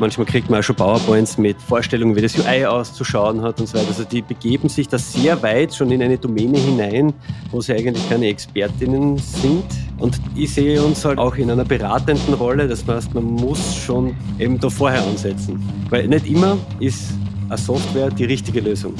Manchmal 0.00 0.26
kriegt 0.26 0.48
man 0.48 0.60
auch 0.60 0.62
schon 0.62 0.76
PowerPoints 0.76 1.36
mit 1.36 1.60
Vorstellungen, 1.60 2.16
wie 2.16 2.22
das 2.22 2.34
UI 2.34 2.64
auszuschauen 2.64 3.42
hat 3.42 3.60
und 3.60 3.66
so 3.66 3.76
weiter. 3.76 3.88
Also 3.88 4.04
die 4.04 4.22
begeben 4.22 4.70
sich 4.70 4.88
da 4.88 4.96
sehr 4.96 5.42
weit 5.42 5.74
schon 5.74 5.90
in 5.90 6.02
eine 6.02 6.16
Domäne 6.16 6.56
hinein, 6.56 7.12
wo 7.50 7.60
sie 7.60 7.74
eigentlich 7.74 8.08
keine 8.08 8.28
Expertinnen 8.28 9.18
sind. 9.18 9.62
Und 9.98 10.18
ich 10.34 10.54
sehe 10.54 10.82
uns 10.82 11.04
halt 11.04 11.18
auch 11.18 11.36
in 11.36 11.50
einer 11.50 11.66
beratenden 11.66 12.32
Rolle. 12.32 12.66
Das 12.66 12.86
heißt, 12.86 13.12
man 13.12 13.24
muss 13.24 13.76
schon 13.76 14.16
eben 14.38 14.58
da 14.58 14.70
vorher 14.70 15.06
ansetzen. 15.06 15.62
Weil 15.90 16.08
nicht 16.08 16.26
immer 16.26 16.56
ist 16.78 17.12
eine 17.50 17.58
Software 17.58 18.08
die 18.08 18.24
richtige 18.24 18.60
Lösung. 18.60 18.94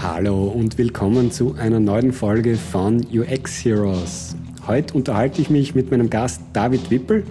Hallo 0.00 0.44
und 0.44 0.78
willkommen 0.78 1.32
zu 1.32 1.56
einer 1.58 1.80
neuen 1.80 2.12
Folge 2.12 2.54
von 2.54 3.04
UX 3.12 3.64
Heroes. 3.64 4.37
Heute 4.68 4.92
unterhalte 4.92 5.40
ich 5.40 5.48
mich 5.48 5.74
mit 5.74 5.90
meinem 5.90 6.10
Gast 6.10 6.42
David 6.52 6.90
Wippel, 6.90 7.24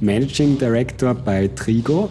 Managing 0.00 0.58
Director 0.58 1.12
bei 1.12 1.48
Trigo. 1.48 2.08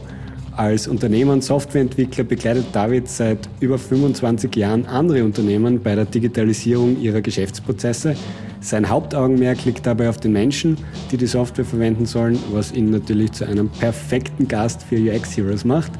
Als 0.57 0.89
Unternehmer 0.89 1.31
und 1.31 1.41
Softwareentwickler 1.41 2.25
begleitet 2.25 2.65
David 2.73 3.07
seit 3.07 3.47
über 3.61 3.77
25 3.79 4.53
Jahren 4.57 4.85
andere 4.85 5.23
Unternehmen 5.23 5.81
bei 5.81 5.95
der 5.95 6.03
Digitalisierung 6.03 6.99
ihrer 6.99 7.21
Geschäftsprozesse. 7.21 8.15
Sein 8.59 8.89
Hauptaugenmerk 8.89 9.63
liegt 9.63 9.85
dabei 9.85 10.09
auf 10.09 10.17
den 10.17 10.33
Menschen, 10.33 10.77
die 11.11 11.17
die 11.17 11.27
Software 11.27 11.63
verwenden 11.63 12.05
sollen, 12.05 12.37
was 12.51 12.73
ihn 12.73 12.89
natürlich 12.89 13.31
zu 13.31 13.45
einem 13.45 13.69
perfekten 13.69 14.49
Gast 14.49 14.83
für 14.83 14.97
UX 14.97 15.37
Heroes 15.37 15.63
macht. 15.63 15.93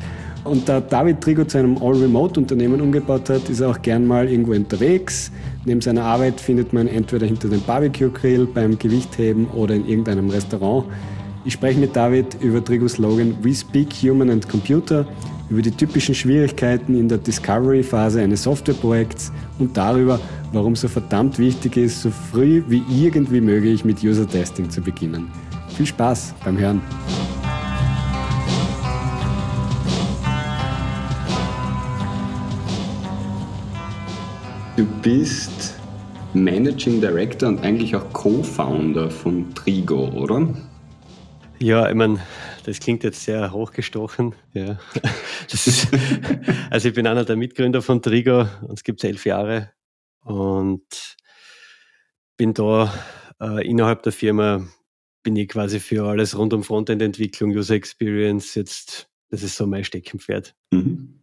Und 0.44 0.68
da 0.68 0.82
David 0.82 1.22
Trigo 1.22 1.46
zu 1.46 1.58
einem 1.58 1.78
All-Remote-Unternehmen 1.78 2.82
umgebaut 2.82 3.30
hat, 3.30 3.50
ist 3.50 3.62
er 3.62 3.70
auch 3.70 3.82
gern 3.82 4.06
mal 4.06 4.28
irgendwo 4.28 4.52
unterwegs. 4.52 5.32
Neben 5.66 5.80
seiner 5.80 6.04
Arbeit 6.04 6.42
findet 6.42 6.74
man 6.74 6.88
entweder 6.88 7.26
hinter 7.26 7.48
dem 7.48 7.62
Barbecue-Grill, 7.62 8.48
beim 8.48 8.78
Gewichtheben 8.78 9.48
oder 9.48 9.76
in 9.76 9.88
irgendeinem 9.88 10.30
Restaurant. 10.30 10.86
Ich 11.46 11.54
spreche 11.54 11.80
mit 11.80 11.96
David 11.96 12.38
über 12.42 12.64
Trigos 12.64 12.94
Slogan 12.94 13.36
We 13.42 13.54
Speak 13.54 13.94
Human 14.02 14.30
and 14.30 14.48
Computer, 14.50 15.06
über 15.50 15.62
die 15.62 15.72
typischen 15.72 16.16
Schwierigkeiten 16.16 16.98
in 16.98 17.08
der 17.08 17.20
Discovery-Phase 17.20 18.22
eines 18.22 18.44
Softwareprojekts 18.44 19.32
und 19.60 19.76
darüber, 19.78 20.20
warum 20.52 20.76
so 20.76 20.88
verdammt 20.88 21.40
wichtig 21.40 21.78
ist, 21.78 22.02
so 22.02 22.10
früh 22.10 22.64
wie 22.68 22.82
irgendwie 22.90 23.42
möglich 23.42 23.86
mit 23.86 24.04
User-Testing 24.04 24.70
zu 24.70 24.82
beginnen. 24.82 25.28
Viel 25.70 25.86
Spaß 25.86 26.34
beim 26.44 26.58
Hören! 26.58 26.82
Du 34.76 34.86
bist 35.04 35.76
Managing 36.34 37.00
Director 37.00 37.48
und 37.48 37.60
eigentlich 37.60 37.96
auch 37.96 38.12
Co-Founder 38.12 39.12
von 39.12 39.54
Trigo, 39.54 40.10
oder? 40.10 40.52
Ja, 41.60 41.88
ich 41.88 41.94
meine, 41.94 42.20
das 42.66 42.80
klingt 42.80 43.04
jetzt 43.04 43.24
sehr 43.24 43.52
hochgestochen. 43.52 44.34
Ja. 44.54 44.80
Ist, 45.52 45.90
also 46.72 46.88
ich 46.88 46.96
bin 46.96 47.06
einer 47.06 47.24
der 47.24 47.36
Mitgründer 47.36 47.84
von 47.84 48.02
Trigo, 48.02 48.48
uns 48.64 48.84
gibt 48.84 49.04
es 49.04 49.08
elf 49.08 49.28
Jahre 49.28 49.70
und 50.22 51.18
bin 52.36 52.56
da 52.56 52.92
äh, 53.40 53.68
innerhalb 53.70 54.02
der 54.02 54.12
Firma, 54.12 54.68
bin 55.22 55.36
ich 55.36 55.50
quasi 55.50 55.80
für 55.80 56.08
alles 56.08 56.36
rund 56.36 56.52
um 56.52 56.64
Frontend-Entwicklung, 56.64 57.52
User 57.52 57.76
Experience 57.76 58.56
jetzt, 58.56 59.08
das 59.30 59.44
ist 59.44 59.56
so 59.56 59.68
mein 59.68 59.84
Steckenpferd. 59.84 60.56
Mhm. 60.72 61.20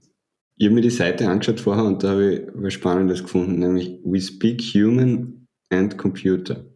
Ich 0.61 0.67
habe 0.67 0.75
mir 0.75 0.83
die 0.83 0.91
Seite 0.91 1.27
angeschaut 1.27 1.59
vorher 1.59 1.85
und 1.85 2.05
da 2.05 2.11
habe 2.11 2.35
ich 2.35 2.43
was 2.53 2.75
Spannendes 2.75 3.23
gefunden, 3.23 3.61
nämlich 3.61 3.99
We 4.05 4.21
Speak 4.21 4.61
Human 4.75 5.47
and 5.71 5.97
Computer. 5.97 6.67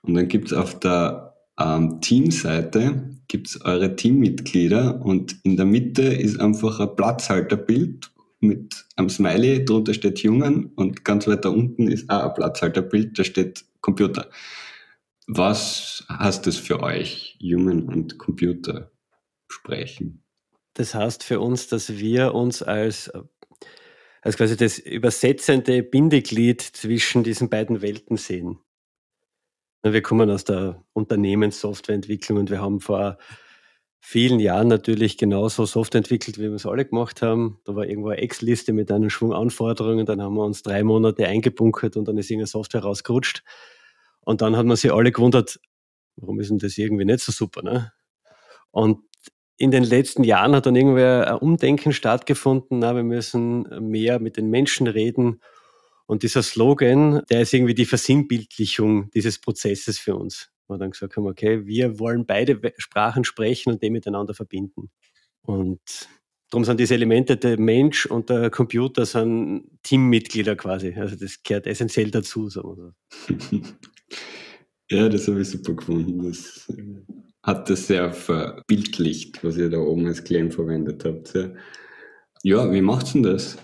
Und 0.00 0.14
dann 0.14 0.26
gibt 0.28 0.46
es 0.46 0.52
auf 0.54 0.80
der 0.80 1.36
ähm, 1.60 2.00
Teamseite 2.00 3.10
gibt's 3.28 3.60
eure 3.60 3.94
Teammitglieder 3.94 5.04
und 5.04 5.36
in 5.42 5.58
der 5.58 5.66
Mitte 5.66 6.00
ist 6.00 6.40
einfach 6.40 6.80
ein 6.80 6.96
Platzhalterbild 6.96 8.10
mit 8.40 8.86
einem 8.96 9.10
Smiley, 9.10 9.66
drunter 9.66 9.92
steht 9.92 10.18
Human 10.20 10.72
und 10.74 11.04
ganz 11.04 11.26
weiter 11.26 11.52
unten 11.52 11.88
ist 11.88 12.08
auch 12.08 12.22
ein 12.22 12.34
Platzhalterbild, 12.34 13.18
da 13.18 13.24
steht 13.24 13.66
Computer. 13.82 14.30
Was 15.26 16.06
heißt 16.08 16.46
das 16.46 16.56
für 16.56 16.82
euch, 16.82 17.38
Human 17.42 17.82
und 17.82 18.16
Computer 18.16 18.92
sprechen? 19.50 20.25
Das 20.76 20.94
heißt 20.94 21.24
für 21.24 21.40
uns, 21.40 21.68
dass 21.68 21.96
wir 21.96 22.34
uns 22.34 22.62
als, 22.62 23.10
als 24.20 24.36
quasi 24.36 24.58
das 24.58 24.78
übersetzende 24.78 25.82
Bindeglied 25.82 26.60
zwischen 26.60 27.24
diesen 27.24 27.48
beiden 27.48 27.80
Welten 27.80 28.18
sehen. 28.18 28.58
Wir 29.82 30.02
kommen 30.02 30.30
aus 30.30 30.44
der 30.44 30.84
Unternehmenssoftwareentwicklung 30.92 32.38
und 32.38 32.50
wir 32.50 32.60
haben 32.60 32.80
vor 32.80 33.16
vielen 34.00 34.38
Jahren 34.38 34.68
natürlich 34.68 35.16
genauso 35.16 35.64
Software 35.64 36.00
entwickelt, 36.00 36.36
wie 36.36 36.42
wir 36.42 36.52
es 36.52 36.66
alle 36.66 36.84
gemacht 36.84 37.22
haben. 37.22 37.58
Da 37.64 37.74
war 37.74 37.86
irgendwo 37.86 38.10
eine 38.10 38.20
Ex-Liste 38.20 38.74
mit 38.74 38.92
einem 38.92 39.08
Schwung 39.08 39.32
Anforderungen, 39.32 40.04
dann 40.04 40.20
haben 40.20 40.34
wir 40.34 40.44
uns 40.44 40.62
drei 40.62 40.82
Monate 40.84 41.26
eingebunkert 41.26 41.96
und 41.96 42.06
dann 42.06 42.18
ist 42.18 42.30
irgendeine 42.30 42.48
Software 42.48 42.82
rausgerutscht. 42.82 43.44
Und 44.20 44.42
dann 44.42 44.56
hat 44.58 44.66
man 44.66 44.76
sich 44.76 44.92
alle 44.92 45.10
gewundert, 45.10 45.58
warum 46.16 46.38
ist 46.38 46.50
denn 46.50 46.58
das 46.58 46.76
irgendwie 46.76 47.06
nicht 47.06 47.20
so 47.20 47.32
super? 47.32 47.62
Ne? 47.62 47.92
Und 48.70 48.98
in 49.58 49.70
den 49.70 49.84
letzten 49.84 50.22
Jahren 50.24 50.54
hat 50.54 50.66
dann 50.66 50.76
irgendwie 50.76 51.02
ein 51.02 51.38
Umdenken 51.38 51.92
stattgefunden. 51.92 52.80
Na, 52.80 52.94
wir 52.94 53.02
müssen 53.02 53.62
mehr 53.90 54.18
mit 54.20 54.36
den 54.36 54.50
Menschen 54.50 54.86
reden. 54.86 55.40
Und 56.06 56.22
dieser 56.22 56.42
Slogan, 56.42 57.22
der 57.30 57.42
ist 57.42 57.52
irgendwie 57.52 57.74
die 57.74 57.86
Versinnbildlichung 57.86 59.10
dieses 59.10 59.40
Prozesses 59.40 59.98
für 59.98 60.14
uns. 60.14 60.50
Wir 60.68 60.78
dann 60.78 60.90
gesagt 60.90 61.16
haben, 61.16 61.26
okay, 61.26 61.66
wir 61.66 61.98
wollen 61.98 62.26
beide 62.26 62.60
Sprachen 62.76 63.24
sprechen 63.24 63.72
und 63.72 63.82
die 63.82 63.90
miteinander 63.90 64.34
verbinden. 64.34 64.90
Und 65.42 65.80
darum 66.50 66.64
sind 66.64 66.78
diese 66.78 66.94
Elemente, 66.94 67.36
der 67.36 67.58
Mensch 67.58 68.06
und 68.06 68.30
der 68.30 68.50
Computer 68.50 69.06
sind 69.06 69.64
Teammitglieder 69.82 70.56
quasi. 70.56 70.94
Also 70.94 71.16
das 71.16 71.42
gehört 71.42 71.66
essentiell 71.66 72.10
dazu, 72.10 72.48
so. 72.48 72.92
ja, 74.90 75.08
das 75.08 75.28
habe 75.28 75.40
ich 75.40 75.48
super 75.48 75.74
gefunden. 75.74 76.24
Das 76.24 76.68
hat 77.46 77.70
das 77.70 77.86
sehr 77.86 78.12
verbildlicht, 78.12 79.44
was 79.44 79.56
ihr 79.56 79.70
da 79.70 79.78
oben 79.78 80.06
als 80.06 80.24
Claim 80.24 80.50
verwendet 80.50 81.04
habt. 81.04 81.32
Ja, 82.42 82.72
wie 82.72 82.82
macht's 82.82 83.12
denn 83.12 83.22
das? 83.22 83.56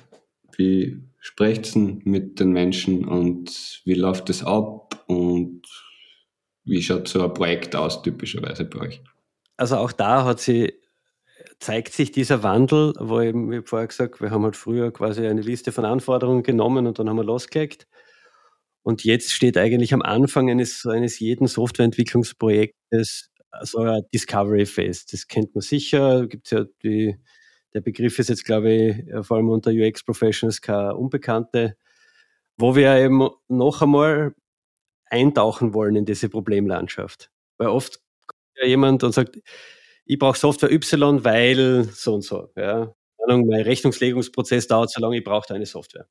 Wie 0.56 1.03
sprecht 1.19 1.75
denn 1.75 2.00
mit 2.04 2.38
den 2.38 2.53
Menschen 2.53 3.04
und 3.04 3.82
wie 3.84 3.94
läuft 3.94 4.28
das 4.28 4.44
ab 4.44 5.04
und 5.09 5.62
wie 6.65 6.81
schaut 6.81 7.09
so 7.09 7.25
ein 7.25 7.34
Projekt 7.34 7.75
aus 7.75 8.03
typischerweise 8.03 8.65
bei 8.65 8.81
euch? 8.81 9.03
Also 9.56 9.76
auch 9.76 9.93
da 9.93 10.25
hat 10.25 10.41
sie 10.41 10.72
zeigt 11.59 11.93
sich 11.93 12.10
dieser 12.10 12.43
Wandel, 12.43 12.93
wo 12.99 13.20
eben, 13.20 13.50
wie 13.50 13.62
vorher 13.64 13.87
gesagt, 13.87 14.20
wir 14.20 14.31
haben 14.31 14.43
halt 14.43 14.56
früher 14.56 14.93
quasi 14.93 15.26
eine 15.26 15.43
Liste 15.43 15.70
von 15.70 15.84
Anforderungen 15.84 16.43
genommen 16.43 16.87
und 16.87 16.99
dann 16.99 17.09
haben 17.09 17.16
wir 17.16 17.25
losgelegt. 17.25 17.87
Und 18.82 19.04
jetzt 19.04 19.32
steht 19.32 19.56
eigentlich 19.56 19.94
am 19.94 20.03
Anfang 20.03 20.50
eines, 20.50 20.84
eines 20.87 21.20
jeden 21.20 21.47
Softwareentwicklungsprojektes 21.47 23.31
so 23.62 23.78
eine 23.78 24.02
Discovery 24.12 24.66
Phase. 24.66 25.04
Das 25.10 25.26
kennt 25.26 25.54
man 25.54 25.62
sicher. 25.62 26.26
Gibt's 26.26 26.50
ja 26.50 26.64
die, 26.82 27.16
der 27.74 27.80
Begriff 27.80 28.18
ist 28.18 28.28
jetzt, 28.28 28.44
glaube 28.44 28.72
ich, 28.72 29.26
vor 29.26 29.36
allem 29.36 29.48
unter 29.48 29.70
UX 29.70 30.04
Professionals 30.04 30.60
keine 30.60 30.96
Unbekannte, 30.96 31.76
wo 32.56 32.74
wir 32.76 32.94
eben 32.96 33.28
noch 33.48 33.82
einmal 33.82 34.34
eintauchen 35.06 35.74
wollen 35.74 35.96
in 35.96 36.04
diese 36.04 36.28
Problemlandschaft. 36.28 37.30
Weil 37.58 37.68
oft 37.68 38.00
kommt 38.26 38.56
ja 38.56 38.66
jemand 38.66 39.04
und 39.04 39.12
sagt, 39.12 39.38
ich 40.04 40.19
brauche 40.19 40.38
Software 40.38 40.72
Y, 40.72 41.24
weil 41.24 41.84
so 41.84 42.14
und 42.14 42.22
so. 42.22 42.50
Ja. 42.56 42.94
Mein 43.26 43.48
Rechnungslegungsprozess 43.50 44.66
dauert 44.66 44.90
so 44.90 45.00
lange, 45.00 45.19
ich 45.19 45.24
brauche 45.24 45.46
da 45.48 45.54
eine 45.54 45.66
Software. 45.66 46.08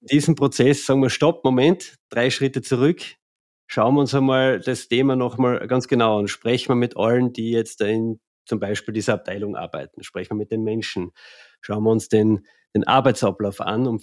In 0.00 0.06
diesem 0.06 0.34
Prozess 0.34 0.86
sagen 0.86 1.02
wir, 1.02 1.10
stopp, 1.10 1.44
Moment, 1.44 1.96
drei 2.08 2.30
Schritte 2.30 2.62
zurück, 2.62 3.02
schauen 3.74 3.96
wir 3.96 4.02
uns 4.02 4.14
einmal 4.14 4.60
das 4.60 4.86
Thema 4.86 5.16
nochmal 5.16 5.66
ganz 5.66 5.88
genau 5.88 6.20
an. 6.20 6.28
Sprechen 6.28 6.68
wir 6.68 6.76
mit 6.76 6.96
allen, 6.96 7.32
die 7.32 7.50
jetzt 7.50 7.80
in 7.80 8.20
zum 8.46 8.60
Beispiel 8.60 8.94
dieser 8.94 9.14
Abteilung 9.14 9.56
arbeiten. 9.56 10.04
Sprechen 10.04 10.30
wir 10.30 10.36
mit 10.36 10.52
den 10.52 10.62
Menschen. 10.62 11.10
Schauen 11.60 11.82
wir 11.82 11.90
uns 11.90 12.08
den, 12.08 12.46
den 12.72 12.84
Arbeitsablauf 12.84 13.60
an, 13.60 13.88
um 13.88 14.00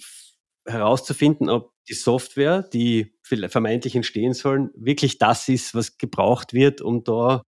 herauszufinden, 0.66 1.48
ob 1.48 1.72
die 1.88 1.94
Software, 1.94 2.62
die 2.62 3.14
vermeintlich 3.22 3.96
entstehen 3.96 4.34
sollen, 4.34 4.68
wirklich 4.74 5.16
das 5.16 5.48
ist, 5.48 5.74
was 5.74 5.96
gebraucht 5.96 6.52
wird, 6.52 6.82
um 6.82 7.02
da 7.02 7.42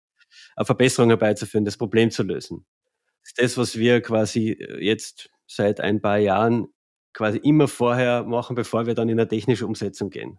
eine 0.57 0.65
Verbesserung 0.65 1.11
herbeizuführen, 1.11 1.67
das 1.67 1.77
Problem 1.77 2.11
zu 2.11 2.23
lösen. 2.23 2.65
Das 3.21 3.33
ist 3.33 3.39
das, 3.39 3.59
was 3.59 3.79
wir 3.79 4.01
quasi 4.01 4.53
äh, 4.53 4.83
jetzt 4.83 5.29
seit 5.47 5.79
ein 5.79 6.01
paar 6.01 6.19
Jahren 6.19 6.69
quasi 7.13 7.37
immer 7.37 7.69
vorher 7.69 8.23
machen, 8.25 8.57
bevor 8.57 8.87
wir 8.87 8.95
dann 8.95 9.11
in 9.11 9.21
eine 9.21 9.29
technische 9.29 9.67
Umsetzung 9.67 10.09
gehen. 10.09 10.39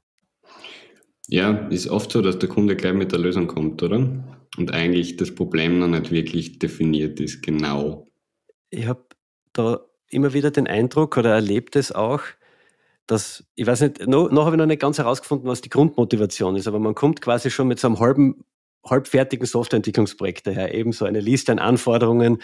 Ja, 1.28 1.68
ist 1.70 1.88
oft 1.88 2.12
so, 2.12 2.22
dass 2.22 2.40
der 2.40 2.50
Kunde 2.50 2.76
gleich 2.76 2.94
mit 2.94 3.12
der 3.12 3.20
Lösung 3.20 3.48
kommt, 3.48 3.82
oder? 3.82 4.24
Und 4.58 4.74
eigentlich 4.74 5.18
das 5.18 5.34
Problem 5.34 5.80
noch 5.80 5.88
nicht 5.88 6.12
wirklich 6.12 6.60
definiert 6.60 7.20
ist, 7.20 7.42
genau. 7.42 8.08
Ich 8.70 8.88
habe 8.88 9.06
da 9.54 9.80
immer 10.10 10.34
wieder 10.34 10.52
den 10.52 10.68
Eindruck 10.68 11.18
oder 11.18 11.34
erlebt 11.34 11.76
es 11.76 11.92
auch, 11.92 12.22
dass, 13.08 13.46
ich 13.56 13.68
weiß 13.68 13.82
nicht, 13.82 14.08
noch, 14.08 14.32
noch 14.32 14.46
habe 14.46 14.56
ich 14.56 14.60
noch 14.60 14.66
nicht 14.66 14.82
ganz 14.82 14.98
herausgefunden, 14.98 15.48
was 15.48 15.62
die 15.62 15.70
Grundmotivation 15.70 16.56
ist, 16.56 16.68
aber 16.68 16.80
man 16.80 16.96
kommt 16.96 17.22
quasi 17.22 17.52
schon 17.52 17.68
mit 17.68 17.80
so 17.80 17.88
einem 17.88 18.00
halben 18.00 18.44
halbfertigen 18.88 19.48
Softwareentwicklungsprojekte 19.48 20.52
her, 20.52 20.74
ebenso 20.74 21.06
eine 21.06 21.20
Liste 21.20 21.52
an 21.52 21.60
Anforderungen. 21.60 22.38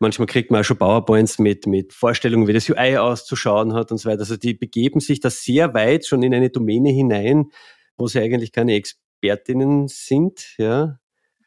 Manchmal 0.00 0.26
kriegt 0.26 0.50
man 0.50 0.60
auch 0.60 0.64
schon 0.64 0.76
PowerPoints 0.76 1.38
mit, 1.38 1.66
mit 1.66 1.92
Vorstellungen, 1.92 2.46
wie 2.46 2.52
das 2.52 2.68
UI 2.68 2.96
auszuschauen 2.96 3.74
hat 3.74 3.90
und 3.90 3.98
so 3.98 4.08
weiter. 4.08 4.20
Also 4.20 4.36
die 4.36 4.54
begeben 4.54 5.00
sich 5.00 5.20
da 5.20 5.30
sehr 5.30 5.74
weit 5.74 6.06
schon 6.06 6.22
in 6.22 6.34
eine 6.34 6.50
Domäne 6.50 6.90
hinein, 6.90 7.50
wo 7.98 8.08
sie 8.08 8.20
eigentlich 8.20 8.52
keine 8.52 8.74
Expertinnen 8.74 9.88
sind, 9.88 10.54
ja. 10.58 10.98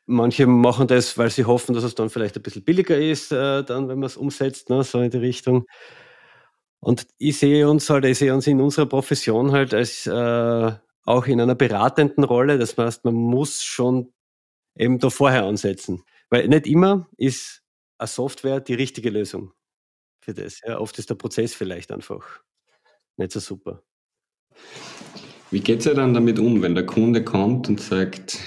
Manche 0.08 0.48
machen 0.48 0.88
das, 0.88 1.18
weil 1.18 1.30
sie 1.32 1.46
hoffen, 1.46 1.74
dass 1.76 1.84
es 1.86 1.96
dann 1.96 2.10
vielleicht 2.10 2.36
ein 2.36 2.44
bisschen 2.44 2.64
billiger 2.66 2.98
ist, 2.98 3.32
äh, 3.32 3.64
dann, 3.64 3.88
wenn 3.90 4.00
man 4.00 4.08
es 4.08 4.18
umsetzt, 4.18 4.70
ne, 4.70 4.84
so 4.84 5.00
in 5.00 5.12
die 5.12 5.18
Richtung. 5.18 5.66
Und 6.82 7.08
ich 7.20 7.38
sehe 7.38 7.70
uns 7.70 7.90
halt, 7.90 8.06
ich 8.06 8.18
sehe 8.18 8.34
uns 8.34 8.48
in 8.48 8.60
unserer 8.60 8.88
Profession 8.88 9.52
halt 9.52 9.74
als 9.74 10.08
äh, 10.08 10.72
auch 11.06 11.28
in 11.28 11.40
einer 11.42 11.56
beratenden 11.56 12.24
Rolle. 12.24 12.58
Das 12.58 12.78
heißt, 12.78 13.06
man 13.06 13.14
muss 13.14 13.64
schon 13.64 14.14
eben 14.78 15.00
da 15.00 15.10
vorher 15.10 15.46
ansetzen. 15.46 16.04
Weil 16.30 16.48
nicht 16.48 16.68
immer 16.68 17.10
ist 17.18 17.64
eine 18.00 18.08
Software 18.08 18.62
die 18.62 18.76
richtige 18.76 19.12
Lösung 19.12 19.54
für 20.22 20.34
das. 20.34 20.62
Ja, 20.66 20.80
oft 20.80 20.98
ist 21.00 21.10
der 21.10 21.16
Prozess 21.16 21.54
vielleicht 21.56 21.92
einfach 21.92 22.42
nicht 23.18 23.32
so 23.34 23.40
super. 23.40 23.84
Wie 25.52 25.60
geht 25.60 25.86
es 25.86 25.94
dann 25.94 26.14
damit 26.14 26.40
um, 26.40 26.62
wenn 26.62 26.76
der 26.76 26.86
Kunde 26.86 27.26
kommt 27.26 27.68
und 27.68 27.82
sagt, 27.82 28.40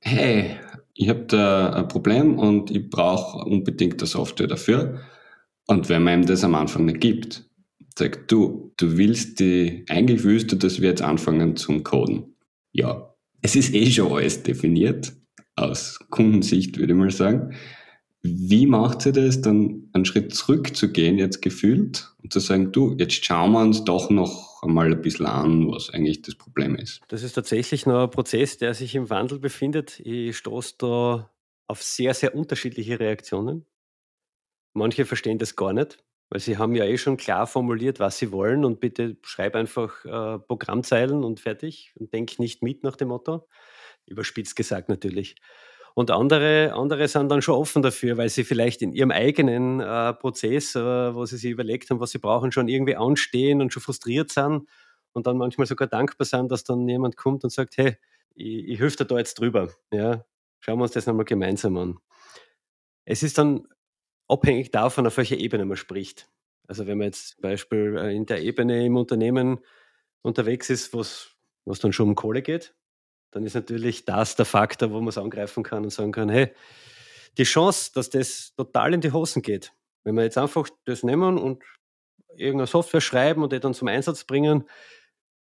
hey, 0.00 0.56
ich 0.94 1.08
habe 1.08 1.24
da 1.26 1.70
ein 1.70 1.88
Problem 1.88 2.38
und 2.38 2.70
ich 2.70 2.88
brauche 2.88 3.44
unbedingt 3.44 4.00
eine 4.00 4.06
Software 4.06 4.46
dafür. 4.46 5.00
Und 5.66 5.88
wenn 5.88 6.04
man 6.04 6.20
ihm 6.20 6.26
das 6.26 6.44
am 6.44 6.54
Anfang 6.54 6.84
nicht 6.84 7.00
gibt, 7.00 7.44
sagt 7.98 8.30
du, 8.30 8.72
du 8.76 8.96
willst 8.96 9.40
die, 9.40 9.84
eigentlich 9.88 10.22
willst 10.22 10.52
du, 10.52 10.56
dass 10.56 10.80
wir 10.80 10.90
jetzt 10.90 11.02
anfangen 11.02 11.56
zum 11.56 11.82
Coden. 11.82 12.36
Ja, 12.70 13.12
es 13.42 13.56
ist 13.56 13.74
eh 13.74 13.90
schon 13.90 14.12
alles 14.12 14.44
definiert, 14.44 15.12
aus 15.56 15.98
Kundensicht 16.10 16.78
würde 16.78 16.92
ich 16.92 16.98
mal 16.98 17.10
sagen. 17.10 17.54
Wie 18.26 18.66
macht 18.66 19.02
sie 19.02 19.12
das, 19.12 19.40
dann 19.40 19.88
einen 19.92 20.04
Schritt 20.04 20.34
zurückzugehen, 20.34 21.18
jetzt 21.18 21.42
gefühlt, 21.42 22.12
und 22.22 22.32
zu 22.32 22.40
sagen, 22.40 22.72
du, 22.72 22.96
jetzt 22.98 23.24
schauen 23.24 23.52
wir 23.52 23.60
uns 23.60 23.84
doch 23.84 24.10
noch 24.10 24.62
einmal 24.62 24.92
ein 24.92 25.00
bisschen 25.00 25.26
an, 25.26 25.70
was 25.70 25.90
eigentlich 25.90 26.22
das 26.22 26.34
Problem 26.34 26.74
ist? 26.76 27.00
Das 27.08 27.22
ist 27.22 27.34
tatsächlich 27.34 27.86
noch 27.86 28.04
ein 28.04 28.10
Prozess, 28.10 28.58
der 28.58 28.74
sich 28.74 28.94
im 28.94 29.10
Wandel 29.10 29.38
befindet. 29.38 30.00
Ich 30.00 30.36
stoße 30.36 30.74
da 30.78 31.30
auf 31.68 31.82
sehr, 31.82 32.14
sehr 32.14 32.34
unterschiedliche 32.34 32.98
Reaktionen. 33.00 33.66
Manche 34.72 35.04
verstehen 35.04 35.38
das 35.38 35.56
gar 35.56 35.72
nicht, 35.72 35.98
weil 36.28 36.40
sie 36.40 36.58
haben 36.58 36.74
ja 36.74 36.84
eh 36.84 36.98
schon 36.98 37.16
klar 37.16 37.46
formuliert, 37.46 37.98
was 38.00 38.18
sie 38.18 38.32
wollen 38.32 38.64
und 38.64 38.80
bitte 38.80 39.16
schreib 39.22 39.54
einfach 39.54 40.04
äh, 40.04 40.38
Programmzeilen 40.38 41.24
und 41.24 41.40
fertig 41.40 41.92
und 41.96 42.12
denk 42.12 42.38
nicht 42.38 42.62
mit 42.62 42.82
nach 42.82 42.96
dem 42.96 43.08
Motto. 43.08 43.48
Überspitzt 44.06 44.54
gesagt 44.54 44.88
natürlich. 44.88 45.36
Und 45.98 46.10
andere, 46.10 46.74
andere 46.74 47.08
sind 47.08 47.30
dann 47.30 47.40
schon 47.40 47.54
offen 47.54 47.80
dafür, 47.80 48.18
weil 48.18 48.28
sie 48.28 48.44
vielleicht 48.44 48.82
in 48.82 48.92
ihrem 48.92 49.10
eigenen 49.10 49.80
äh, 49.80 50.12
Prozess, 50.12 50.74
äh, 50.74 51.14
wo 51.14 51.24
sie 51.24 51.38
sich 51.38 51.50
überlegt 51.50 51.88
haben, 51.88 52.00
was 52.00 52.10
sie 52.10 52.18
brauchen, 52.18 52.52
schon 52.52 52.68
irgendwie 52.68 52.96
anstehen 52.96 53.62
und 53.62 53.72
schon 53.72 53.82
frustriert 53.82 54.30
sind 54.30 54.68
und 55.14 55.26
dann 55.26 55.38
manchmal 55.38 55.66
sogar 55.66 55.88
dankbar 55.88 56.26
sind, 56.26 56.52
dass 56.52 56.64
dann 56.64 56.86
jemand 56.86 57.16
kommt 57.16 57.44
und 57.44 57.50
sagt, 57.50 57.78
hey, 57.78 57.96
ich, 58.34 58.68
ich 58.68 58.78
helfe 58.78 58.98
dir 58.98 59.04
da 59.06 59.16
jetzt 59.16 59.40
drüber. 59.40 59.70
Ja, 59.90 60.22
schauen 60.60 60.78
wir 60.78 60.82
uns 60.82 60.92
das 60.92 61.06
nochmal 61.06 61.24
gemeinsam 61.24 61.78
an. 61.78 61.98
Es 63.06 63.22
ist 63.22 63.38
dann 63.38 63.66
abhängig 64.28 64.72
davon, 64.72 65.06
auf 65.06 65.16
welcher 65.16 65.38
Ebene 65.38 65.64
man 65.64 65.78
spricht. 65.78 66.28
Also 66.68 66.86
wenn 66.86 66.98
man 66.98 67.06
jetzt 67.06 67.36
zum 67.36 67.40
Beispiel 67.40 67.96
äh, 67.98 68.14
in 68.14 68.26
der 68.26 68.42
Ebene 68.42 68.84
im 68.84 68.98
Unternehmen 68.98 69.60
unterwegs 70.20 70.68
ist, 70.68 70.92
was, 70.92 71.30
was 71.64 71.78
dann 71.78 71.94
schon 71.94 72.10
um 72.10 72.14
Kohle 72.16 72.42
geht, 72.42 72.74
dann 73.30 73.44
ist 73.44 73.54
natürlich 73.54 74.04
das 74.04 74.36
der 74.36 74.46
Faktor, 74.46 74.90
wo 74.90 75.00
man 75.00 75.08
es 75.08 75.18
angreifen 75.18 75.62
kann 75.62 75.84
und 75.84 75.90
sagen 75.90 76.12
kann, 76.12 76.28
hey, 76.28 76.52
die 77.38 77.44
Chance, 77.44 77.90
dass 77.94 78.10
das 78.10 78.54
total 78.56 78.94
in 78.94 79.00
die 79.00 79.12
Hosen 79.12 79.42
geht, 79.42 79.72
wenn 80.04 80.14
wir 80.14 80.24
jetzt 80.24 80.38
einfach 80.38 80.68
das 80.84 81.02
nehmen 81.02 81.38
und 81.38 81.62
irgendeine 82.30 82.66
Software 82.66 83.00
schreiben 83.00 83.42
und 83.42 83.52
die 83.52 83.60
dann 83.60 83.74
zum 83.74 83.88
Einsatz 83.88 84.24
bringen, 84.24 84.64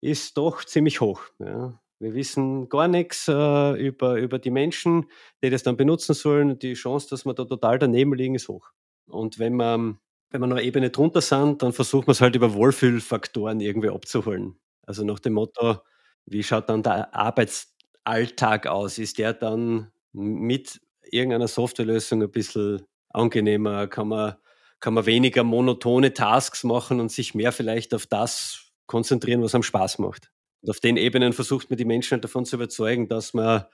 ist 0.02 0.38
doch 0.38 0.64
ziemlich 0.64 1.02
hoch. 1.02 1.22
Ja. 1.40 1.80
Wir 2.00 2.14
wissen 2.14 2.68
gar 2.70 2.88
nichts 2.88 3.28
äh, 3.28 3.72
über, 3.74 4.16
über 4.16 4.38
die 4.38 4.52
Menschen, 4.52 5.10
die 5.44 5.50
das 5.50 5.64
dann 5.64 5.78
benutzen 5.78 6.14
sollen. 6.14 6.60
Die 6.60 6.74
Chance, 6.74 7.08
dass 7.10 7.26
wir 7.26 7.34
da 7.34 7.46
total 7.46 7.80
daneben 7.80 8.14
liegen, 8.14 8.36
ist 8.36 8.50
hoch. 8.50 8.70
Und 9.08 9.40
wenn 9.40 9.56
man, 9.56 10.00
wenn 10.30 10.42
wir 10.42 10.48
noch 10.48 10.58
eine 10.58 10.66
Ebene 10.66 10.90
drunter 10.90 11.22
sind, 11.22 11.62
dann 11.62 11.72
versucht 11.72 12.08
man 12.08 12.12
es 12.12 12.22
halt 12.22 12.36
über 12.36 12.54
Wohlfühlfaktoren 12.54 13.62
irgendwie 13.62 13.90
abzuholen. 13.90 14.60
Also 14.86 15.04
nach 15.04 15.20
dem 15.20 15.34
Motto, 15.34 15.80
wie 16.26 16.44
schaut 16.44 16.70
dann 16.70 16.84
der 16.84 17.14
Arbeitsalltag 17.14 18.68
aus? 18.68 18.98
Ist 18.98 19.18
der 19.18 19.34
dann 19.34 19.92
mit 20.14 20.82
irgendeiner 21.04 21.48
Softwarelösung 21.48 22.24
ein 22.24 22.32
bisschen 22.32 22.82
angenehmer? 23.10 23.88
Kann 23.88 24.08
man, 24.08 24.36
kann 24.80 24.94
man 24.94 25.06
weniger 25.06 25.44
monotone 25.44 26.14
Tasks 26.14 26.64
machen 26.64 27.00
und 27.00 27.12
sich 27.12 27.36
mehr 27.36 27.52
vielleicht 27.52 27.94
auf 27.94 28.08
das 28.08 28.72
konzentrieren, 28.88 29.42
was 29.42 29.56
einem 29.56 29.64
Spaß 29.64 30.00
macht? 30.00 30.32
Und 30.62 30.70
auf 30.70 30.80
den 30.80 30.98
Ebenen 30.98 31.34
versucht 31.34 31.70
man 31.70 31.78
die 31.78 31.86
Menschen 31.86 32.14
halt 32.14 32.24
davon 32.24 32.46
zu 32.46 32.56
überzeugen, 32.56 33.08
dass 33.08 33.34
man, 33.34 33.66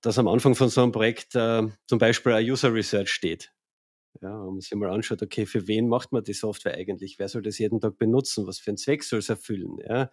dass 0.00 0.18
am 0.18 0.28
Anfang 0.28 0.54
von 0.54 0.68
so 0.68 0.82
einem 0.82 0.92
Projekt 0.92 1.34
äh, 1.34 1.62
zum 1.86 1.98
Beispiel 1.98 2.32
ein 2.32 2.48
User 2.48 2.72
Research 2.72 3.10
steht. 3.10 3.52
Ja, 4.22 4.34
und 4.34 4.54
man 4.54 4.60
sich 4.60 4.74
mal 4.74 4.90
anschaut, 4.90 5.22
okay, 5.22 5.44
für 5.44 5.66
wen 5.66 5.88
macht 5.88 6.12
man 6.12 6.24
die 6.24 6.32
Software 6.32 6.74
eigentlich? 6.74 7.18
Wer 7.18 7.28
soll 7.28 7.42
das 7.42 7.58
jeden 7.58 7.80
Tag 7.80 7.98
benutzen? 7.98 8.46
Was 8.46 8.58
für 8.58 8.70
einen 8.70 8.78
Zweck 8.78 9.02
soll 9.02 9.18
es 9.18 9.28
erfüllen? 9.28 9.76
Ja? 9.86 10.10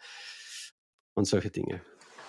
Und 1.15 1.25
solche 1.25 1.49
Dinge. 1.49 1.81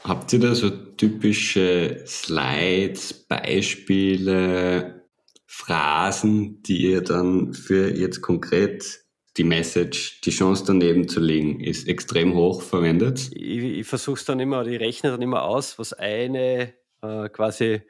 Habt 0.03 0.33
ihr 0.35 0.41
da 0.41 0.55
so 0.55 0.69
typische 0.69 2.03
Slides, 2.07 3.15
Beispiele, 3.27 5.05
Phrasen, 5.47 6.63
die 6.63 6.83
ihr 6.83 7.01
dann 7.01 7.55
für 7.55 7.91
jetzt 7.91 8.21
konkret 8.21 9.05
die 9.37 9.45
Message, 9.45 10.21
die 10.21 10.31
Chance 10.31 10.65
daneben 10.67 11.09
zu 11.09 11.21
legen, 11.21 11.61
ist 11.61 11.89
extrem 11.89 12.35
hoch 12.35 12.63
verwendet. 12.63 13.31
Ich, 13.33 13.63
ich 13.63 13.87
versuche 13.87 14.17
es 14.17 14.25
dann 14.25 14.41
immer, 14.41 14.61
oder 14.61 14.71
ich 14.71 14.81
rechne 14.81 15.11
dann 15.11 15.23
immer 15.23 15.43
aus, 15.45 15.79
was 15.79 15.93
eine 15.93 16.75
äh, 17.03 17.29
quasi 17.31 17.83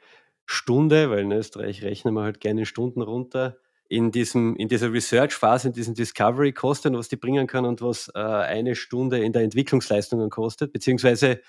Stunde, 0.45 1.09
weil 1.09 1.19
in 1.19 1.31
Österreich 1.31 1.83
rechnen 1.83 2.13
wir 2.13 2.23
halt 2.23 2.39
gerne 2.39 2.65
Stunden 2.65 3.01
runter, 3.01 3.57
in, 3.87 4.11
diesem, 4.11 4.55
in 4.55 4.67
dieser 4.67 4.91
Research-Phase, 4.91 5.67
in 5.69 5.73
diesem 5.73 5.93
Discovery 5.93 6.53
kostet 6.53 6.91
und 6.91 6.99
was 6.99 7.09
die 7.09 7.15
bringen 7.17 7.47
kann 7.47 7.65
und 7.65 7.81
was 7.81 8.11
äh, 8.15 8.19
eine 8.19 8.75
Stunde 8.75 9.23
in 9.23 9.33
der 9.33 9.43
Entwicklungsleistung 9.43 10.29
kostet, 10.29 10.73
beziehungsweise 10.73 11.41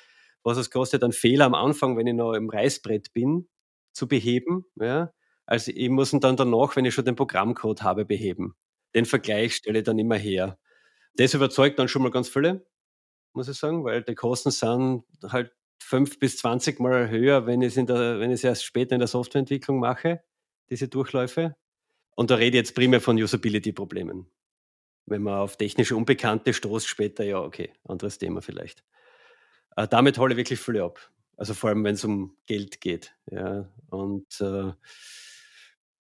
was 0.42 0.58
es 0.58 0.70
kostet, 0.70 1.02
einen 1.02 1.12
Fehler 1.12 1.46
am 1.46 1.54
Anfang, 1.54 1.96
wenn 1.96 2.06
ich 2.06 2.14
noch 2.14 2.34
im 2.34 2.50
Reißbrett 2.50 3.12
bin, 3.12 3.48
zu 3.92 4.06
beheben. 4.06 4.64
Ja? 4.76 5.12
Also 5.46 5.72
ich 5.74 5.88
muss 5.88 6.12
ihn 6.12 6.20
dann 6.20 6.36
danach, 6.36 6.76
wenn 6.76 6.84
ich 6.84 6.94
schon 6.94 7.04
den 7.04 7.16
Programmcode 7.16 7.82
habe, 7.82 8.04
beheben 8.04 8.54
den 8.96 9.04
Vergleich 9.04 9.56
stelle 9.56 9.80
ich 9.80 9.84
dann 9.84 9.98
immer 9.98 10.16
her. 10.16 10.58
Das 11.16 11.34
überzeugt 11.34 11.78
dann 11.78 11.86
schon 11.86 12.02
mal 12.02 12.10
ganz 12.10 12.28
viele, 12.28 12.66
muss 13.34 13.48
ich 13.48 13.58
sagen, 13.58 13.84
weil 13.84 14.02
die 14.02 14.14
Kosten 14.14 14.50
sind 14.50 15.04
halt 15.22 15.52
fünf 15.78 16.18
bis 16.18 16.38
zwanzig 16.38 16.80
Mal 16.80 17.10
höher, 17.10 17.46
wenn 17.46 17.60
ich 17.60 17.76
es 17.76 18.44
erst 18.44 18.64
später 18.64 18.94
in 18.94 19.00
der 19.00 19.08
Softwareentwicklung 19.08 19.78
mache, 19.78 20.22
diese 20.70 20.88
Durchläufe. 20.88 21.54
Und 22.16 22.30
da 22.30 22.34
rede 22.34 22.56
ich 22.56 22.62
jetzt 22.62 22.74
primär 22.74 23.00
von 23.00 23.22
Usability-Problemen. 23.22 24.26
Wenn 25.04 25.22
man 25.22 25.38
auf 25.38 25.56
technische 25.56 25.94
Unbekannte 25.94 26.52
stoßt, 26.52 26.88
später, 26.88 27.22
ja, 27.22 27.40
okay, 27.40 27.70
anderes 27.84 28.18
Thema 28.18 28.42
vielleicht. 28.42 28.82
Äh, 29.76 29.86
damit 29.86 30.18
hole 30.18 30.32
ich 30.32 30.38
wirklich 30.38 30.58
viele 30.58 30.82
ab. 30.82 31.12
Also 31.36 31.54
vor 31.54 31.70
allem, 31.70 31.84
wenn 31.84 31.94
es 31.94 32.04
um 32.04 32.36
Geld 32.46 32.80
geht. 32.80 33.14
Ja. 33.30 33.70
Und 33.90 34.40
äh, 34.40 34.72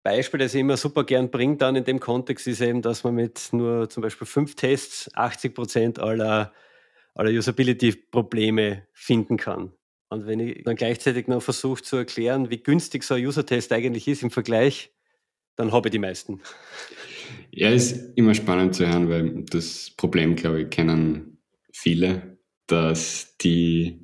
Beispiel, 0.02 0.40
das 0.40 0.54
ich 0.54 0.62
immer 0.62 0.78
super 0.78 1.04
gern 1.04 1.30
bringe 1.30 1.58
dann 1.58 1.76
in 1.76 1.84
dem 1.84 2.00
Kontext, 2.00 2.48
ist 2.48 2.62
eben, 2.62 2.82
dass 2.82 3.04
man 3.04 3.14
mit 3.14 3.50
nur 3.52 3.90
zum 3.90 4.02
Beispiel 4.02 4.26
fünf 4.26 4.56
Tests 4.56 5.14
80 5.14 5.54
Prozent 5.54 6.00
aller, 6.00 6.54
aller 7.14 7.32
Usability-Probleme 7.32 8.88
finden 8.94 9.36
kann. 9.36 9.74
Und 10.10 10.26
wenn 10.26 10.40
ich 10.40 10.64
dann 10.64 10.78
gleichzeitig 10.78 11.28
noch 11.28 11.44
versuche 11.44 11.84
zu 11.84 11.98
erklären, 11.98 12.50
wie 12.50 12.64
günstig 12.64 13.04
so 13.04 13.16
ein 13.16 13.26
User-Test 13.26 13.74
eigentlich 13.74 14.08
ist 14.08 14.24
im 14.24 14.32
Vergleich, 14.32 14.94
dann 15.58 15.74
habe 15.74 15.90
ich 15.90 15.92
die 15.92 16.00
meisten. 16.00 16.40
Ja, 17.52 17.70
ist 17.70 18.16
immer 18.16 18.34
spannend 18.34 18.76
zu 18.76 18.88
hören, 18.88 19.10
weil 19.10 19.44
das 19.50 19.92
Problem, 19.98 20.36
glaube 20.36 20.62
ich, 20.62 20.70
kennen 20.70 21.40
viele, 21.74 22.38
dass 22.68 23.36
die 23.42 24.00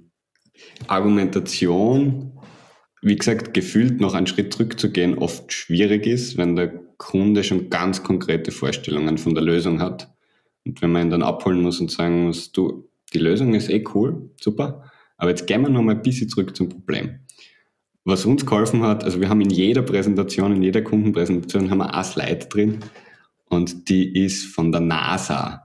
Argumentation 0.88 2.34
wie 3.04 3.18
gesagt, 3.18 3.54
gefühlt 3.54 4.00
noch 4.00 4.14
einen 4.14 4.28
Schritt 4.28 4.54
zurückzugehen 4.54 5.18
oft 5.18 5.52
schwierig 5.52 6.08
ist, 6.08 6.38
wenn 6.38 6.56
der 6.56 6.70
Kunde 6.98 7.44
schon 7.44 7.70
ganz 7.70 8.02
konkrete 8.02 8.52
Vorstellungen 8.52 9.18
von 9.18 9.36
der 9.36 9.44
Lösung 9.44 9.82
hat. 9.82 10.10
Und 10.66 10.82
wenn 10.82 10.92
man 10.92 11.04
ihn 11.04 11.10
dann 11.10 11.22
abholen 11.22 11.62
muss 11.62 11.82
und 11.82 11.92
sagen 11.92 12.26
muss, 12.26 12.54
du, 12.54 12.90
die 13.14 13.20
Lösung 13.20 13.54
ist 13.54 13.70
eh 13.70 13.84
cool, 13.94 14.32
super, 14.40 14.90
aber 15.18 15.32
jetzt 15.32 15.46
gehen 15.48 15.62
wir 15.62 15.70
noch 15.70 15.82
mal 15.82 15.96
ein 15.96 16.02
bisschen 16.02 16.30
zurück 16.30 16.56
zum 16.56 16.70
Problem. 16.70 17.20
Was 18.06 18.26
uns 18.26 18.46
geholfen 18.46 18.84
hat, 18.84 19.04
also 19.04 19.22
wir 19.22 19.30
haben 19.30 19.40
in 19.40 19.50
jeder 19.50 19.82
Präsentation, 19.82 20.56
in 20.56 20.62
jeder 20.62 20.82
Kundenpräsentation 20.82 21.70
haben 21.70 21.78
wir 21.78 21.94
ein 21.94 22.04
Slide 22.04 22.48
drin 22.48 22.80
und 23.48 23.88
die 23.88 24.26
ist 24.26 24.46
von 24.48 24.74
der 24.74 24.82
NASA. 24.82 25.64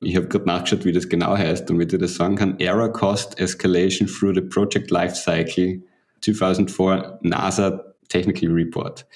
Ich 0.00 0.16
habe 0.16 0.26
gerade 0.26 0.46
nachgeschaut, 0.46 0.84
wie 0.84 0.92
das 0.92 1.08
genau 1.08 1.36
heißt, 1.36 1.70
damit 1.70 1.92
ich 1.92 2.00
das 2.00 2.16
sagen 2.16 2.34
kann. 2.34 2.58
Error 2.58 2.92
Cost 2.92 3.38
Escalation 3.38 4.08
through 4.08 4.34
the 4.34 4.40
Project 4.40 4.90
Lifecycle 4.90 5.82
2004 6.22 7.20
NASA 7.22 7.94
Technical 8.08 8.50
Report. 8.50 9.06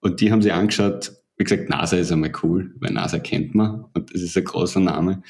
Und 0.00 0.20
die 0.20 0.30
haben 0.30 0.42
sie 0.42 0.52
angeschaut, 0.52 1.12
wie 1.36 1.44
gesagt, 1.44 1.68
NASA 1.68 1.96
ist 1.96 2.12
einmal 2.12 2.32
cool, 2.42 2.74
weil 2.78 2.92
NASA 2.92 3.18
kennt 3.18 3.54
man 3.54 3.86
und 3.94 4.14
das 4.14 4.22
ist 4.22 4.36
ein 4.36 4.44
großer 4.44 4.80
Name. 4.80 5.22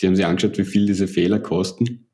Die 0.00 0.06
haben 0.06 0.16
sich 0.16 0.24
angeschaut, 0.24 0.56
wie 0.56 0.64
viel 0.64 0.86
diese 0.86 1.06
Fehler 1.06 1.40
kosten. 1.40 2.06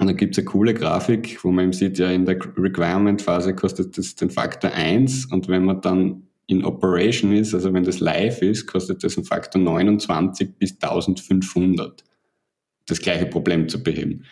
Und 0.00 0.06
dann 0.06 0.16
gibt 0.16 0.34
es 0.34 0.38
eine 0.38 0.46
coole 0.46 0.72
Grafik, 0.72 1.44
wo 1.44 1.52
man 1.52 1.66
eben 1.66 1.72
sieht, 1.74 1.98
ja, 1.98 2.10
in 2.10 2.24
der 2.24 2.38
Requirement-Phase 2.56 3.54
kostet 3.54 3.98
das 3.98 4.14
den 4.14 4.30
Faktor 4.30 4.72
1 4.72 5.26
und 5.26 5.46
wenn 5.48 5.66
man 5.66 5.82
dann 5.82 6.22
in 6.46 6.64
Operation 6.64 7.32
ist, 7.32 7.54
also 7.54 7.74
wenn 7.74 7.84
das 7.84 8.00
live 8.00 8.40
ist, 8.40 8.66
kostet 8.66 9.04
das 9.04 9.18
einen 9.18 9.26
Faktor 9.26 9.60
29 9.60 10.56
bis 10.58 10.72
1500, 10.80 12.02
das 12.86 13.00
gleiche 13.02 13.26
Problem 13.26 13.68
zu 13.68 13.82
beheben. 13.82 14.24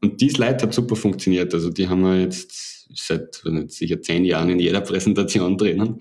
Und 0.00 0.22
die 0.22 0.30
Slide 0.30 0.62
hat 0.62 0.72
super 0.72 0.96
funktioniert. 0.96 1.52
Also 1.52 1.68
die 1.68 1.86
haben 1.86 2.00
wir 2.00 2.18
jetzt 2.18 2.88
seit 2.96 3.42
sicher 3.66 4.00
zehn 4.00 4.24
Jahren 4.24 4.48
in 4.48 4.58
jeder 4.58 4.80
Präsentation 4.80 5.58
drinnen. 5.58 5.98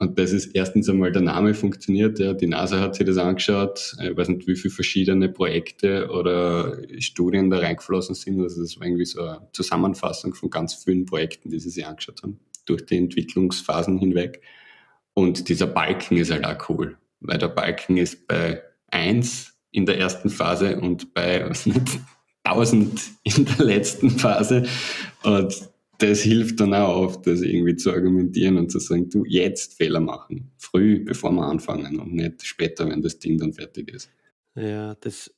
Und 0.00 0.18
das 0.18 0.32
ist 0.32 0.56
erstens 0.56 0.88
einmal 0.88 1.12
der 1.12 1.20
Name 1.20 1.52
funktioniert. 1.52 2.18
Ja. 2.18 2.32
Die 2.32 2.46
NASA 2.46 2.80
hat 2.80 2.94
sich 2.94 3.06
das 3.06 3.18
angeschaut. 3.18 3.96
Ich 4.02 4.16
weiß 4.16 4.30
nicht, 4.30 4.46
wie 4.46 4.56
viele 4.56 4.72
verschiedene 4.72 5.28
Projekte 5.28 6.08
oder 6.08 6.78
Studien 6.98 7.50
da 7.50 7.58
reingeflossen 7.58 8.14
sind. 8.14 8.40
Also 8.40 8.62
das 8.62 8.80
war 8.80 8.86
irgendwie 8.86 9.04
so 9.04 9.22
eine 9.22 9.46
Zusammenfassung 9.52 10.32
von 10.32 10.48
ganz 10.48 10.72
vielen 10.72 11.04
Projekten, 11.04 11.50
die 11.50 11.60
sie 11.60 11.68
sich 11.68 11.86
angeschaut 11.86 12.22
haben, 12.22 12.40
durch 12.64 12.86
die 12.86 12.96
Entwicklungsphasen 12.96 13.98
hinweg. 13.98 14.40
Und 15.12 15.50
dieser 15.50 15.66
Balken 15.66 16.16
ist 16.16 16.30
halt 16.30 16.46
auch 16.46 16.70
cool, 16.70 16.96
weil 17.20 17.36
der 17.36 17.48
Balken 17.48 17.98
ist 17.98 18.26
bei 18.26 18.62
1 18.90 19.52
in 19.70 19.84
der 19.84 19.98
ersten 19.98 20.30
Phase 20.30 20.80
und 20.80 21.12
bei 21.12 21.46
was 21.46 21.66
nicht, 21.66 22.00
1000 22.44 23.02
in 23.24 23.44
der 23.44 23.66
letzten 23.66 24.08
Phase. 24.08 24.64
Und 25.24 25.69
das 26.02 26.20
hilft 26.20 26.60
dann 26.60 26.74
auch 26.74 26.96
oft, 26.96 27.26
das 27.26 27.42
irgendwie 27.42 27.76
zu 27.76 27.92
argumentieren 27.92 28.56
und 28.56 28.70
zu 28.70 28.78
sagen, 28.78 29.08
du 29.10 29.24
jetzt 29.24 29.74
Fehler 29.74 30.00
machen, 30.00 30.52
früh, 30.58 31.04
bevor 31.04 31.30
wir 31.32 31.46
anfangen 31.46 32.00
und 32.00 32.12
nicht 32.12 32.44
später, 32.44 32.88
wenn 32.88 33.02
das 33.02 33.18
Ding 33.18 33.38
dann 33.38 33.52
fertig 33.52 33.92
ist. 33.92 34.10
Ja, 34.54 34.94
das, 34.96 35.34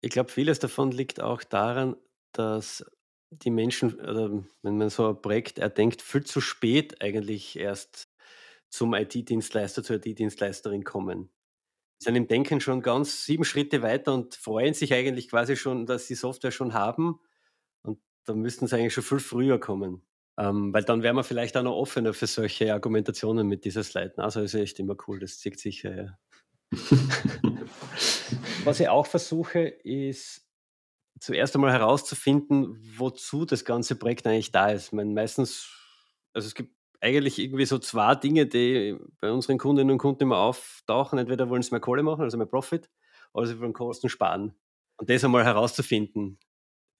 ich 0.00 0.10
glaube, 0.10 0.30
vieles 0.30 0.58
davon 0.58 0.90
liegt 0.90 1.20
auch 1.20 1.42
daran, 1.42 1.96
dass 2.32 2.84
die 3.30 3.50
Menschen, 3.50 3.98
wenn 4.62 4.76
man 4.78 4.90
so 4.90 5.08
ein 5.08 5.20
Projekt 5.20 5.58
erdenkt, 5.58 6.02
viel 6.02 6.24
zu 6.24 6.40
spät 6.40 7.02
eigentlich 7.02 7.58
erst 7.58 8.08
zum 8.70 8.94
IT-Dienstleister, 8.94 9.82
zur 9.82 9.96
IT-Dienstleisterin 9.96 10.84
kommen. 10.84 11.30
Sie 11.98 12.06
sind 12.06 12.16
im 12.16 12.28
Denken 12.28 12.60
schon 12.60 12.82
ganz 12.82 13.24
sieben 13.24 13.44
Schritte 13.44 13.82
weiter 13.82 14.14
und 14.14 14.34
freuen 14.34 14.74
sich 14.74 14.92
eigentlich 14.92 15.28
quasi 15.28 15.56
schon, 15.56 15.86
dass 15.86 16.06
sie 16.06 16.14
Software 16.14 16.50
schon 16.50 16.74
haben 16.74 17.18
da 18.24 18.34
müssten 18.34 18.66
sie 18.66 18.76
eigentlich 18.76 18.94
schon 18.94 19.04
viel 19.04 19.20
früher 19.20 19.58
kommen. 19.58 20.02
Ähm, 20.36 20.72
weil 20.72 20.82
dann 20.82 21.02
wären 21.02 21.16
wir 21.16 21.22
vielleicht 21.24 21.56
auch 21.56 21.62
noch 21.62 21.76
offener 21.76 22.12
für 22.12 22.26
solche 22.26 22.72
Argumentationen 22.72 23.46
mit 23.46 23.64
dieser 23.64 23.84
Slide. 23.84 24.14
Also 24.16 24.40
ist 24.40 24.54
echt 24.54 24.80
immer 24.80 24.96
cool, 25.06 25.20
das 25.20 25.38
zieht 25.38 25.60
sicher, 25.60 25.96
ja. 25.96 26.18
Was 28.64 28.80
ich 28.80 28.88
auch 28.88 29.06
versuche, 29.06 29.60
ist 29.60 30.44
zuerst 31.20 31.54
einmal 31.54 31.72
herauszufinden, 31.72 32.82
wozu 32.96 33.44
das 33.44 33.64
ganze 33.64 33.94
Projekt 33.96 34.26
eigentlich 34.26 34.50
da 34.50 34.70
ist. 34.70 34.86
Ich 34.86 34.92
meine, 34.92 35.12
meistens, 35.12 35.70
also 36.32 36.46
es 36.46 36.54
gibt 36.54 36.74
eigentlich 37.00 37.38
irgendwie 37.38 37.66
so 37.66 37.78
zwei 37.78 38.14
Dinge, 38.16 38.46
die 38.46 38.98
bei 39.20 39.30
unseren 39.30 39.58
Kundinnen 39.58 39.92
und 39.92 39.98
Kunden 39.98 40.24
immer 40.24 40.38
auftauchen. 40.38 41.18
Entweder 41.18 41.48
wollen 41.48 41.62
sie 41.62 41.70
mehr 41.70 41.80
Kohle 41.80 42.02
machen, 42.02 42.22
also 42.22 42.36
mehr 42.38 42.46
Profit, 42.46 42.90
oder 43.32 43.46
sie 43.46 43.60
wollen 43.60 43.72
Kosten 43.72 44.08
sparen. 44.08 44.54
Und 44.96 45.10
das 45.10 45.22
einmal 45.24 45.44
herauszufinden, 45.44 46.38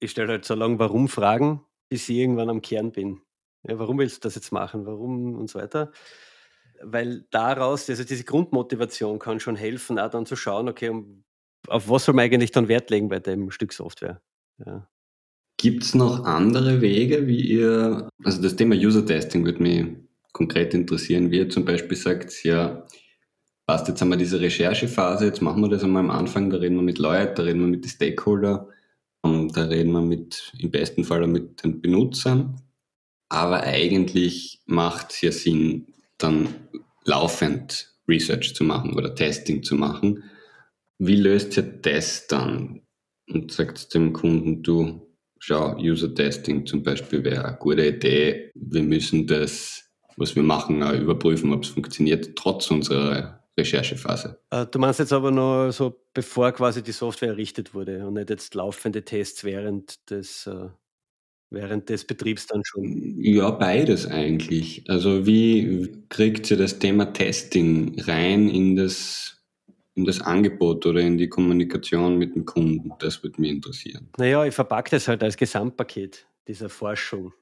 ich 0.04 0.10
stelle 0.10 0.28
halt 0.28 0.44
so 0.44 0.54
lange 0.54 0.78
Warum-Fragen, 0.78 1.60
bis 1.88 2.08
ich 2.08 2.16
irgendwann 2.16 2.50
am 2.50 2.62
Kern 2.62 2.92
bin. 2.92 3.20
Ja, 3.66 3.78
warum 3.78 3.98
willst 3.98 4.16
du 4.16 4.28
das 4.28 4.34
jetzt 4.34 4.52
machen? 4.52 4.86
Warum 4.86 5.34
und 5.34 5.48
so 5.48 5.58
weiter? 5.58 5.90
Weil 6.82 7.24
daraus, 7.30 7.88
also 7.88 8.04
diese 8.04 8.24
Grundmotivation 8.24 9.18
kann 9.18 9.40
schon 9.40 9.56
helfen, 9.56 9.98
auch 9.98 10.10
dann 10.10 10.26
zu 10.26 10.36
schauen, 10.36 10.68
okay, 10.68 10.92
auf 11.68 11.88
was 11.88 12.04
soll 12.04 12.14
man 12.14 12.26
eigentlich 12.26 12.52
dann 12.52 12.68
Wert 12.68 12.90
legen 12.90 13.08
bei 13.08 13.20
dem 13.20 13.50
Stück 13.50 13.72
Software? 13.72 14.20
Ja. 14.64 14.88
Gibt 15.56 15.82
es 15.82 15.94
noch 15.94 16.24
andere 16.24 16.80
Wege, 16.80 17.26
wie 17.26 17.40
ihr, 17.40 18.08
also 18.22 18.42
das 18.42 18.56
Thema 18.56 18.74
User-Testing 18.74 19.44
würde 19.44 19.62
mich 19.62 19.86
konkret 20.32 20.74
interessieren, 20.74 21.30
wie 21.30 21.38
ihr 21.38 21.48
zum 21.48 21.64
Beispiel 21.64 21.96
sagt, 21.96 22.44
ja, 22.44 22.84
passt, 23.66 23.88
jetzt 23.88 24.00
haben 24.00 24.10
wir 24.10 24.16
diese 24.16 24.40
Recherchephase, 24.40 25.24
jetzt 25.24 25.40
machen 25.40 25.62
wir 25.62 25.68
das 25.68 25.84
einmal 25.84 26.02
am 26.02 26.10
Anfang, 26.10 26.50
da 26.50 26.58
reden 26.58 26.76
wir 26.76 26.82
mit 26.82 26.98
Leuten, 26.98 27.34
da 27.36 27.44
reden 27.44 27.60
wir 27.60 27.68
mit 27.68 27.84
den 27.84 27.88
Stakeholder, 27.88 28.68
da 29.24 29.64
reden 29.64 29.92
wir 29.92 30.02
mit, 30.02 30.52
im 30.58 30.70
besten 30.70 31.04
Fall 31.04 31.26
mit 31.26 31.64
den 31.64 31.80
Benutzern. 31.80 32.60
Aber 33.28 33.62
eigentlich 33.62 34.60
macht 34.66 35.12
es 35.12 35.20
ja 35.22 35.32
Sinn, 35.32 35.86
dann 36.18 36.48
laufend 37.04 37.94
Research 38.06 38.54
zu 38.54 38.64
machen 38.64 38.94
oder 38.94 39.14
Testing 39.14 39.62
zu 39.62 39.76
machen. 39.76 40.24
Wie 40.98 41.16
löst 41.16 41.56
ihr 41.56 41.62
das 41.62 42.26
dann? 42.26 42.82
Und 43.26 43.50
sagt 43.50 43.94
dem 43.94 44.12
Kunden, 44.12 44.62
du, 44.62 45.00
schau, 45.38 45.76
User-Testing 45.78 46.66
zum 46.66 46.82
Beispiel 46.82 47.24
wäre 47.24 47.46
eine 47.46 47.56
gute 47.56 47.86
Idee. 47.86 48.50
Wir 48.54 48.82
müssen 48.82 49.26
das, 49.26 49.90
was 50.16 50.36
wir 50.36 50.42
machen, 50.42 50.82
auch 50.82 50.92
überprüfen, 50.92 51.52
ob 51.52 51.64
es 51.64 51.70
funktioniert, 51.70 52.36
trotz 52.36 52.70
unserer 52.70 53.43
Recherchephase. 53.56 54.38
Äh, 54.50 54.66
du 54.66 54.78
meinst 54.78 54.98
jetzt 54.98 55.12
aber 55.12 55.30
noch 55.30 55.70
so, 55.70 56.00
bevor 56.12 56.52
quasi 56.52 56.82
die 56.82 56.92
Software 56.92 57.30
errichtet 57.30 57.74
wurde 57.74 58.06
und 58.06 58.14
nicht 58.14 58.30
jetzt 58.30 58.54
laufende 58.54 59.04
Tests 59.04 59.44
während 59.44 60.10
des, 60.10 60.46
äh, 60.46 60.68
während 61.50 61.88
des 61.88 62.04
Betriebs 62.04 62.46
dann 62.46 62.62
schon? 62.64 63.20
Ja, 63.20 63.50
beides 63.50 64.06
eigentlich. 64.06 64.84
Also 64.88 65.26
wie 65.26 66.04
kriegt 66.08 66.50
ihr 66.50 66.56
das 66.56 66.78
Thema 66.78 67.12
Testing 67.12 68.00
rein 68.00 68.48
in 68.48 68.76
das, 68.76 69.38
in 69.94 70.04
das 70.04 70.20
Angebot 70.20 70.84
oder 70.86 71.00
in 71.00 71.16
die 71.16 71.28
Kommunikation 71.28 72.18
mit 72.18 72.34
dem 72.34 72.44
Kunden? 72.44 72.92
Das 72.98 73.22
würde 73.22 73.40
mich 73.40 73.50
interessieren. 73.50 74.08
Naja, 74.18 74.44
ich 74.44 74.54
verpacke 74.54 74.90
das 74.90 75.06
halt 75.06 75.22
als 75.22 75.36
Gesamtpaket 75.36 76.26
dieser 76.48 76.68
Forschung. 76.68 77.32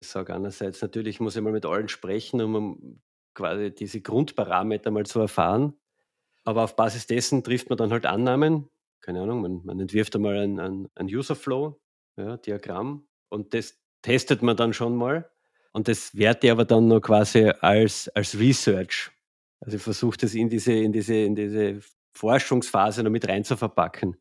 Ich 0.00 0.08
sage 0.08 0.34
einerseits, 0.34 0.82
natürlich 0.82 1.20
muss 1.20 1.36
ich 1.36 1.42
mal 1.42 1.52
mit 1.52 1.66
allen 1.66 1.88
sprechen, 1.88 2.40
um 2.40 3.00
quasi 3.34 3.74
diese 3.74 4.00
Grundparameter 4.00 4.90
mal 4.90 5.06
zu 5.06 5.20
erfahren. 5.20 5.74
Aber 6.44 6.64
auf 6.64 6.76
Basis 6.76 7.06
dessen 7.06 7.44
trifft 7.44 7.68
man 7.68 7.78
dann 7.78 7.92
halt 7.92 8.06
Annahmen. 8.06 8.68
Keine 9.00 9.22
Ahnung, 9.22 9.42
man, 9.42 9.60
man 9.64 9.80
entwirft 9.80 10.14
einmal 10.16 10.36
ein, 10.36 10.58
ein, 10.58 10.88
ein 10.94 11.06
Userflow, 11.06 11.80
ja, 12.16 12.36
Diagramm, 12.36 13.06
und 13.30 13.54
das 13.54 13.78
testet 14.02 14.42
man 14.42 14.56
dann 14.56 14.72
schon 14.72 14.96
mal. 14.96 15.30
Und 15.72 15.88
das 15.88 16.16
werte 16.16 16.48
ich 16.48 16.50
aber 16.50 16.64
dann 16.64 16.88
nur 16.88 17.00
quasi 17.00 17.44
als, 17.60 18.08
als 18.08 18.38
Research. 18.38 19.10
Also 19.60 19.76
ich 19.76 19.82
versuche 19.82 20.18
das 20.18 20.34
in 20.34 20.48
diese, 20.48 20.72
in, 20.72 20.92
diese, 20.92 21.14
in 21.14 21.34
diese 21.34 21.80
Forschungsphase 22.12 23.02
noch 23.02 23.10
mit 23.10 23.28
rein 23.28 23.44
zu 23.44 23.56
verpacken. 23.56 24.16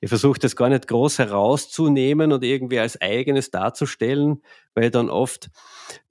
Ich 0.00 0.08
versuche 0.08 0.38
das 0.38 0.54
gar 0.54 0.68
nicht 0.68 0.86
groß 0.86 1.18
herauszunehmen 1.18 2.32
und 2.32 2.44
irgendwie 2.44 2.78
als 2.78 3.00
eigenes 3.00 3.50
darzustellen, 3.50 4.42
weil 4.74 4.84
ich 4.84 4.90
dann 4.92 5.10
oft 5.10 5.50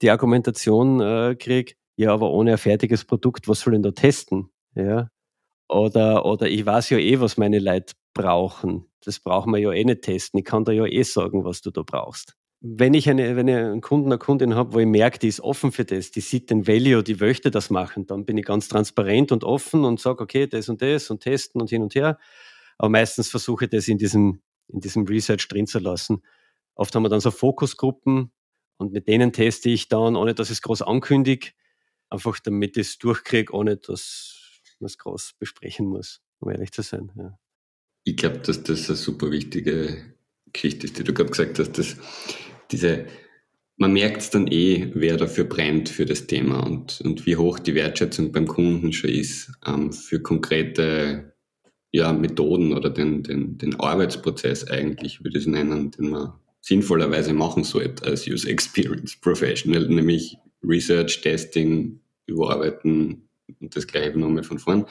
die 0.02 0.10
Argumentation 0.10 1.00
äh, 1.00 1.34
kriege, 1.36 1.74
ja, 1.98 2.12
aber 2.14 2.30
ohne 2.30 2.52
ein 2.52 2.58
fertiges 2.58 3.04
Produkt, 3.04 3.48
was 3.48 3.60
soll 3.60 3.74
ich 3.74 3.76
denn 3.78 3.82
da 3.82 3.90
testen? 3.90 4.50
Ja. 4.76 5.10
Oder, 5.68 6.24
oder 6.24 6.48
ich 6.48 6.64
weiß 6.64 6.90
ja 6.90 6.98
eh, 6.98 7.18
was 7.18 7.36
meine 7.36 7.58
Leute 7.58 7.94
brauchen. 8.14 8.86
Das 9.04 9.18
brauchen 9.18 9.52
wir 9.52 9.58
ja 9.58 9.72
eh 9.72 9.84
nicht 9.84 10.02
testen. 10.02 10.38
Ich 10.38 10.44
kann 10.44 10.64
da 10.64 10.70
ja 10.70 10.86
eh 10.86 11.02
sagen, 11.02 11.44
was 11.44 11.60
du 11.60 11.72
da 11.72 11.82
brauchst. 11.82 12.36
Wenn 12.60 12.94
ich, 12.94 13.10
eine, 13.10 13.34
wenn 13.34 13.48
ich 13.48 13.56
einen 13.56 13.80
Kunden, 13.80 14.12
eine 14.12 14.18
Kundin 14.18 14.54
habe, 14.54 14.74
wo 14.74 14.78
ich 14.78 14.86
merke, 14.86 15.18
die 15.18 15.26
ist 15.26 15.40
offen 15.40 15.72
für 15.72 15.84
das, 15.84 16.12
die 16.12 16.20
sieht 16.20 16.50
den 16.50 16.68
Value, 16.68 17.02
die 17.02 17.16
möchte 17.16 17.50
das 17.50 17.68
machen, 17.68 18.06
dann 18.06 18.24
bin 18.24 18.38
ich 18.38 18.44
ganz 18.44 18.68
transparent 18.68 19.32
und 19.32 19.42
offen 19.42 19.84
und 19.84 19.98
sage, 19.98 20.22
okay, 20.22 20.46
das 20.46 20.68
und 20.68 20.80
das 20.80 21.10
und 21.10 21.20
testen 21.20 21.60
und 21.60 21.68
hin 21.68 21.82
und 21.82 21.96
her. 21.96 22.16
Aber 22.78 22.90
meistens 22.90 23.28
versuche 23.28 23.64
ich 23.64 23.70
das 23.70 23.88
in 23.88 23.98
diesem, 23.98 24.40
in 24.68 24.78
diesem 24.78 25.04
Research 25.04 25.48
drin 25.48 25.66
zu 25.66 25.80
lassen. 25.80 26.22
Oft 26.76 26.94
haben 26.94 27.02
wir 27.02 27.08
dann 27.08 27.20
so 27.20 27.32
Fokusgruppen 27.32 28.30
und 28.76 28.92
mit 28.92 29.08
denen 29.08 29.32
teste 29.32 29.68
ich 29.68 29.88
dann, 29.88 30.14
ohne 30.14 30.34
dass 30.34 30.48
ich 30.48 30.58
es 30.58 30.62
groß 30.62 30.82
ankündige, 30.82 31.50
einfach 32.10 32.38
damit 32.40 32.76
ich 32.76 32.88
es 32.88 32.98
durchkriege, 32.98 33.52
ohne 33.52 33.76
dass 33.76 34.60
man 34.80 34.86
es 34.86 34.98
groß 34.98 35.34
besprechen 35.38 35.86
muss, 35.86 36.20
um 36.40 36.50
ehrlich 36.50 36.72
zu 36.72 36.82
sein. 36.82 37.10
Ja. 37.16 37.38
Ich 38.04 38.16
glaube, 38.16 38.38
dass 38.38 38.62
das 38.62 38.88
eine 38.88 38.96
super 38.96 39.30
wichtige 39.30 40.14
Geschichte 40.52 40.86
ist, 40.86 40.98
die 40.98 41.04
du 41.04 41.12
gerade 41.12 41.30
gesagt 41.30 41.58
hast, 41.58 41.78
dass 41.78 41.96
diese, 42.70 43.06
man 43.76 43.92
merkt 43.92 44.22
es 44.22 44.30
dann 44.30 44.46
eh, 44.46 44.90
wer 44.94 45.16
dafür 45.16 45.44
brennt 45.44 45.88
für 45.88 46.06
das 46.06 46.26
Thema 46.26 46.60
und, 46.60 47.00
und 47.02 47.26
wie 47.26 47.36
hoch 47.36 47.58
die 47.58 47.74
Wertschätzung 47.74 48.32
beim 48.32 48.46
Kunden 48.46 48.92
schon 48.92 49.10
ist 49.10 49.52
ähm, 49.66 49.92
für 49.92 50.20
konkrete 50.20 51.34
ja, 51.90 52.12
Methoden 52.12 52.72
oder 52.72 52.90
den, 52.90 53.22
den, 53.22 53.58
den 53.58 53.78
Arbeitsprozess 53.80 54.66
eigentlich, 54.68 55.24
würde 55.24 55.38
ich 55.38 55.44
es 55.44 55.50
nennen, 55.50 55.90
den 55.90 56.10
man 56.10 56.32
sinnvollerweise 56.60 57.32
machen 57.32 57.64
sollte 57.64 58.04
als 58.04 58.26
User 58.26 58.50
Experience 58.50 59.16
Professional, 59.16 59.88
nämlich 59.88 60.36
Research, 60.62 61.20
Testing, 61.20 62.00
Überarbeiten 62.26 63.28
und 63.60 63.74
das 63.74 63.86
gleiche 63.86 64.18
nochmal 64.18 64.42
von 64.42 64.58
vorn. 64.58 64.86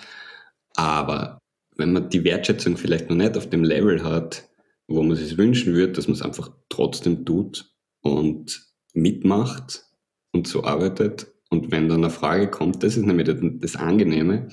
Aber 0.76 1.40
wenn 1.76 1.94
man 1.94 2.10
die 2.10 2.24
Wertschätzung 2.24 2.78
vielleicht 2.78 3.10
noch 3.10 3.16
nicht 3.16 3.38
auf 3.38 3.50
dem 3.50 3.64
Level 3.64 4.04
hat, 4.04 4.48
wo 4.88 5.04
man 5.04 5.18
sich 5.18 5.38
wünschen 5.38 5.74
würde, 5.74 5.94
dass 5.94 6.08
man 6.08 6.16
es 6.16 6.22
einfach 6.22 6.50
trotzdem 6.70 7.26
tut 7.26 7.72
und 8.02 8.68
mitmacht 8.94 9.84
und 10.32 10.48
so 10.48 10.64
arbeitet. 10.64 11.28
Und 11.50 11.72
wenn 11.72 11.90
dann 11.90 12.04
eine 12.04 12.10
Frage 12.10 12.50
kommt, 12.50 12.84
das 12.84 12.98
ist 12.98 13.06
nämlich 13.06 13.30
das 13.60 13.76
Angenehme, 13.76 14.50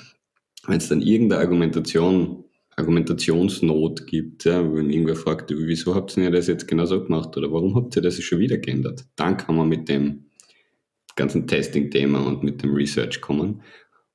wenn 0.66 0.78
es 0.78 0.88
dann 0.88 1.02
irgendeine 1.02 1.42
Argumentation, 1.42 2.44
Argumentationsnot 2.76 4.06
gibt, 4.06 4.44
ja, 4.44 4.75
wenn 4.75 4.90
irgendwer 4.90 5.16
fragt, 5.16 5.50
wieso 5.50 5.94
habt 5.94 6.16
ihr 6.16 6.30
das 6.30 6.49
jetzt 6.49 6.66
genau 6.66 6.87
so 6.87 7.02
gemacht 7.02 7.37
oder 7.37 7.52
warum 7.52 7.76
habt 7.76 7.94
ihr 7.97 8.02
das 8.02 8.21
schon 8.21 8.40
wieder 8.40 8.59
geändert, 8.59 9.04
dann 9.16 9.37
kann 9.37 9.56
man 9.56 9.68
mit 9.68 9.88
dem 9.88 10.30
ganzen 11.16 11.47
Testing-Thema 11.47 12.21
und 12.21 12.42
mit 12.42 12.62
dem 12.62 12.75
Research 12.75 13.21
kommen. 13.21 13.62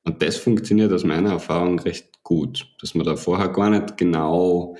Und 0.03 0.21
das 0.21 0.37
funktioniert 0.37 0.91
aus 0.91 1.03
meiner 1.03 1.31
Erfahrung 1.31 1.79
recht 1.79 2.23
gut, 2.23 2.67
dass 2.81 2.95
man 2.95 3.05
da 3.05 3.15
vorher 3.15 3.49
gar 3.49 3.69
nicht 3.69 3.97
genau. 3.97 4.75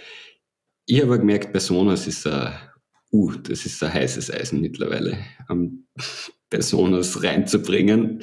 Ich 0.86 1.02
habe 1.02 1.20
gemerkt, 1.20 1.52
Personas 1.52 2.08
ist 2.08 2.26
ein, 2.28 2.54
uh, 3.12 3.34
das 3.34 3.66
ist 3.66 3.84
ein 3.84 3.94
heißes 3.94 4.32
Eisen 4.32 4.62
mittlerweile. 4.62 5.18
Um, 5.50 5.86
Personas 6.50 7.22
reinzubringen, 7.22 8.22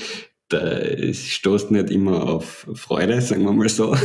da 0.49 1.13
stoßt 1.13 1.71
nicht 1.71 1.91
immer 1.91 2.29
auf 2.29 2.67
Freude, 2.75 3.21
sagen 3.21 3.45
wir 3.45 3.53
mal 3.53 3.69
so. 3.69 3.97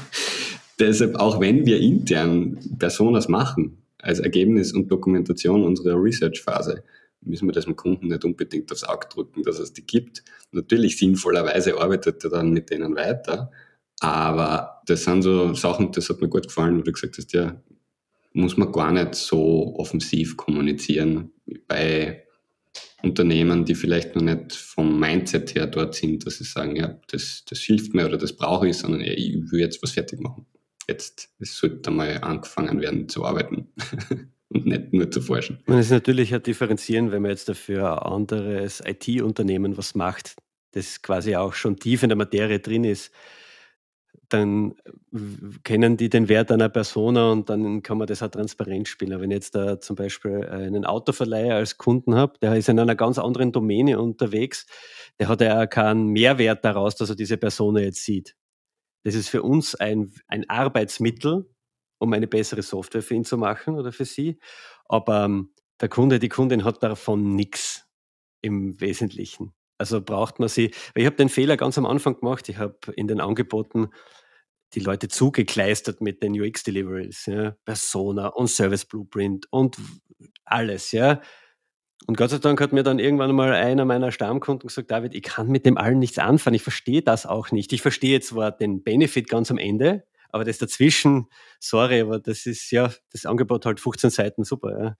Deshalb, 0.80 1.14
auch 1.16 1.40
wenn 1.40 1.64
wir 1.64 1.78
intern 1.78 2.58
Personas 2.78 3.28
machen, 3.28 3.84
als 3.98 4.18
Ergebnis 4.18 4.72
und 4.72 4.90
Dokumentation 4.90 5.64
unserer 5.64 6.00
Research-Phase, 6.02 6.82
müssen 7.24 7.48
wir 7.48 7.52
das 7.52 7.64
dem 7.64 7.76
Kunden 7.76 8.08
nicht 8.08 8.24
unbedingt 8.24 8.70
aufs 8.72 8.84
Auge 8.84 9.08
drücken, 9.08 9.42
dass 9.42 9.58
es 9.58 9.72
die 9.72 9.86
gibt. 9.86 10.24
Natürlich 10.52 10.98
sinnvollerweise 10.98 11.78
arbeitet 11.80 12.24
er 12.24 12.30
dann 12.30 12.50
mit 12.50 12.70
denen 12.70 12.96
weiter, 12.96 13.50
aber 14.00 14.82
das 14.86 15.04
sind 15.04 15.22
so 15.22 15.54
Sachen, 15.54 15.92
das 15.92 16.08
hat 16.08 16.20
mir 16.20 16.28
gut 16.28 16.48
gefallen, 16.48 16.78
wo 16.78 16.82
du 16.82 16.92
gesagt 16.92 17.16
hast, 17.18 17.32
ja, 17.32 17.60
muss 18.32 18.56
man 18.56 18.72
gar 18.72 18.92
nicht 18.92 19.14
so 19.14 19.76
offensiv 19.76 20.36
kommunizieren 20.36 21.30
bei 21.68 22.24
Unternehmen, 23.02 23.64
die 23.64 23.74
vielleicht 23.74 24.16
noch 24.16 24.22
nicht 24.22 24.52
vom 24.54 24.98
Mindset 24.98 25.54
her 25.54 25.66
dort 25.66 25.94
sind, 25.94 26.26
dass 26.26 26.38
sie 26.38 26.44
sagen, 26.44 26.74
ja, 26.76 26.98
das, 27.08 27.44
das 27.48 27.60
hilft 27.60 27.94
mir 27.94 28.06
oder 28.06 28.18
das 28.18 28.34
brauche 28.34 28.68
ich, 28.68 28.78
sondern 28.78 29.00
ja, 29.00 29.12
ich 29.12 29.34
will 29.50 29.60
jetzt 29.60 29.82
was 29.82 29.92
fertig 29.92 30.20
machen. 30.20 30.46
Jetzt, 30.88 31.30
es 31.38 31.56
sollte 31.56 31.90
mal 31.90 32.18
angefangen 32.22 32.80
werden 32.80 33.08
zu 33.08 33.24
arbeiten. 33.24 33.68
und 34.54 34.66
nicht 34.66 34.92
nur 34.92 35.10
zu 35.10 35.20
forschen. 35.20 35.58
Man 35.66 35.78
ist 35.78 35.90
natürlich 35.90 36.30
ja 36.30 36.38
differenzieren, 36.38 37.10
wenn 37.10 37.22
man 37.22 37.32
jetzt 37.32 37.48
dafür 37.48 38.02
ein 38.02 38.12
anderes 38.12 38.82
IT-Unternehmen 38.84 39.76
was 39.76 39.94
macht, 39.94 40.36
das 40.72 41.02
quasi 41.02 41.36
auch 41.36 41.54
schon 41.54 41.76
tief 41.76 42.02
in 42.02 42.08
der 42.08 42.16
Materie 42.16 42.60
drin 42.60 42.84
ist, 42.84 43.12
dann 44.28 44.74
kennen 45.64 45.96
die 45.96 46.08
den 46.08 46.28
Wert 46.28 46.50
einer 46.50 46.68
Persona 46.68 47.30
und 47.30 47.50
dann 47.50 47.82
kann 47.82 47.98
man 47.98 48.06
das 48.06 48.22
auch 48.22 48.30
transparent 48.30 48.88
spielen. 48.88 49.20
Wenn 49.20 49.30
ich 49.30 49.36
jetzt 49.36 49.54
da 49.54 49.80
zum 49.80 49.96
Beispiel 49.96 50.44
einen 50.46 50.84
Autoverleiher 50.84 51.56
als 51.56 51.78
Kunden 51.78 52.14
habe, 52.14 52.38
der 52.40 52.54
ist 52.56 52.68
in 52.68 52.78
einer 52.78 52.94
ganz 52.94 53.18
anderen 53.18 53.52
Domäne 53.52 54.00
unterwegs, 54.00 54.66
der 55.18 55.28
hat 55.28 55.40
ja 55.40 55.66
keinen 55.66 56.08
Mehrwert 56.08 56.64
daraus, 56.64 56.96
dass 56.96 57.10
er 57.10 57.16
diese 57.16 57.36
Persona 57.36 57.80
jetzt 57.80 58.04
sieht. 58.04 58.34
Das 59.04 59.14
ist 59.14 59.28
für 59.28 59.42
uns 59.42 59.74
ein, 59.74 60.12
ein 60.28 60.48
Arbeitsmittel, 60.48 61.46
um 61.98 62.12
eine 62.12 62.26
bessere 62.26 62.62
Software 62.62 63.02
für 63.02 63.14
ihn 63.14 63.24
zu 63.24 63.38
machen 63.38 63.76
oder 63.76 63.92
für 63.92 64.04
sie. 64.04 64.38
Aber 64.86 65.24
ähm, 65.24 65.50
der 65.80 65.88
Kunde, 65.88 66.18
die 66.18 66.28
Kundin 66.28 66.64
hat 66.64 66.82
davon 66.82 67.34
nichts 67.34 67.86
im 68.42 68.80
Wesentlichen. 68.80 69.54
Also 69.78 70.00
braucht 70.00 70.38
man 70.38 70.48
sie. 70.48 70.72
Ich 70.94 71.06
habe 71.06 71.16
den 71.16 71.28
Fehler 71.28 71.56
ganz 71.56 71.78
am 71.78 71.86
Anfang 71.86 72.20
gemacht. 72.20 72.48
Ich 72.48 72.58
habe 72.58 72.78
in 72.94 73.08
den 73.08 73.20
Angeboten 73.20 73.88
die 74.74 74.80
Leute 74.80 75.08
zugekleistert 75.08 76.00
mit 76.00 76.22
den 76.22 76.40
UX-Deliveries, 76.40 77.26
ja, 77.26 77.56
Persona 77.64 78.28
und 78.28 78.48
Service 78.48 78.84
Blueprint 78.84 79.46
und 79.50 79.76
alles, 80.44 80.92
ja. 80.92 81.20
Und 82.06 82.16
Gott 82.16 82.30
sei 82.30 82.38
Dank 82.38 82.60
hat 82.60 82.72
mir 82.72 82.82
dann 82.82 82.98
irgendwann 82.98 83.34
mal 83.34 83.52
einer 83.52 83.84
meiner 83.84 84.12
Stammkunden 84.12 84.68
gesagt, 84.68 84.90
David, 84.90 85.14
ich 85.14 85.22
kann 85.22 85.48
mit 85.48 85.64
dem 85.64 85.78
allen 85.78 85.98
nichts 85.98 86.18
anfangen, 86.18 86.56
ich 86.56 86.62
verstehe 86.62 87.02
das 87.02 87.24
auch 87.24 87.50
nicht. 87.50 87.72
Ich 87.72 87.82
verstehe 87.82 88.20
zwar 88.20 88.52
den 88.52 88.82
Benefit 88.82 89.28
ganz 89.28 89.50
am 89.50 89.58
Ende, 89.58 90.04
aber 90.34 90.44
das 90.44 90.58
dazwischen, 90.58 91.28
sorry, 91.60 92.00
aber 92.00 92.18
das 92.20 92.46
ist 92.46 92.70
ja, 92.72 92.92
das 93.12 93.26
Angebot 93.26 93.66
halt 93.66 93.80
15 93.80 94.10
Seiten, 94.10 94.44
super, 94.44 94.78
ja. 94.82 94.96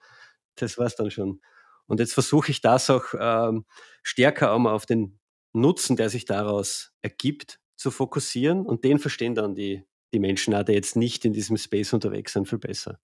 Das 0.57 0.79
war's 0.79 0.97
dann 0.97 1.11
schon. 1.11 1.41
Und 1.87 2.01
jetzt 2.01 2.15
versuche 2.15 2.51
ich 2.53 2.61
das 2.61 2.89
auch 2.91 3.05
ähm, 3.19 3.67
stärker 4.05 4.53
auch 4.53 4.59
mal 4.61 4.73
auf 4.73 4.87
den 4.87 5.19
Nutzen, 5.53 5.97
der 5.97 6.09
sich 6.11 6.25
daraus 6.25 6.93
ergibt, 7.03 7.61
zu 7.77 7.91
fokussieren. 7.91 8.65
Und 8.67 8.85
den 8.85 8.99
verstehen 9.01 9.35
dann 9.35 9.55
die, 9.57 9.85
die 10.13 10.21
Menschen 10.21 10.55
auch, 10.55 10.63
die 10.65 10.73
jetzt 10.73 10.97
nicht 10.97 11.25
in 11.25 11.33
diesem 11.33 11.57
Space 11.57 11.93
unterwegs 11.93 12.33
sind, 12.35 12.49
viel 12.49 12.59
besser. 12.59 13.01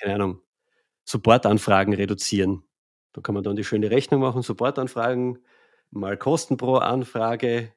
Keine 0.00 0.14
Ahnung. 0.14 0.40
Supportanfragen 1.04 1.94
reduzieren. 1.94 2.64
Da 3.12 3.20
kann 3.22 3.34
man 3.34 3.44
dann 3.44 3.56
die 3.56 3.64
schöne 3.64 3.90
Rechnung 3.90 4.20
machen, 4.20 4.42
Supportanfragen 4.42 5.38
mal 5.90 6.16
Kosten 6.18 6.56
pro 6.56 6.76
Anfrage 6.76 7.72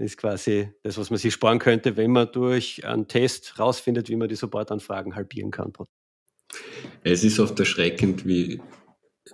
ist 0.00 0.16
quasi 0.16 0.70
das, 0.82 0.98
was 0.98 1.10
man 1.10 1.18
sich 1.18 1.34
sparen 1.34 1.58
könnte, 1.58 1.96
wenn 1.96 2.10
man 2.10 2.30
durch 2.32 2.84
einen 2.84 3.08
Test 3.08 3.58
rausfindet, 3.58 4.08
wie 4.08 4.16
man 4.16 4.28
die 4.28 4.36
Supportanfragen 4.36 5.14
halbieren 5.14 5.50
kann. 5.50 5.72
Es 7.02 7.24
ist 7.24 7.38
oft 7.38 7.58
erschreckend, 7.58 8.26
wie 8.26 8.60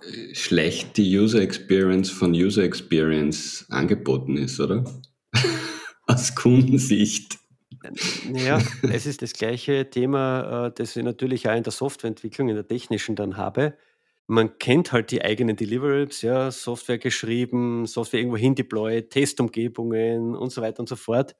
äh, 0.01 0.35
schlecht 0.35 0.97
die 0.97 1.17
User 1.17 1.41
Experience 1.41 2.09
von 2.09 2.31
User 2.31 2.63
Experience 2.63 3.65
angeboten 3.69 4.37
ist, 4.37 4.59
oder? 4.59 4.83
Aus 6.07 6.35
Kundensicht. 6.35 7.39
Ja, 8.33 8.61
es 8.83 9.05
ist 9.05 9.21
das 9.21 9.33
gleiche 9.33 9.89
Thema, 9.89 10.67
äh, 10.67 10.71
das 10.75 10.95
ich 10.95 11.03
natürlich 11.03 11.47
auch 11.47 11.55
in 11.55 11.63
der 11.63 11.71
Softwareentwicklung, 11.71 12.49
in 12.49 12.55
der 12.55 12.67
technischen 12.67 13.15
dann 13.15 13.37
habe 13.37 13.77
man 14.27 14.57
kennt 14.57 14.91
halt 14.91 15.11
die 15.11 15.23
eigenen 15.23 15.55
Deliverables, 15.55 16.21
ja, 16.21 16.49
Software 16.51 16.97
geschrieben, 16.97 17.85
Software 17.85 18.19
irgendwo 18.19 18.37
hin 18.37 18.55
deployed, 18.55 19.09
Testumgebungen 19.09 20.35
und 20.35 20.51
so 20.51 20.61
weiter 20.61 20.79
und 20.79 20.89
so 20.89 20.95
fort. 20.95 21.35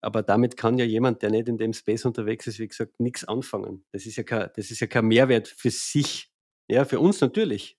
Aber 0.00 0.22
damit 0.22 0.56
kann 0.56 0.78
ja 0.78 0.84
jemand, 0.84 1.22
der 1.22 1.30
nicht 1.30 1.48
in 1.48 1.58
dem 1.58 1.72
Space 1.72 2.04
unterwegs 2.04 2.48
ist, 2.48 2.58
wie 2.58 2.66
gesagt, 2.66 2.98
nichts 2.98 3.24
anfangen. 3.24 3.84
Das 3.92 4.04
ist 4.04 4.16
ja 4.16 4.24
kein, 4.24 4.50
das 4.56 4.72
ist 4.72 4.80
ja 4.80 4.88
kein 4.88 5.06
Mehrwert 5.06 5.46
für 5.46 5.70
sich. 5.70 6.32
Ja, 6.68 6.84
für 6.84 6.98
uns 6.98 7.20
natürlich. 7.20 7.78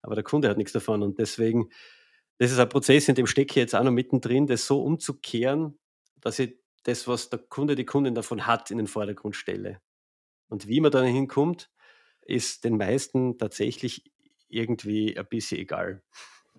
Aber 0.00 0.14
der 0.14 0.22
Kunde 0.22 0.48
hat 0.48 0.56
nichts 0.56 0.72
davon. 0.72 1.02
Und 1.02 1.18
deswegen, 1.18 1.70
das 2.38 2.52
ist 2.52 2.60
ein 2.60 2.68
Prozess, 2.68 3.08
in 3.08 3.16
dem 3.16 3.26
stecke 3.26 3.50
ich 3.52 3.56
jetzt 3.56 3.74
auch 3.74 3.82
noch 3.82 3.90
mittendrin, 3.90 4.46
das 4.46 4.66
so 4.66 4.84
umzukehren, 4.84 5.78
dass 6.20 6.38
ich 6.38 6.56
das, 6.84 7.08
was 7.08 7.30
der 7.30 7.40
Kunde, 7.40 7.74
die 7.74 7.86
Kundin 7.86 8.14
davon 8.14 8.46
hat, 8.46 8.70
in 8.70 8.78
den 8.78 8.86
Vordergrund 8.86 9.34
stelle. 9.34 9.80
Und 10.48 10.68
wie 10.68 10.80
man 10.80 10.92
dann 10.92 11.06
hinkommt, 11.06 11.70
ist 12.26 12.64
den 12.64 12.76
meisten 12.76 13.38
tatsächlich 13.38 14.04
irgendwie 14.48 15.16
ein 15.16 15.26
bisschen 15.26 15.60
egal. 15.60 16.02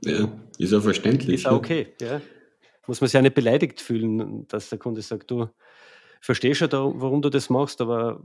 Ja, 0.03 0.31
ist 0.57 0.73
auch 0.73 0.81
verständlich. 0.81 1.35
Ist 1.41 1.47
auch 1.47 1.57
okay, 1.57 1.93
ja. 2.01 2.21
Muss 2.87 3.01
man 3.01 3.07
sich 3.07 3.13
ja 3.13 3.21
nicht 3.21 3.35
beleidigt 3.35 3.81
fühlen, 3.81 4.47
dass 4.47 4.69
der 4.69 4.77
Kunde 4.77 5.01
sagt, 5.01 5.31
du 5.31 5.49
verstehst 6.21 6.59
schon, 6.59 6.71
warum 6.71 7.21
du 7.21 7.29
das 7.29 7.49
machst, 7.49 7.81
aber 7.81 8.23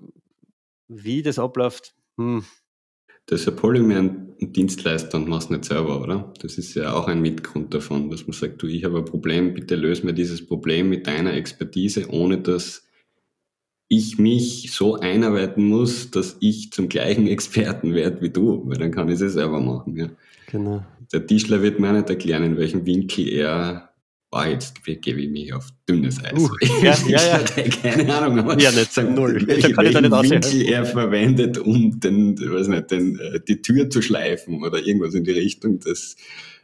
wie 0.88 1.22
das 1.22 1.38
abläuft, 1.38 1.94
hm. 2.16 2.44
Das 3.26 3.40
ist 3.40 3.46
ja 3.46 3.53
Polymer 3.53 3.96
ein 3.96 4.35
Dienstleister 4.40 5.16
und 5.16 5.29
machst 5.29 5.50
nicht 5.50 5.64
selber, 5.64 6.03
oder? 6.03 6.35
Das 6.40 6.59
ist 6.59 6.74
ja 6.74 6.92
auch 6.94 7.07
ein 7.07 7.22
Mitgrund 7.22 7.72
davon, 7.72 8.11
dass 8.11 8.26
man 8.26 8.33
sagt, 8.33 8.61
du, 8.61 8.66
ich 8.66 8.85
habe 8.85 8.98
ein 8.98 9.05
Problem, 9.05 9.55
bitte 9.55 9.76
löse 9.76 10.05
mir 10.05 10.12
dieses 10.12 10.44
Problem 10.44 10.88
mit 10.88 11.07
deiner 11.07 11.35
Expertise, 11.35 12.09
ohne 12.11 12.38
dass 12.38 12.88
ich 13.92 14.18
mich 14.18 14.70
so 14.72 15.00
einarbeiten 15.00 15.64
muss, 15.64 16.12
dass 16.12 16.37
ich 16.38 16.70
zum 16.70 16.88
gleichen 16.88 17.26
Experten 17.26 17.92
werde 17.92 18.22
wie 18.22 18.31
du, 18.31 18.62
weil 18.64 18.79
dann 18.79 18.92
kann 18.92 19.09
ich 19.09 19.20
es 19.20 19.33
selber 19.33 19.61
machen. 19.61 19.96
Ja. 19.96 20.09
Genau. 20.46 20.85
Der 21.12 21.26
Tischler 21.26 21.61
wird 21.61 21.81
mir 21.81 21.92
nicht 21.92 22.09
erklären, 22.09 22.44
in 22.44 22.57
welchem 22.57 22.87
Winkel 22.87 23.29
er 23.29 23.90
war 24.31 24.48
jetzt 24.48 24.85
gebe 24.85 25.20
ich 25.20 25.29
mich 25.29 25.53
auf 25.53 25.70
dünnes 25.88 26.22
Eis. 26.24 26.38
Uh, 26.38 26.48
ja, 26.83 26.96
ja, 27.09 27.40
ja. 27.40 27.40
keine 27.83 28.14
Ahnung, 28.14 28.38
aber 28.38 28.61
ja, 28.61 28.70
nicht 28.70 28.92
sagen, 28.92 29.14
null. 29.14 29.42
Welchen, 29.44 29.76
welchen 29.76 30.05
Winkel 30.05 30.62
er 30.62 30.85
verwendet, 30.85 31.59
um 31.59 31.98
den, 31.98 32.38
weiß 32.38 32.68
nicht, 32.68 32.92
den, 32.92 33.18
äh, 33.18 33.40
die 33.40 33.61
Tür 33.61 33.90
zu 33.90 34.03
schleifen 34.03 34.62
oder 34.62 34.79
irgendwas 34.79 35.14
in 35.14 35.24
die 35.24 35.33
Richtung. 35.33 35.81
Das, 35.81 36.14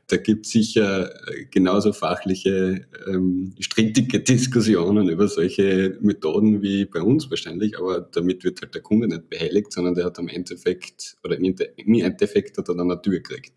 da 0.09 0.16
gibt 0.16 0.47
es 0.47 0.53
sicher 0.53 1.11
äh, 1.29 1.47
genauso 1.47 1.92
fachliche, 1.92 2.87
ähm, 3.09 3.55
strittige 3.59 4.21
Diskussionen 4.21 5.09
über 5.09 5.27
solche 5.27 5.99
Methoden 6.01 6.62
wie 6.62 6.85
bei 6.85 7.03
uns 7.03 7.29
wahrscheinlich, 7.29 7.79
aber 7.79 8.01
damit 8.01 8.45
wird 8.45 8.62
halt 8.62 8.75
der 8.75 8.83
Kunde 8.83 9.09
nicht 9.09 9.29
behelligt, 9.29 9.73
sondern 9.73 9.95
der 9.95 10.05
hat 10.05 10.19
am 10.19 10.29
Endeffekt, 10.29 11.16
oder 11.25 11.37
im 11.37 11.55
Endeffekt 12.01 12.57
hat 12.57 12.69
er 12.69 12.77
dann 12.77 12.90
eine 12.90 13.03
Tür 13.03 13.14
gekriegt. 13.14 13.53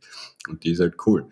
Und 0.48 0.64
die 0.64 0.72
ist 0.72 0.80
halt 0.80 0.96
cool. 1.06 1.28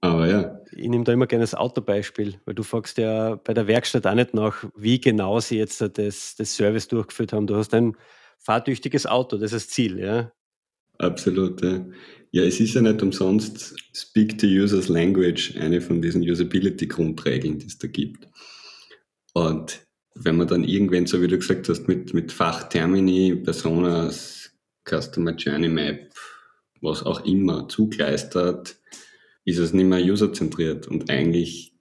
Aber 0.00 0.26
ja. 0.26 0.58
Ich 0.72 0.88
nehme 0.88 1.04
da 1.04 1.12
immer 1.12 1.26
gerne 1.26 1.42
das 1.42 1.54
Autobeispiel, 1.54 2.40
weil 2.46 2.54
du 2.54 2.62
fragst 2.62 2.96
ja 2.96 3.34
bei 3.34 3.52
der 3.52 3.66
Werkstatt 3.66 4.06
auch 4.06 4.14
nicht 4.14 4.32
nach, 4.32 4.64
wie 4.74 4.98
genau 4.98 5.40
sie 5.40 5.58
jetzt 5.58 5.82
das, 5.82 6.36
das 6.36 6.56
Service 6.56 6.88
durchgeführt 6.88 7.34
haben. 7.34 7.46
Du 7.46 7.56
hast 7.56 7.74
ein 7.74 7.94
fahrtüchtiges 8.38 9.06
Auto, 9.06 9.36
das 9.36 9.52
ist 9.52 9.66
das 9.66 9.74
Ziel, 9.74 9.98
ja. 9.98 10.32
Absolut, 10.96 11.62
ja. 11.62 11.84
Ja, 12.32 12.44
es 12.44 12.60
ist 12.60 12.74
ja 12.74 12.80
nicht 12.80 13.02
umsonst 13.02 13.74
Speak 13.92 14.38
to 14.38 14.46
Users 14.46 14.88
Language, 14.88 15.56
eine 15.56 15.80
von 15.80 16.00
diesen 16.00 16.22
Usability-Grundregeln, 16.22 17.58
die 17.58 17.66
es 17.66 17.78
da 17.78 17.88
gibt. 17.88 18.28
Und 19.32 19.84
wenn 20.14 20.36
man 20.36 20.46
dann 20.46 20.62
irgendwann, 20.62 21.06
so 21.06 21.20
wie 21.20 21.26
du 21.26 21.38
gesagt 21.38 21.68
hast, 21.68 21.88
mit, 21.88 22.14
mit 22.14 22.30
Fachtermini, 22.30 23.34
Personas, 23.34 24.52
Customer 24.88 25.34
Journey 25.34 25.68
Map, 25.68 26.12
was 26.80 27.02
auch 27.02 27.24
immer, 27.24 27.68
zugleistert, 27.68 28.76
ist 29.44 29.58
es 29.58 29.72
nicht 29.72 29.86
mehr 29.86 30.04
userzentriert 30.04 30.86
und 30.86 31.10
eigentlich 31.10 31.74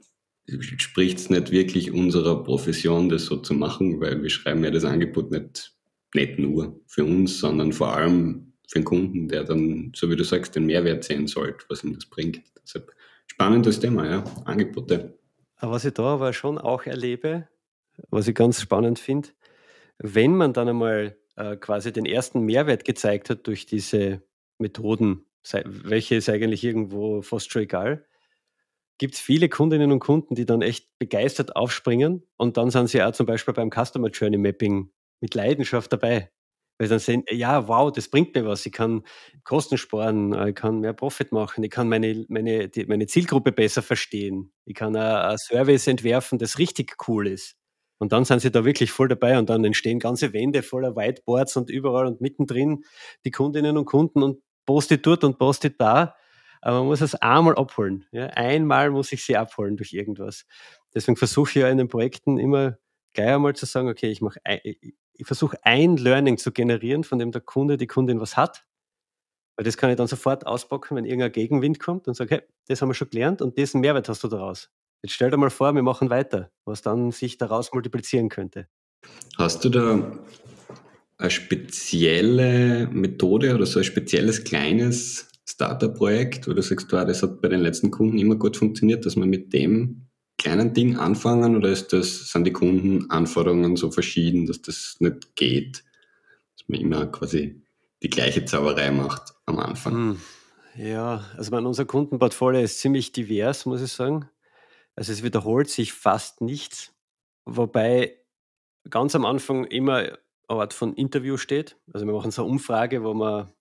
spricht 0.47 1.19
es 1.19 1.29
nicht 1.29 1.51
wirklich 1.51 1.91
unserer 1.91 2.43
Profession, 2.43 3.09
das 3.09 3.25
so 3.25 3.37
zu 3.37 3.53
machen, 3.53 3.99
weil 4.01 4.23
wir 4.23 4.29
schreiben 4.29 4.63
ja 4.63 4.71
das 4.71 4.83
Angebot 4.83 5.29
nicht, 5.29 5.75
nicht 6.15 6.39
nur 6.39 6.81
für 6.87 7.05
uns, 7.05 7.39
sondern 7.39 7.71
vor 7.71 7.95
allem 7.95 8.48
für 8.69 8.79
den 8.79 8.85
Kunden, 8.85 9.27
der 9.27 9.43
dann, 9.43 9.91
so 9.95 10.09
wie 10.09 10.15
du 10.15 10.23
sagst, 10.23 10.55
den 10.55 10.67
Mehrwert 10.67 11.03
sehen 11.03 11.25
sollte, 11.25 11.65
was 11.69 11.83
ihm 11.83 11.95
das 11.95 12.05
bringt. 12.05 12.41
Deshalb 12.63 12.93
spannendes 13.25 13.79
Thema, 13.79 14.07
ja, 14.07 14.23
Angebote. 14.45 15.17
Was 15.59 15.85
ich 15.85 15.93
da 15.93 16.03
aber 16.03 16.33
schon 16.33 16.57
auch 16.59 16.85
erlebe, 16.85 17.47
was 18.09 18.27
ich 18.27 18.35
ganz 18.35 18.61
spannend 18.61 18.99
finde, 18.99 19.29
wenn 19.97 20.35
man 20.35 20.53
dann 20.53 20.69
einmal 20.69 21.17
äh, 21.35 21.57
quasi 21.57 21.91
den 21.91 22.05
ersten 22.05 22.41
Mehrwert 22.41 22.85
gezeigt 22.85 23.31
hat 23.31 23.47
durch 23.47 23.65
diese 23.65 24.21
Methoden, 24.59 25.25
welche 25.65 26.15
ist 26.15 26.29
eigentlich 26.29 26.63
irgendwo 26.63 27.23
fast 27.23 27.51
schon 27.51 27.63
egal, 27.63 28.05
gibt 28.99 29.15
es 29.15 29.19
viele 29.19 29.49
Kundinnen 29.49 29.91
und 29.91 29.99
Kunden, 29.99 30.35
die 30.35 30.45
dann 30.45 30.61
echt 30.61 30.87
begeistert 30.99 31.55
aufspringen 31.55 32.23
und 32.37 32.57
dann 32.57 32.69
sind 32.69 32.87
sie 32.87 33.01
auch 33.01 33.13
zum 33.13 33.25
Beispiel 33.25 33.53
beim 33.53 33.71
Customer 33.71 34.09
Journey 34.09 34.37
Mapping 34.37 34.91
mit 35.21 35.33
Leidenschaft 35.33 35.91
dabei. 35.91 36.29
Weil 36.79 36.87
sie 36.87 36.91
dann 36.91 36.99
sehen, 36.99 37.23
ja, 37.29 37.67
wow, 37.67 37.91
das 37.91 38.07
bringt 38.07 38.33
mir 38.35 38.45
was. 38.45 38.65
Ich 38.65 38.71
kann 38.71 39.03
Kosten 39.43 39.77
sparen, 39.77 40.33
äh, 40.33 40.49
ich 40.49 40.55
kann 40.55 40.79
mehr 40.79 40.93
Profit 40.93 41.33
machen, 41.33 41.63
ich 41.63 41.71
kann 41.71 41.89
meine, 41.89 42.25
meine, 42.29 42.69
die, 42.69 42.85
meine 42.85 43.05
Zielgruppe 43.05 43.51
besser 43.51 43.81
verstehen. 43.83 44.53
Ich 44.65 44.75
kann 44.75 44.95
ein 44.95 45.37
Service 45.37 45.87
entwerfen, 45.87 46.39
das 46.39 46.57
richtig 46.57 46.95
cool 47.07 47.27
ist. 47.27 47.57
Und 47.99 48.13
dann 48.13 48.23
sind 48.23 48.39
sie 48.39 48.49
da 48.49 48.63
wirklich 48.63 48.91
voll 48.91 49.09
dabei 49.09 49.37
und 49.37 49.49
dann 49.49 49.65
entstehen 49.65 49.99
ganze 49.99 50.31
Wände 50.33 50.63
voller 50.63 50.95
Whiteboards 50.95 51.57
und 51.57 51.69
überall 51.69 52.07
und 52.07 52.21
mittendrin 52.21 52.85
die 53.25 53.31
Kundinnen 53.31 53.77
und 53.77 53.85
Kunden 53.85 54.23
und 54.23 54.41
postet 54.65 55.05
dort 55.05 55.25
und 55.25 55.37
postet 55.37 55.81
da. 55.81 56.15
Aber 56.61 56.79
man 56.79 56.87
muss 56.87 57.01
es 57.01 57.15
einmal 57.15 57.55
abholen. 57.55 58.05
Ja? 58.11 58.27
Einmal 58.27 58.89
muss 58.91 59.11
ich 59.11 59.23
sie 59.25 59.35
abholen 59.35 59.75
durch 59.77 59.93
irgendwas. 59.93 60.45
Deswegen 60.93 61.17
versuche 61.17 61.49
ich 61.49 61.55
ja 61.55 61.69
in 61.69 61.77
den 61.77 61.89
Projekten 61.89 62.37
immer 62.39 62.77
gleich 63.13 63.29
einmal 63.29 63.55
zu 63.55 63.65
sagen, 63.65 63.89
okay, 63.89 64.07
ich 64.09 64.21
mache, 64.21 64.39
ich 65.19 65.27
versuche 65.27 65.57
ein 65.63 65.97
Learning 65.97 66.37
zu 66.37 66.53
generieren, 66.53 67.03
von 67.03 67.19
dem 67.19 67.31
der 67.31 67.41
Kunde, 67.41 67.75
die 67.75 67.87
Kundin 67.87 68.21
was 68.21 68.37
hat. 68.37 68.65
Weil 69.57 69.65
das 69.65 69.75
kann 69.75 69.89
ich 69.89 69.97
dann 69.97 70.07
sofort 70.07 70.47
auspacken, 70.47 70.95
wenn 70.95 71.03
irgendein 71.03 71.33
Gegenwind 71.33 71.79
kommt 71.81 72.07
und 72.07 72.13
sage, 72.13 72.35
hey, 72.35 72.41
das 72.67 72.81
haben 72.81 72.89
wir 72.89 72.93
schon 72.93 73.09
gelernt 73.09 73.41
und 73.41 73.57
diesen 73.57 73.81
Mehrwert 73.81 74.07
hast 74.07 74.23
du 74.23 74.29
daraus. 74.29 74.69
Jetzt 75.03 75.13
stell 75.13 75.29
dir 75.29 75.35
mal 75.35 75.49
vor, 75.49 75.75
wir 75.75 75.83
machen 75.83 76.09
weiter, 76.09 76.51
was 76.63 76.81
dann 76.81 77.11
sich 77.11 77.37
daraus 77.37 77.73
multiplizieren 77.73 78.29
könnte. 78.29 78.69
Hast 79.37 79.65
du 79.65 79.69
da 79.69 80.19
eine 81.17 81.29
spezielle 81.29 82.87
Methode 82.87 83.53
oder 83.53 83.65
so 83.65 83.79
ein 83.79 83.85
spezielles 83.85 84.45
kleines 84.45 85.29
Starter-Projekt, 85.45 86.47
wo 86.47 86.53
du 86.53 86.61
sagst, 86.61 86.89
wow, 86.93 87.05
das 87.05 87.23
hat 87.23 87.41
bei 87.41 87.49
den 87.49 87.59
letzten 87.59 87.91
Kunden 87.91 88.17
immer 88.17 88.35
gut 88.35 88.55
funktioniert, 88.55 89.05
dass 89.05 89.17
man 89.17 89.29
mit 89.29 89.51
dem 89.51 90.08
kleinen 90.39 90.73
Ding 90.73 90.97
anfangen 90.97 91.55
oder 91.55 91.69
ist 91.69 91.93
das, 91.93 92.31
sind 92.31 92.45
die 92.45 92.53
Kundenanforderungen 92.53 93.75
so 93.75 93.91
verschieden, 93.91 94.47
dass 94.47 94.61
das 94.61 94.97
nicht 94.99 95.35
geht? 95.35 95.83
Dass 96.57 96.67
man 96.67 96.79
immer 96.79 97.05
quasi 97.05 97.61
die 98.01 98.09
gleiche 98.09 98.45
Zauberei 98.45 98.89
macht 98.89 99.35
am 99.45 99.59
Anfang. 99.59 99.93
Hm, 99.93 100.21
ja, 100.75 101.25
also 101.37 101.51
mein, 101.51 101.65
unser 101.65 101.85
Kundenportfolio 101.85 102.61
ist 102.61 102.79
ziemlich 102.79 103.11
divers, 103.11 103.67
muss 103.67 103.81
ich 103.81 103.91
sagen. 103.91 104.29
Also 104.95 105.11
es 105.11 105.23
wiederholt 105.23 105.69
sich 105.69 105.93
fast 105.93 106.41
nichts, 106.41 106.93
wobei 107.45 108.17
ganz 108.89 109.13
am 109.15 109.25
Anfang 109.25 109.65
immer 109.65 109.97
eine 109.97 110.17
Art 110.47 110.73
von 110.73 110.95
Interview 110.95 111.37
steht. 111.37 111.77
Also 111.93 112.07
wir 112.07 112.13
machen 112.13 112.31
so 112.31 112.41
eine 112.41 112.51
Umfrage, 112.51 113.03
wo 113.03 113.13
wir 113.13 113.53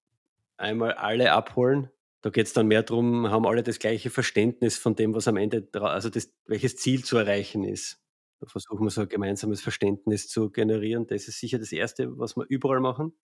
einmal 0.57 0.93
alle 0.93 1.33
abholen 1.33 1.91
da 2.29 2.31
geht 2.31 2.47
es 2.47 2.53
dann 2.53 2.67
mehr 2.67 2.83
darum, 2.83 3.31
haben 3.31 3.47
alle 3.47 3.63
das 3.63 3.79
gleiche 3.79 4.11
Verständnis 4.11 4.77
von 4.77 4.95
dem, 4.95 5.15
was 5.15 5.29
am 5.29 5.39
Ende, 5.39 5.67
also 5.81 6.11
das, 6.11 6.31
welches 6.45 6.77
Ziel 6.77 7.03
zu 7.03 7.17
erreichen 7.17 7.65
ist. 7.65 8.03
Da 8.39 8.47
versuchen 8.47 8.85
wir 8.85 8.91
so 8.91 9.01
ein 9.01 9.09
gemeinsames 9.09 9.63
Verständnis 9.63 10.29
zu 10.29 10.51
generieren. 10.51 11.07
Das 11.07 11.27
ist 11.27 11.41
sicher 11.41 11.59
das 11.59 11.73
Erste, 11.73 12.19
was 12.19 12.37
wir 12.37 12.45
überall 12.51 12.81
machen. 12.81 13.19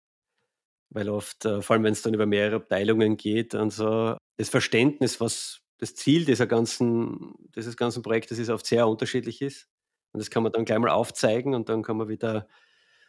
Weil 0.92 1.10
oft, 1.10 1.46
äh, 1.46 1.64
vor 1.64 1.74
allem 1.74 1.84
wenn 1.84 1.94
es 1.94 2.04
dann 2.04 2.14
über 2.14 2.28
mehrere 2.28 2.58
Abteilungen 2.58 3.18
geht, 3.18 3.56
und 3.56 3.72
so 3.72 4.18
das 4.38 4.50
Verständnis, 4.50 5.20
was 5.20 5.62
das 5.80 5.96
Ziel 5.96 6.24
dieser 6.26 6.46
ganzen, 6.46 7.34
dieses 7.56 7.78
ganzen 7.78 8.04
Projektes 8.04 8.38
ist, 8.38 8.52
oft 8.52 8.68
sehr 8.68 8.88
unterschiedlich 8.88 9.42
ist. 9.42 9.68
Und 10.14 10.20
das 10.20 10.30
kann 10.30 10.44
man 10.44 10.52
dann 10.52 10.66
gleich 10.66 10.78
mal 10.78 10.92
aufzeigen 10.92 11.56
und 11.56 11.70
dann 11.70 11.82
kann 11.82 11.98
man 11.98 12.08
wieder 12.08 12.48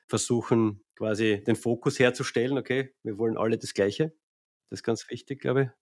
versuchen, 0.08 0.82
quasi 0.96 1.44
den 1.44 1.56
Fokus 1.56 1.98
herzustellen. 1.98 2.56
Okay, 2.56 2.94
wir 3.02 3.18
wollen 3.18 3.36
alle 3.36 3.58
das 3.58 3.74
Gleiche. 3.74 4.14
Das 4.70 4.78
ist 4.78 4.84
ganz 4.84 5.10
wichtig, 5.10 5.42
glaube 5.42 5.62
ich. 5.64 5.81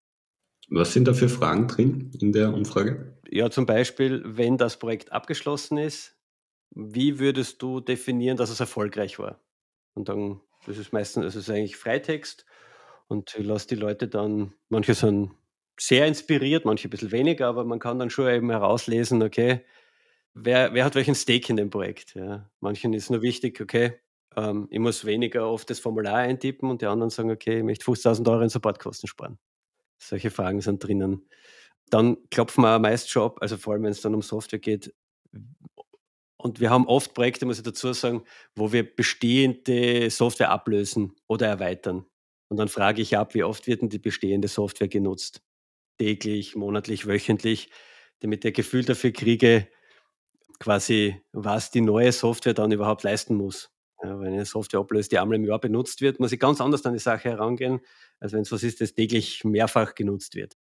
Was 0.68 0.92
sind 0.92 1.08
da 1.08 1.14
für 1.14 1.28
Fragen 1.28 1.66
drin 1.66 2.12
in 2.20 2.32
der 2.32 2.52
Umfrage? 2.54 3.16
Ja, 3.28 3.50
zum 3.50 3.66
Beispiel, 3.66 4.22
wenn 4.24 4.56
das 4.56 4.78
Projekt 4.78 5.12
abgeschlossen 5.12 5.78
ist, 5.78 6.16
wie 6.70 7.18
würdest 7.18 7.60
du 7.62 7.80
definieren, 7.80 8.36
dass 8.36 8.50
es 8.50 8.60
erfolgreich 8.60 9.18
war? 9.18 9.40
Und 9.94 10.08
dann, 10.08 10.40
das 10.66 10.78
ist 10.78 10.92
meistens, 10.92 11.24
das 11.24 11.36
ist 11.36 11.50
eigentlich 11.50 11.76
Freitext 11.76 12.46
und 13.08 13.34
ich 13.36 13.44
lasse 13.44 13.68
die 13.68 13.74
Leute 13.74 14.06
dann, 14.06 14.52
manche 14.68 14.94
sind 14.94 15.32
sehr 15.78 16.06
inspiriert, 16.06 16.64
manche 16.64 16.88
ein 16.88 16.90
bisschen 16.90 17.12
weniger, 17.12 17.48
aber 17.48 17.64
man 17.64 17.78
kann 17.78 17.98
dann 17.98 18.10
schon 18.10 18.28
eben 18.28 18.50
herauslesen, 18.50 19.22
okay, 19.22 19.64
wer, 20.34 20.74
wer 20.74 20.84
hat 20.84 20.94
welchen 20.94 21.14
Stake 21.14 21.48
in 21.50 21.56
dem 21.56 21.70
Projekt? 21.70 22.14
Ja. 22.14 22.48
Manchen 22.60 22.92
ist 22.92 23.10
nur 23.10 23.22
wichtig, 23.22 23.60
okay, 23.60 23.94
ähm, 24.36 24.68
ich 24.70 24.78
muss 24.78 25.04
weniger 25.04 25.48
oft 25.48 25.68
das 25.70 25.80
Formular 25.80 26.16
eintippen 26.16 26.70
und 26.70 26.82
die 26.82 26.86
anderen 26.86 27.10
sagen, 27.10 27.30
okay, 27.30 27.58
ich 27.58 27.64
möchte 27.64 27.84
50.000 27.84 28.30
Euro 28.30 28.42
in 28.42 28.48
Supportkosten 28.48 29.08
sparen. 29.08 29.38
Solche 30.02 30.30
Fragen 30.30 30.60
sind 30.60 30.82
drinnen. 30.82 31.26
Dann 31.90 32.16
klopfen 32.30 32.62
wir 32.62 32.78
meist 32.78 33.10
schon 33.10 33.24
ab, 33.24 33.38
also 33.40 33.56
vor 33.56 33.74
allem, 33.74 33.84
wenn 33.84 33.92
es 33.92 34.00
dann 34.00 34.14
um 34.14 34.22
Software 34.22 34.58
geht. 34.58 34.94
Und 36.36 36.60
wir 36.60 36.70
haben 36.70 36.86
oft 36.86 37.12
Projekte, 37.12 37.44
muss 37.44 37.58
ich 37.58 37.64
dazu 37.64 37.92
sagen, 37.92 38.24
wo 38.54 38.72
wir 38.72 38.94
bestehende 38.96 40.08
Software 40.10 40.50
ablösen 40.50 41.14
oder 41.26 41.46
erweitern. 41.46 42.06
Und 42.48 42.56
dann 42.56 42.68
frage 42.68 43.02
ich 43.02 43.16
ab, 43.16 43.34
wie 43.34 43.44
oft 43.44 43.66
wird 43.66 43.82
denn 43.82 43.90
die 43.90 43.98
bestehende 43.98 44.48
Software 44.48 44.88
genutzt? 44.88 45.42
Täglich, 45.98 46.56
monatlich, 46.56 47.06
wöchentlich, 47.06 47.70
damit 48.20 48.44
ein 48.46 48.52
Gefühl 48.54 48.84
dafür 48.84 49.12
kriege, 49.12 49.68
quasi, 50.58 51.20
was 51.32 51.70
die 51.70 51.82
neue 51.82 52.12
Software 52.12 52.54
dann 52.54 52.72
überhaupt 52.72 53.02
leisten 53.02 53.34
muss. 53.34 53.70
Ja, 54.02 54.18
wenn 54.18 54.32
eine 54.32 54.46
Software 54.46 54.80
ablöst, 54.80 55.12
die 55.12 55.18
einmal 55.18 55.36
im 55.36 55.44
Jahr 55.44 55.58
benutzt 55.58 56.00
wird, 56.00 56.20
muss 56.20 56.32
ich 56.32 56.40
ganz 56.40 56.60
anders 56.60 56.84
an 56.86 56.94
die 56.94 56.98
Sache 56.98 57.30
herangehen, 57.30 57.80
als 58.18 58.32
wenn 58.32 58.42
es 58.42 58.52
was 58.52 58.62
ist, 58.62 58.80
das 58.80 58.94
täglich 58.94 59.44
mehrfach 59.44 59.94
genutzt 59.94 60.34
wird. 60.34 60.56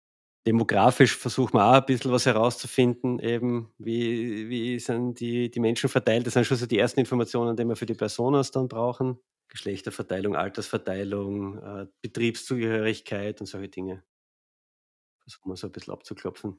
Demografisch 0.47 1.15
versuchen 1.15 1.55
wir 1.55 1.65
auch 1.65 1.73
ein 1.73 1.85
bisschen 1.85 2.11
was 2.11 2.25
herauszufinden, 2.25 3.19
eben 3.19 3.73
wie, 3.77 4.49
wie 4.49 4.79
sind 4.79 5.19
die, 5.19 5.51
die 5.51 5.59
Menschen 5.59 5.89
verteilt. 5.89 6.25
Das 6.25 6.33
sind 6.33 6.45
schon 6.45 6.57
so 6.57 6.65
die 6.65 6.79
ersten 6.79 7.01
Informationen, 7.01 7.55
die 7.57 7.65
wir 7.65 7.75
für 7.75 7.85
die 7.85 7.93
Personas 7.93 8.51
dann 8.51 8.69
brauchen. 8.69 9.19
Geschlechterverteilung, 9.49 10.35
Altersverteilung, 10.35 11.57
äh, 11.57 11.87
Betriebszugehörigkeit 12.01 13.39
und 13.39 13.47
solche 13.47 13.69
Dinge. 13.69 14.03
Versuchen 15.19 15.51
wir 15.51 15.57
so 15.57 15.67
ein 15.67 15.73
bisschen 15.73 15.93
abzuklopfen. 15.93 16.57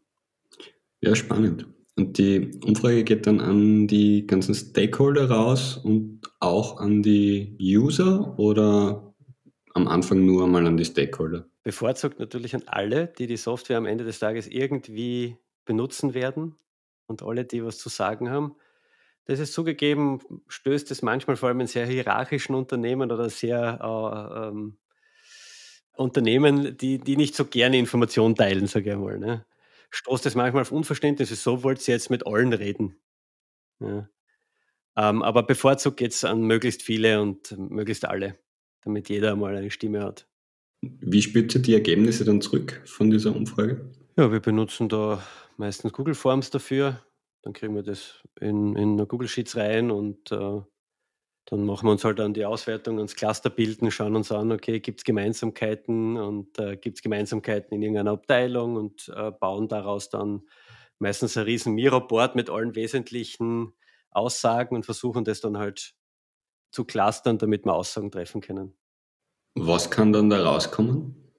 Ja, 1.00 1.14
spannend. 1.14 1.66
Und 1.98 2.16
die 2.16 2.52
Umfrage 2.64 3.02
geht 3.02 3.26
dann 3.26 3.40
an 3.40 3.88
die 3.88 4.24
ganzen 4.24 4.54
Stakeholder 4.54 5.28
raus 5.28 5.76
und 5.76 6.20
auch 6.38 6.78
an 6.78 7.02
die 7.02 7.58
User 7.60 8.38
oder 8.38 9.12
am 9.74 9.88
Anfang 9.88 10.24
nur 10.24 10.44
einmal 10.44 10.64
an 10.68 10.76
die 10.76 10.84
Stakeholder? 10.84 11.48
Bevorzugt 11.64 12.20
natürlich 12.20 12.54
an 12.54 12.62
alle, 12.66 13.08
die 13.08 13.26
die 13.26 13.36
Software 13.36 13.78
am 13.78 13.86
Ende 13.86 14.04
des 14.04 14.20
Tages 14.20 14.46
irgendwie 14.46 15.38
benutzen 15.64 16.14
werden 16.14 16.54
und 17.08 17.24
alle, 17.24 17.44
die 17.44 17.64
was 17.64 17.78
zu 17.78 17.88
sagen 17.88 18.30
haben. 18.30 18.54
Das 19.24 19.40
ist 19.40 19.52
zugegeben, 19.52 20.20
stößt 20.46 20.92
es 20.92 21.02
manchmal 21.02 21.34
vor 21.34 21.48
allem 21.48 21.60
in 21.60 21.66
sehr 21.66 21.86
hierarchischen 21.86 22.54
Unternehmen 22.54 23.10
oder 23.10 23.28
sehr 23.28 23.80
äh, 23.82 24.48
ähm, 24.48 24.76
Unternehmen, 25.96 26.76
die, 26.76 26.98
die 26.98 27.16
nicht 27.16 27.34
so 27.34 27.44
gerne 27.44 27.76
Informationen 27.76 28.36
teilen, 28.36 28.68
sage 28.68 28.90
ich 28.90 28.92
einmal. 28.94 29.18
Ne? 29.18 29.44
Stoßt 29.90 30.26
es 30.26 30.34
manchmal 30.34 30.62
auf 30.62 30.72
Unverständnis, 30.72 31.30
so 31.42 31.62
wollt 31.62 31.86
ihr 31.88 31.94
jetzt 31.94 32.10
mit 32.10 32.26
allen 32.26 32.52
reden. 32.52 32.96
Ja. 33.80 34.08
Ähm, 34.96 35.22
aber 35.22 35.44
bevorzugt 35.44 35.96
geht 35.96 36.12
es 36.12 36.24
an 36.24 36.42
möglichst 36.42 36.82
viele 36.82 37.22
und 37.22 37.56
möglichst 37.56 38.04
alle, 38.04 38.38
damit 38.82 39.08
jeder 39.08 39.36
mal 39.36 39.56
eine 39.56 39.70
Stimme 39.70 40.02
hat. 40.02 40.26
Wie 40.80 41.22
spürt 41.22 41.54
ihr 41.54 41.62
die 41.62 41.74
Ergebnisse 41.74 42.24
dann 42.24 42.40
zurück 42.40 42.82
von 42.84 43.10
dieser 43.10 43.34
Umfrage? 43.34 43.92
Ja, 44.16 44.30
wir 44.32 44.40
benutzen 44.40 44.88
da 44.88 45.22
meistens 45.56 45.92
Google 45.92 46.14
Forms 46.14 46.50
dafür. 46.50 47.04
Dann 47.42 47.52
kriegen 47.52 47.74
wir 47.74 47.82
das 47.82 48.22
in, 48.40 48.74
in 48.76 48.96
Google 49.08 49.28
Sheets 49.28 49.56
rein 49.56 49.90
und 49.90 50.32
äh, 50.32 50.60
dann 51.50 51.64
machen 51.64 51.86
wir 51.86 51.92
uns 51.92 52.04
halt 52.04 52.18
dann 52.18 52.34
die 52.34 52.44
Auswertung 52.44 52.98
ans 52.98 53.16
Cluster 53.16 53.48
bilden, 53.48 53.90
schauen 53.90 54.16
uns 54.16 54.30
an, 54.30 54.52
okay, 54.52 54.80
gibt 54.80 55.00
es 55.00 55.04
Gemeinsamkeiten 55.04 56.18
und 56.18 56.58
äh, 56.58 56.76
gibt 56.76 56.98
es 56.98 57.02
Gemeinsamkeiten 57.02 57.74
in 57.74 57.80
irgendeiner 57.80 58.10
Abteilung 58.10 58.76
und 58.76 59.10
äh, 59.16 59.30
bauen 59.30 59.66
daraus 59.66 60.10
dann 60.10 60.42
meistens 60.98 61.38
ein 61.38 61.44
riesen 61.44 61.72
Miro-Board 61.74 62.34
mit 62.34 62.50
allen 62.50 62.74
wesentlichen 62.74 63.72
Aussagen 64.10 64.76
und 64.76 64.84
versuchen 64.84 65.24
das 65.24 65.40
dann 65.40 65.56
halt 65.56 65.94
zu 66.70 66.84
clustern, 66.84 67.38
damit 67.38 67.64
wir 67.64 67.72
Aussagen 67.72 68.10
treffen 68.10 68.42
können. 68.42 68.76
Was 69.54 69.90
kann 69.90 70.12
dann 70.12 70.28
da 70.28 70.42
rauskommen 70.44 71.32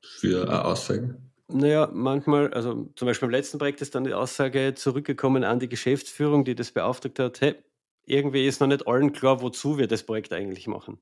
für 0.00 0.48
eine 0.48 0.64
Aussage? 0.64 1.20
Naja, 1.48 1.90
manchmal, 1.92 2.54
also 2.54 2.90
zum 2.96 3.06
Beispiel 3.06 3.26
im 3.26 3.32
letzten 3.32 3.58
Projekt 3.58 3.82
ist 3.82 3.94
dann 3.94 4.04
die 4.04 4.14
Aussage 4.14 4.72
zurückgekommen 4.74 5.44
an 5.44 5.58
die 5.58 5.68
Geschäftsführung, 5.68 6.46
die 6.46 6.54
das 6.54 6.72
beauftragt 6.72 7.18
hat: 7.18 7.42
„Hey, 7.42 7.56
irgendwie 8.04 8.46
ist 8.46 8.60
noch 8.60 8.66
nicht 8.66 8.86
allen 8.86 9.12
klar, 9.12 9.40
wozu 9.42 9.78
wir 9.78 9.86
das 9.86 10.04
Projekt 10.04 10.32
eigentlich 10.32 10.66
machen. 10.66 11.00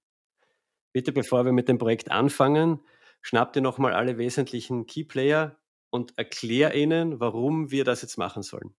Bitte, 0.92 1.12
bevor 1.12 1.44
wir 1.44 1.52
mit 1.52 1.68
dem 1.68 1.78
Projekt 1.78 2.10
anfangen, 2.10 2.80
schnapp 3.22 3.52
dir 3.52 3.62
noch 3.62 3.78
mal 3.78 3.92
alle 3.92 4.18
wesentlichen 4.18 4.86
Keyplayer 4.86 5.58
und 5.90 6.16
erklär 6.18 6.74
ihnen, 6.74 7.20
warum 7.20 7.70
wir 7.70 7.84
das 7.84 8.02
jetzt 8.02 8.18
machen 8.18 8.42
sollen.“ 8.42 8.74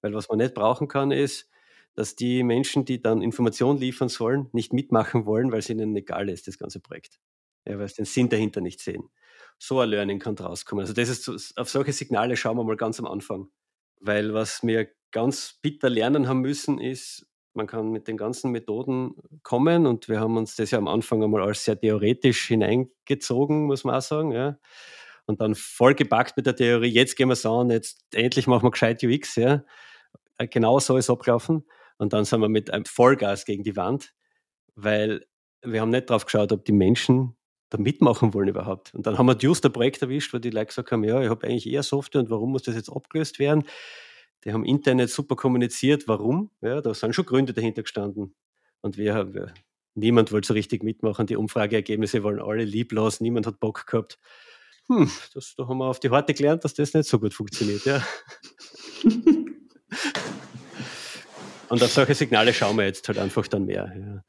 Weil 0.00 0.14
was 0.14 0.28
man 0.28 0.38
nicht 0.38 0.54
brauchen 0.54 0.88
kann, 0.88 1.10
ist, 1.10 1.50
dass 1.94 2.14
die 2.14 2.44
Menschen, 2.44 2.84
die 2.84 3.02
dann 3.02 3.22
Informationen 3.22 3.78
liefern 3.78 4.08
sollen, 4.08 4.48
nicht 4.52 4.72
mitmachen 4.72 5.26
wollen, 5.26 5.50
weil's 5.50 5.68
ihnen 5.68 5.96
egal 5.96 6.28
ist, 6.28 6.46
das 6.46 6.58
ganze 6.58 6.80
Projekt. 6.80 7.18
Ja, 7.66 7.78
weil 7.78 7.88
sie 7.88 7.96
den 7.96 8.04
Sinn 8.04 8.28
dahinter 8.28 8.60
nicht 8.60 8.80
sehen. 8.80 9.10
So 9.58 9.80
ein 9.80 9.88
Learning 9.88 10.20
kann 10.20 10.36
draus 10.36 10.64
kommen. 10.64 10.82
Also, 10.82 10.92
das 10.92 11.08
ist 11.08 11.58
auf 11.58 11.68
solche 11.68 11.92
Signale 11.92 12.36
schauen 12.36 12.56
wir 12.56 12.64
mal 12.64 12.76
ganz 12.76 13.00
am 13.00 13.06
Anfang. 13.06 13.48
Weil 14.00 14.32
was 14.32 14.62
wir 14.62 14.88
ganz 15.12 15.58
bitter 15.62 15.90
lernen 15.90 16.28
haben 16.28 16.40
müssen, 16.40 16.78
ist, 16.80 17.26
man 17.54 17.66
kann 17.66 17.90
mit 17.90 18.08
den 18.08 18.16
ganzen 18.16 18.52
Methoden 18.52 19.14
kommen 19.42 19.86
und 19.86 20.08
wir 20.08 20.20
haben 20.20 20.36
uns 20.36 20.56
das 20.56 20.70
ja 20.70 20.78
am 20.78 20.88
Anfang 20.88 21.22
einmal 21.24 21.42
als 21.42 21.64
sehr 21.64 21.80
theoretisch 21.80 22.46
hineingezogen, 22.48 23.64
muss 23.66 23.84
man 23.84 23.96
auch 23.96 24.02
sagen, 24.02 24.32
ja. 24.32 24.58
Und 25.26 25.40
dann 25.42 25.54
vollgepackt 25.54 26.36
mit 26.36 26.46
der 26.46 26.56
Theorie: 26.56 26.88
„Jetzt 26.88 27.16
gehen 27.16 27.28
wir's 27.28 27.46
an, 27.46 27.70
jetzt 27.70 28.04
endlich 28.14 28.46
machen 28.46 28.64
wir 28.64 28.70
gescheit 28.72 29.02
UX“, 29.04 29.36
ja. 29.36 29.64
Äh, 30.38 30.48
genau 30.48 30.78
so 30.80 30.96
ist 30.96 31.10
abgelaufen. 31.10 31.64
Und 31.98 32.12
dann 32.12 32.24
sind 32.24 32.40
wir 32.40 32.48
mit 32.48 32.70
einem 32.72 32.84
Vollgas 32.84 33.44
gegen 33.44 33.64
die 33.64 33.76
Wand, 33.76 34.14
weil 34.76 35.26
wir 35.64 35.80
haben 35.82 35.90
nicht 35.90 36.10
drauf 36.10 36.26
geschaut, 36.26 36.52
ob 36.52 36.64
die 36.66 36.72
Menschen 36.72 37.36
da 37.70 37.78
mitmachen 37.78 38.34
wollen 38.34 38.48
überhaupt. 38.48 38.94
Und 38.94 39.06
dann 39.06 39.18
haben 39.18 39.26
wir 39.26 39.36
just 39.38 39.64
ein 39.66 39.72
Projekt 39.72 40.02
erwischt, 40.02 40.34
wo 40.34 40.38
die 40.38 40.50
Leute 40.50 40.66
gesagt 40.68 40.92
haben: 40.92 41.04
„Ja, 41.04 41.22
ich 41.22 41.30
habe 41.30 41.46
eigentlich 41.46 41.68
eher 41.68 41.82
Software 41.84 42.22
und 42.22 42.30
warum 42.30 42.52
muss 42.52 42.62
das 42.64 42.76
jetzt 42.76 42.90
abgelöst 42.90 43.38
werden?“ 43.40 43.64
Die 44.44 44.52
haben 44.52 44.64
intern 44.64 44.98
nicht 44.98 45.10
super 45.10 45.36
kommuniziert, 45.36 46.06
warum. 46.06 46.50
Ja, 46.60 46.80
da 46.80 46.94
sind 46.94 47.14
schon 47.14 47.26
Gründe 47.26 47.52
dahinter 47.52 47.82
gestanden. 47.82 48.34
Und 48.80 48.96
wir 48.96 49.14
haben 49.14 49.34
wir 49.34 49.52
niemand 49.98 50.32
wollte 50.32 50.48
so 50.48 50.54
richtig 50.54 50.82
mitmachen. 50.82 51.26
Die 51.26 51.36
Umfrageergebnisse 51.36 52.24
waren 52.24 52.40
alle 52.40 52.64
lieblos, 52.64 53.20
niemand 53.20 53.46
hat 53.46 53.60
Bock 53.60 53.86
gehabt. 53.86 54.18
Hm, 54.88 55.10
das 55.34 55.54
da 55.56 55.68
haben 55.68 55.78
wir 55.78 55.86
auf 55.86 56.00
die 56.00 56.10
Harte 56.10 56.34
gelernt, 56.34 56.64
dass 56.64 56.74
das 56.74 56.94
nicht 56.94 57.08
so 57.08 57.18
gut 57.18 57.34
funktioniert, 57.34 57.84
ja. 57.84 58.02
Und 61.68 61.82
auf 61.82 61.92
solche 61.92 62.14
Signale 62.14 62.54
schauen 62.54 62.78
wir 62.78 62.86
jetzt 62.86 63.06
halt 63.08 63.18
einfach 63.18 63.46
dann 63.48 63.66
mehr, 63.66 63.92
ja. 63.98 64.24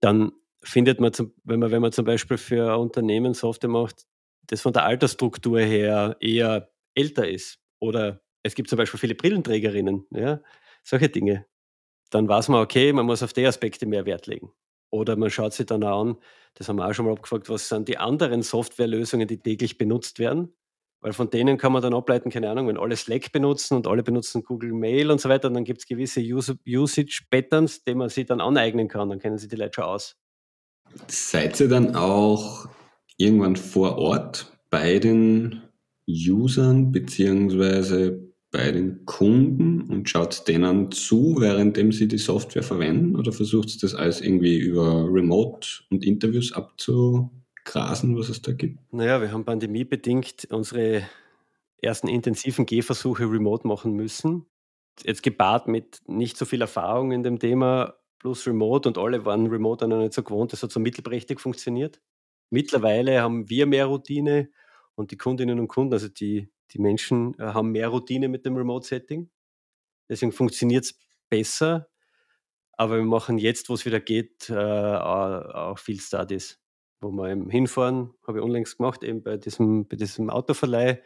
Dann 0.00 0.32
findet 0.62 1.00
man 1.00 1.12
zum 1.14 1.32
wenn 1.44 1.60
man 1.60 1.70
wenn 1.70 1.80
man 1.80 1.92
zum 1.92 2.04
Beispiel 2.04 2.36
für 2.36 2.72
ein 2.72 2.80
Unternehmen 2.80 3.32
Software 3.34 3.70
macht, 3.70 4.04
das 4.48 4.60
von 4.60 4.72
der 4.72 4.84
Altersstruktur 4.84 5.60
her 5.60 6.16
eher 6.20 6.70
älter 6.94 7.28
ist 7.28 7.60
oder 7.80 8.23
es 8.44 8.54
gibt 8.54 8.68
zum 8.70 8.76
Beispiel 8.76 9.00
viele 9.00 9.16
Brillenträgerinnen, 9.16 10.06
ja, 10.10 10.40
solche 10.84 11.08
Dinge. 11.08 11.46
Dann 12.10 12.28
weiß 12.28 12.48
man, 12.48 12.62
okay, 12.62 12.92
man 12.92 13.06
muss 13.06 13.22
auf 13.22 13.32
die 13.32 13.46
Aspekte 13.46 13.86
mehr 13.86 14.06
Wert 14.06 14.28
legen. 14.28 14.52
Oder 14.90 15.16
man 15.16 15.30
schaut 15.30 15.54
sich 15.54 15.66
dann 15.66 15.82
auch 15.82 16.02
an, 16.02 16.16
das 16.54 16.68
haben 16.68 16.76
wir 16.76 16.86
auch 16.86 16.92
schon 16.92 17.06
mal 17.06 17.12
abgefragt, 17.12 17.48
was 17.48 17.68
sind 17.68 17.88
die 17.88 17.98
anderen 17.98 18.42
Softwarelösungen, 18.42 19.26
die 19.26 19.38
täglich 19.38 19.76
benutzt 19.76 20.20
werden? 20.20 20.54
Weil 21.00 21.12
von 21.12 21.28
denen 21.28 21.58
kann 21.58 21.72
man 21.72 21.82
dann 21.82 21.94
ableiten, 21.94 22.30
keine 22.30 22.48
Ahnung, 22.48 22.68
wenn 22.68 22.78
alle 22.78 22.96
Slack 22.96 23.32
benutzen 23.32 23.74
und 23.74 23.86
alle 23.86 24.02
benutzen 24.02 24.42
Google 24.42 24.72
Mail 24.72 25.10
und 25.10 25.20
so 25.20 25.28
weiter, 25.28 25.50
dann 25.50 25.64
gibt's 25.64 25.86
gewisse 25.86 26.20
Usa 26.20 26.54
Usage 26.66 27.24
Patterns, 27.30 27.82
die 27.82 27.94
man 27.94 28.08
sich 28.08 28.26
dann 28.26 28.40
aneignen 28.40 28.88
kann. 28.88 29.08
Dann 29.08 29.18
kennen 29.18 29.36
sich 29.36 29.48
die 29.48 29.56
Leute 29.56 29.74
schon 29.74 29.84
aus. 29.84 30.16
Seid 31.08 31.60
ihr 31.60 31.68
dann 31.68 31.96
auch 31.96 32.68
irgendwann 33.16 33.56
vor 33.56 33.98
Ort 33.98 34.52
bei 34.70 34.98
den 34.98 35.62
Usern 36.06 36.92
beziehungsweise 36.92 38.23
bei 38.54 38.70
den 38.70 39.04
Kunden 39.04 39.82
und 39.82 40.08
schaut 40.08 40.46
denen 40.46 40.92
zu, 40.92 41.40
währenddem 41.40 41.90
sie 41.90 42.06
die 42.06 42.18
Software 42.18 42.62
verwenden 42.62 43.16
oder 43.16 43.32
versucht 43.32 43.74
ihr 43.74 43.80
das 43.80 43.96
alles 43.96 44.20
irgendwie 44.20 44.58
über 44.58 45.08
Remote 45.12 45.66
und 45.90 46.04
Interviews 46.04 46.52
abzugrasen, 46.52 48.16
was 48.16 48.28
es 48.28 48.42
da 48.42 48.52
gibt? 48.52 48.78
Naja, 48.92 49.20
wir 49.20 49.32
haben 49.32 49.44
pandemiebedingt 49.44 50.46
unsere 50.50 51.02
ersten 51.82 52.06
intensiven 52.06 52.64
Gehversuche 52.64 53.24
remote 53.24 53.66
machen 53.66 53.94
müssen. 53.94 54.46
Jetzt 55.02 55.24
gepaart 55.24 55.66
mit 55.66 56.02
nicht 56.06 56.36
so 56.36 56.44
viel 56.44 56.60
Erfahrung 56.60 57.10
in 57.10 57.24
dem 57.24 57.40
Thema 57.40 57.94
plus 58.20 58.46
remote 58.46 58.88
und 58.88 58.98
alle 58.98 59.24
waren 59.24 59.48
remote 59.48 59.88
noch 59.88 59.98
nicht 59.98 60.12
so 60.12 60.22
gewohnt, 60.22 60.52
das 60.52 60.62
hat 60.62 60.70
so 60.70 60.78
mittelprächtig 60.78 61.40
funktioniert. 61.40 62.00
Mittlerweile 62.50 63.20
haben 63.20 63.50
wir 63.50 63.66
mehr 63.66 63.86
Routine 63.86 64.48
und 64.94 65.10
die 65.10 65.16
Kundinnen 65.16 65.58
und 65.58 65.66
Kunden, 65.66 65.92
also 65.92 66.06
die 66.06 66.53
die 66.72 66.78
Menschen, 66.80 67.38
äh, 67.38 67.44
haben 67.44 67.72
mehr 67.72 67.88
Routine 67.88 68.28
mit 68.28 68.44
dem 68.46 68.56
Remote-Setting. 68.56 69.30
Deswegen 70.08 70.32
funktioniert's 70.32 70.98
besser, 71.30 71.88
aber 72.72 72.96
wir 72.96 73.04
machen 73.04 73.38
jetzt, 73.38 73.68
wo's 73.68 73.86
wieder 73.86 74.00
geht, 74.00 74.50
äh, 74.50 74.54
auch 74.54 75.78
viel 75.78 76.00
Studies, 76.00 76.60
wo 77.00 77.10
wir 77.10 77.30
eben 77.30 77.50
hinfahren, 77.50 78.12
habe 78.26 78.38
ich 78.38 78.44
unlängst 78.44 78.78
gemacht, 78.78 79.04
eben 79.04 79.22
bei 79.22 79.36
diesem 79.36 79.86
bei 79.88 79.96
diesem 79.96 80.30
Autoverleih, 80.30 81.02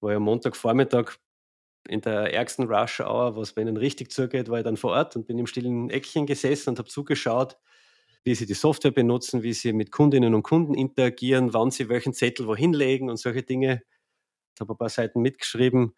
war 0.00 0.10
ich 0.12 0.16
am 0.16 0.24
Montagvormittag 0.24 1.16
in 1.88 2.00
der 2.00 2.32
ärgsten 2.32 2.66
Rush 2.66 3.00
Hour, 3.00 3.36
wo's 3.36 3.52
bei 3.52 3.62
ihnen 3.62 3.76
richtig 3.76 4.10
zugeht, 4.10 4.48
war 4.48 4.58
ich 4.58 4.64
dann 4.64 4.76
vor 4.76 4.92
Ort 4.92 5.16
und 5.16 5.26
bin 5.26 5.38
im 5.38 5.46
stillen 5.46 5.90
Eckchen 5.90 6.26
gesessen 6.26 6.70
und 6.70 6.78
habe 6.78 6.88
zugeschaut, 6.88 7.58
wie 8.24 8.34
sie 8.34 8.46
die 8.46 8.54
Software 8.54 8.90
benutzen, 8.90 9.42
wie 9.42 9.52
sie 9.52 9.72
mit 9.72 9.92
Kundinnen 9.92 10.34
und 10.34 10.42
Kunden 10.42 10.74
interagieren, 10.74 11.52
wann 11.52 11.70
sie 11.70 11.88
welchen 11.90 12.14
Zettel 12.14 12.46
wohin 12.46 12.72
legen 12.72 13.10
und 13.10 13.18
solche 13.18 13.42
Dinge. 13.42 13.82
Habe 14.60 14.74
ein 14.74 14.78
paar 14.78 14.88
Seiten 14.90 15.22
mitgeschrieben 15.22 15.94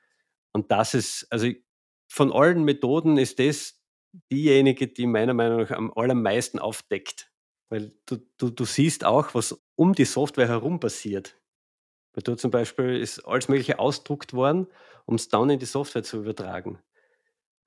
und 0.53 0.71
das 0.73 0.95
ist 0.95 1.27
also 1.31 1.49
von 2.11 2.33
allen 2.33 2.65
Methoden 2.65 3.19
ist 3.19 3.39
das 3.41 3.81
diejenige, 4.33 4.89
die 4.89 5.07
meiner 5.07 5.35
Meinung 5.35 5.61
nach 5.63 5.73
am 5.73 5.93
allermeisten 5.97 6.59
aufdeckt. 6.61 7.33
Weil 7.71 7.93
du 8.07 8.19
du 8.39 8.51
du 8.51 8.65
siehst 8.67 9.05
auch, 9.05 9.35
was 9.35 9.61
um 9.77 9.95
die 9.95 10.05
Software 10.07 10.49
herum 10.49 10.81
passiert. 10.81 11.39
Weil 12.15 12.23
dort 12.25 12.41
zum 12.41 12.51
Beispiel 12.53 12.97
ist 13.01 13.21
alles 13.27 13.49
Mögliche 13.49 13.79
ausgedruckt 13.81 14.35
worden, 14.35 14.69
um's 15.07 15.29
dann 15.31 15.51
in 15.51 15.59
die 15.61 15.67
Software 15.67 16.03
zu 16.05 16.19
übertragen. 16.19 16.81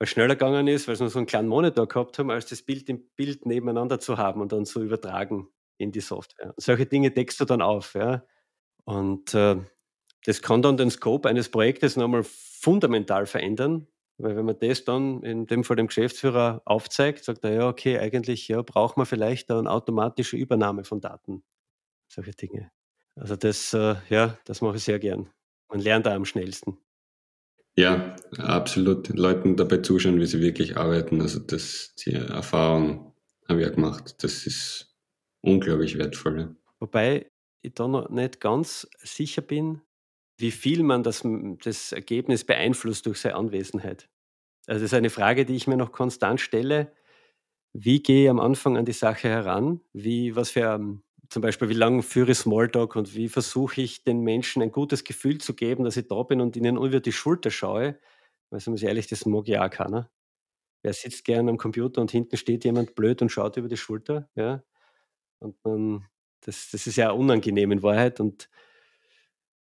Weil's 0.00 0.10
schneller 0.12 0.36
gegangen 0.36 0.68
ist, 0.68 0.88
weil 0.88 0.96
sie 0.96 1.04
nur 1.04 1.10
so 1.10 1.18
'n 1.20 1.26
kleinen 1.26 1.48
Monitor 1.48 1.88
gehabt 1.88 2.18
haben, 2.18 2.30
als 2.30 2.46
das 2.46 2.62
Bild 2.62 2.88
im 2.90 3.04
Bild 3.16 3.46
nebeneinander 3.46 4.00
zu 4.00 4.18
haben 4.18 4.40
und 4.42 4.52
dann 4.52 4.66
zu 4.66 4.82
übertragen 4.82 5.48
in 5.78 5.92
die 5.92 6.00
Software. 6.02 6.54
Solche 6.58 6.86
Dinge 6.86 7.10
deckst 7.12 7.40
du 7.40 7.44
dann 7.46 7.62
auf, 7.62 7.94
ja. 7.94 8.24
Und, 8.84 9.34
äh, 9.34 9.58
das 10.24 10.42
kann 10.42 10.62
dann 10.62 10.76
den 10.76 10.90
Scope 10.90 11.28
eines 11.28 11.50
Projektes 11.50 11.96
noch 11.96 12.08
mal 12.08 12.22
fundamental 12.24 13.26
verändern, 13.26 13.86
weil 14.18 14.36
wenn 14.36 14.44
man 14.44 14.58
das 14.58 14.84
dann 14.84 15.22
in 15.22 15.46
dem 15.46 15.64
Fall 15.64 15.76
dem 15.76 15.86
Geschäftsführer 15.88 16.62
aufzeigt, 16.66 17.24
sagt 17.24 17.44
er: 17.44 17.52
„Ja, 17.54 17.68
okay, 17.68 17.98
eigentlich, 17.98 18.48
ja, 18.48 18.62
braucht 18.62 18.96
man 18.96 19.06
vielleicht 19.06 19.50
dann 19.50 19.66
automatische 19.66 20.36
Übernahme 20.36 20.84
von 20.84 21.00
Daten.“ 21.00 21.42
Solche 22.08 22.32
Dinge. 22.32 22.72
Also 23.16 23.36
das, 23.36 23.74
äh 23.74 23.96
ja, 24.10 24.38
das 24.46 24.60
mache 24.62 24.76
ich 24.78 24.84
sehr 24.84 24.98
gern. 25.00 25.30
Man 25.70 25.80
lernt 25.80 26.06
da 26.06 26.14
am 26.14 26.24
schnellsten. 26.26 26.78
Ja, 27.76 28.16
absolut. 28.38 29.08
Leuten 29.08 29.56
dabei 29.56 29.78
zuschauen, 29.78 30.20
wie 30.20 30.26
sie 30.26 30.40
wirklich 30.40 30.76
arbeiten. 30.76 31.20
Also 31.20 31.40
das 31.40 31.94
die 31.96 32.12
Erfahrung 32.12 33.14
habe 33.48 33.62
ich 33.62 33.68
auch 33.68 33.74
gemacht. 33.74 34.22
Das 34.22 34.46
ist 34.46 34.96
unglaublich 35.40 35.96
wertvoll, 35.98 36.38
ja. 36.40 36.54
Wobei 36.78 37.30
ich 37.62 37.74
da 37.74 37.88
noch 37.88 38.08
nicht 38.08 38.40
ganz 38.40 38.88
sicher 38.98 39.42
bin, 39.42 39.82
wie 40.40 40.50
viel 40.50 40.82
man 40.82 41.02
das 41.02 41.22
das 41.64 41.92
Ergebnis 41.92 42.44
beeinflusst 42.44 43.06
durch 43.06 43.18
seine 43.20 43.36
Anwesenheit. 43.36 44.08
Also, 44.66 44.82
das 44.82 44.92
ist 44.92 44.94
eine 44.94 45.10
Frage, 45.10 45.44
die 45.46 45.56
ich 45.56 45.66
mir 45.68 45.76
noch 45.76 45.92
konstant 45.92 46.40
stelle. 46.40 46.92
Wie 47.72 48.02
gehe 48.02 48.24
ich 48.24 48.30
am 48.30 48.40
Anfang 48.40 48.76
an 48.76 48.84
die 48.84 48.92
Sache 48.92 49.28
heran? 49.28 49.80
Wie 49.92 50.36
was 50.36 50.50
für 50.52 50.62
ähm, 50.74 51.02
zum 51.30 51.42
Beispiel, 51.42 51.68
wie 51.68 51.74
lang 51.74 52.02
führe 52.02 52.32
ich 52.32 52.38
Smalltalk 52.38 52.96
und 52.96 53.14
wie 53.14 53.28
versuche 53.28 53.82
ich 53.82 54.04
den 54.04 54.20
Menschen 54.22 54.62
ein 54.62 54.72
gutes 54.72 55.04
Gefühl 55.04 55.38
zu 55.38 55.54
geben, 55.54 55.84
dass 55.84 55.96
ich 55.96 56.08
da 56.08 56.22
bin 56.24 56.40
und 56.40 56.56
ihnen 56.56 56.76
über 56.76 57.00
die 57.00 57.12
Schulter 57.12 57.50
schaue? 57.50 57.98
Weil 58.50 58.60
sagen 58.60 58.80
wir 58.80 58.88
ehrlich, 58.88 59.08
das 59.08 59.26
mag 59.26 59.48
ja 59.48 59.64
auch 59.66 59.70
keiner. 59.70 60.10
Wer 60.82 60.94
sitzt 60.94 61.24
gern 61.24 61.48
am 61.48 61.58
Computer 61.58 62.00
und 62.00 62.10
hinten 62.10 62.36
steht 62.36 62.64
jemand 62.64 62.94
blöd 62.94 63.22
und 63.22 63.30
schaut 63.30 63.56
über 63.56 63.68
die 63.68 63.76
Schulter, 63.76 64.28
ja? 64.36 64.62
Und 65.40 65.56
dann 65.64 66.06
das 66.42 66.70
das 66.72 66.86
ist 66.86 66.96
ja 66.96 67.10
unangenehm 67.12 67.72
in 67.72 67.82
Wahrheit 67.82 68.20
und 68.20 68.48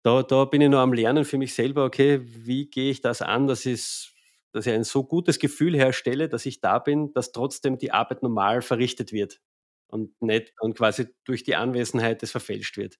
da 0.03 0.23
da 0.23 0.45
bin 0.45 0.61
ich 0.61 0.69
noch 0.69 0.79
am 0.79 0.93
Lernen 0.93 1.25
für 1.25 1.37
mich 1.37 1.53
selber, 1.53 1.85
okay, 1.85 2.21
wie 2.23 2.67
gehe 2.69 2.91
ich 2.91 3.01
das 3.01 3.21
an, 3.21 3.47
dass 3.47 3.65
ich's 3.65 4.13
dass 4.53 4.65
ich 4.67 4.73
ein 4.73 4.83
so 4.83 5.03
gutes 5.03 5.39
Gefühl 5.39 5.75
herstelle, 5.77 6.27
dass 6.29 6.45
ich 6.47 6.59
da 6.61 6.79
bin, 6.79 7.13
dass 7.13 7.31
trotzdem 7.31 7.77
die 7.77 7.91
Arbeit 7.91 8.23
normal 8.23 8.61
verrichtet 8.63 9.13
wird 9.13 9.39
und 9.87 10.19
nicht 10.21 10.53
dann 10.61 10.73
quasi 10.73 11.07
durch 11.25 11.43
die 11.43 11.55
Anwesenheit 11.55 12.23
das 12.23 12.31
verfälscht 12.31 12.77
wird. 12.77 12.97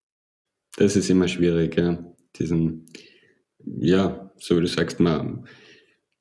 Das 0.77 0.95
ist 0.95 1.09
immer 1.09 1.27
schwierig, 1.27 1.75
ja. 1.77 1.97
Diesen 2.38 2.85
ja, 3.65 4.31
so 4.38 4.57
wie 4.57 4.62
du 4.62 4.67
sagst, 4.67 4.99
man 4.99 5.47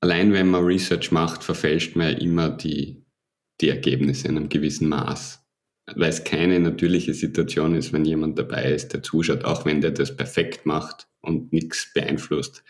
allein 0.00 0.32
wenn 0.32 0.48
man 0.50 0.64
Research 0.64 1.12
macht, 1.12 1.44
verfälscht 1.44 1.96
man 1.96 2.12
ja 2.12 2.18
immer 2.18 2.50
die 2.50 3.04
die 3.60 3.70
Ergebnisse 3.70 4.28
in 4.28 4.34
'nem 4.34 4.48
gewissen 4.48 4.88
Maß. 4.88 5.44
Weil's 5.96 6.24
keine 6.24 6.60
natürliche 6.60 7.14
Situation 7.14 7.74
ist, 7.74 7.92
wenn 7.92 8.04
jemand 8.04 8.38
dabei 8.38 8.72
ist, 8.72 8.92
der 8.92 9.02
zuschaut, 9.02 9.44
auch 9.44 9.64
wenn 9.64 9.80
der 9.80 9.92
das 9.92 10.16
perfekt 10.16 10.66
macht 10.66 11.08
und 11.20 11.52
nichts 11.52 11.92
beeinflusst. 11.94 12.62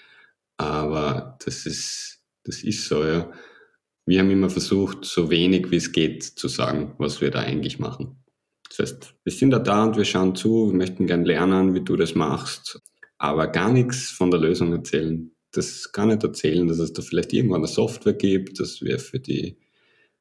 Aber 0.57 1.38
das 1.44 1.66
ist, 1.66 2.20
das 2.44 2.62
ist 2.62 2.87
so, 2.87 3.04
ja. 3.04 3.31
Wir 4.07 4.20
haben 4.20 4.31
immer 4.31 4.48
versucht, 4.48 5.04
so 5.04 5.31
wenig 5.31 5.70
wie 5.70 5.76
es 5.76 5.92
geht 5.92 6.22
zu 6.22 6.48
sagen, 6.48 6.94
was 6.98 7.20
wir 7.20 7.31
da 7.31 7.40
eigentlich 7.40 7.78
machen. 7.78 8.24
Das 8.70 8.78
heißt, 8.78 9.14
wir 9.24 9.33
sind 9.33 9.50
da 9.50 9.59
da 9.59 9.85
und 9.85 9.96
wir 9.96 10.04
schauen 10.04 10.35
zu, 10.35 10.70
wir 10.70 10.76
möchten 10.76 11.07
gern 11.07 11.24
lernen, 11.24 11.74
wie 11.74 11.85
du 11.85 11.96
das 11.96 12.14
machst, 12.14 12.81
aber 13.18 13.48
gar 13.48 13.70
nichts 13.72 14.11
von 14.11 14.31
der 14.31 14.40
Lösung 14.40 14.72
erzählen. 14.72 15.31
Das 15.52 15.92
gar 15.92 16.07
nicht 16.07 16.22
erzählen, 16.22 16.66
dass 16.66 16.78
es 16.78 16.92
da 16.92 17.02
vielleicht 17.02 17.33
irgendwann 17.33 17.61
eine 17.61 17.68
Software 17.68 18.14
gibt, 18.14 18.61
dass 18.61 18.81
wir 18.83 18.98
für 18.98 19.20
die, 19.20 19.59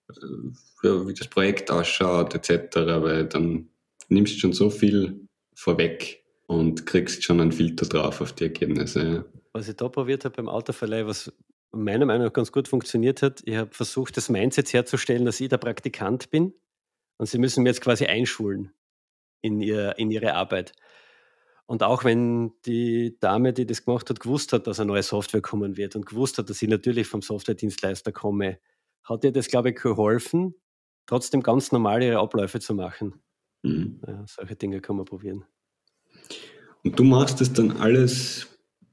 wie 0.10 1.14
das 1.14 1.28
Projekt 1.28 1.72
ausschaut, 1.72 2.36
etc., 2.36 2.76
weil 2.76 3.26
dann 3.26 3.70
nimmst 4.10 4.36
du 4.36 4.40
schon 4.40 4.54
so 4.54 4.70
viel 4.70 5.28
vorweg 5.56 6.24
und 6.48 6.86
kriegst 6.86 7.24
schon 7.24 7.42
einen 7.42 7.52
Filter 7.52 7.86
drauf 7.86 8.22
auf 8.22 8.34
die 8.34 8.46
Ergebnisse. 8.46 9.26
Was 9.54 9.68
ich 9.68 9.76
da 9.76 9.90
probiert 9.90 10.24
habe 10.24 10.36
beim 10.36 10.50
Autoverleih, 10.50 11.06
was 11.06 11.32
meiner 11.72 12.06
Meinung 12.06 12.26
nach 12.26 12.34
ganz 12.34 12.52
gut 12.52 12.68
funktioniert 12.68 13.22
hat, 13.22 13.42
ich 13.46 13.56
habe 13.56 13.74
versucht, 13.74 14.16
das 14.18 14.30
Mindset 14.30 14.72
herzustellen, 14.72 15.26
dass 15.26 15.40
ich 15.40 15.50
der 15.50 15.58
Praktikant 15.58 16.30
bin 16.30 16.54
und 17.18 17.28
sie 17.28 17.38
müssen 17.38 17.64
mir 17.64 17.70
jetzt 17.70 17.82
quasi 17.82 18.06
einschulen 18.06 18.72
in, 19.42 19.60
ihr, 19.60 19.98
in 19.98 20.10
ihre 20.12 20.34
Arbeit. 20.34 20.74
Und 21.66 21.84
auch 21.84 22.06
wenn 22.06 22.54
die 22.66 23.18
Dame, 23.20 23.52
die 23.52 23.66
das 23.66 23.84
gemacht 23.84 24.10
hat, 24.10 24.22
gewusst 24.22 24.54
hat, 24.54 24.68
dass 24.68 24.80
eine 24.80 24.88
neue 24.88 25.04
Software 25.04 25.42
kommen 25.42 25.76
wird 25.76 25.98
und 25.98 26.06
gewusst 26.06 26.38
hat, 26.38 26.50
dass 26.50 26.62
ich 26.62 26.70
natürlich 26.70 27.08
vom 27.08 27.22
Softwaredienstleister 27.22 28.14
komme, 28.14 28.60
hat 29.08 29.24
ihr 29.24 29.32
das, 29.32 29.48
glaube 29.48 29.70
ich, 29.70 29.76
geholfen, 29.76 30.56
trotzdem 31.06 31.42
ganz 31.42 31.72
normal 31.72 32.04
ihre 32.04 32.20
Abläufe 32.20 32.60
zu 32.60 32.74
machen. 32.74 33.22
Mhm. 33.64 34.02
Ja, 34.06 34.26
solche 34.28 34.56
Dinge 34.56 34.82
kann 34.82 34.98
man 34.98 35.06
probieren. 35.06 35.46
Und 36.84 37.00
du 37.00 37.04
machst 37.04 37.42
das 37.42 37.54
dann 37.54 37.72
alles 37.72 38.48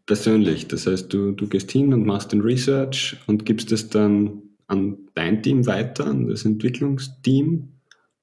persönlich. 0.06 0.68
Das 0.68 0.86
heißt, 0.86 1.12
du, 1.12 1.32
du 1.32 1.48
gehst 1.48 1.70
hin 1.70 1.92
und 1.92 2.06
machst 2.06 2.32
den 2.32 2.40
Research 2.40 3.16
und 3.26 3.46
gibst 3.46 3.72
es 3.72 3.88
dann 3.88 4.42
an 4.66 4.98
dein 5.14 5.42
Team 5.42 5.66
weiter, 5.66 6.06
an 6.06 6.28
das 6.28 6.44
Entwicklungsteam 6.44 7.68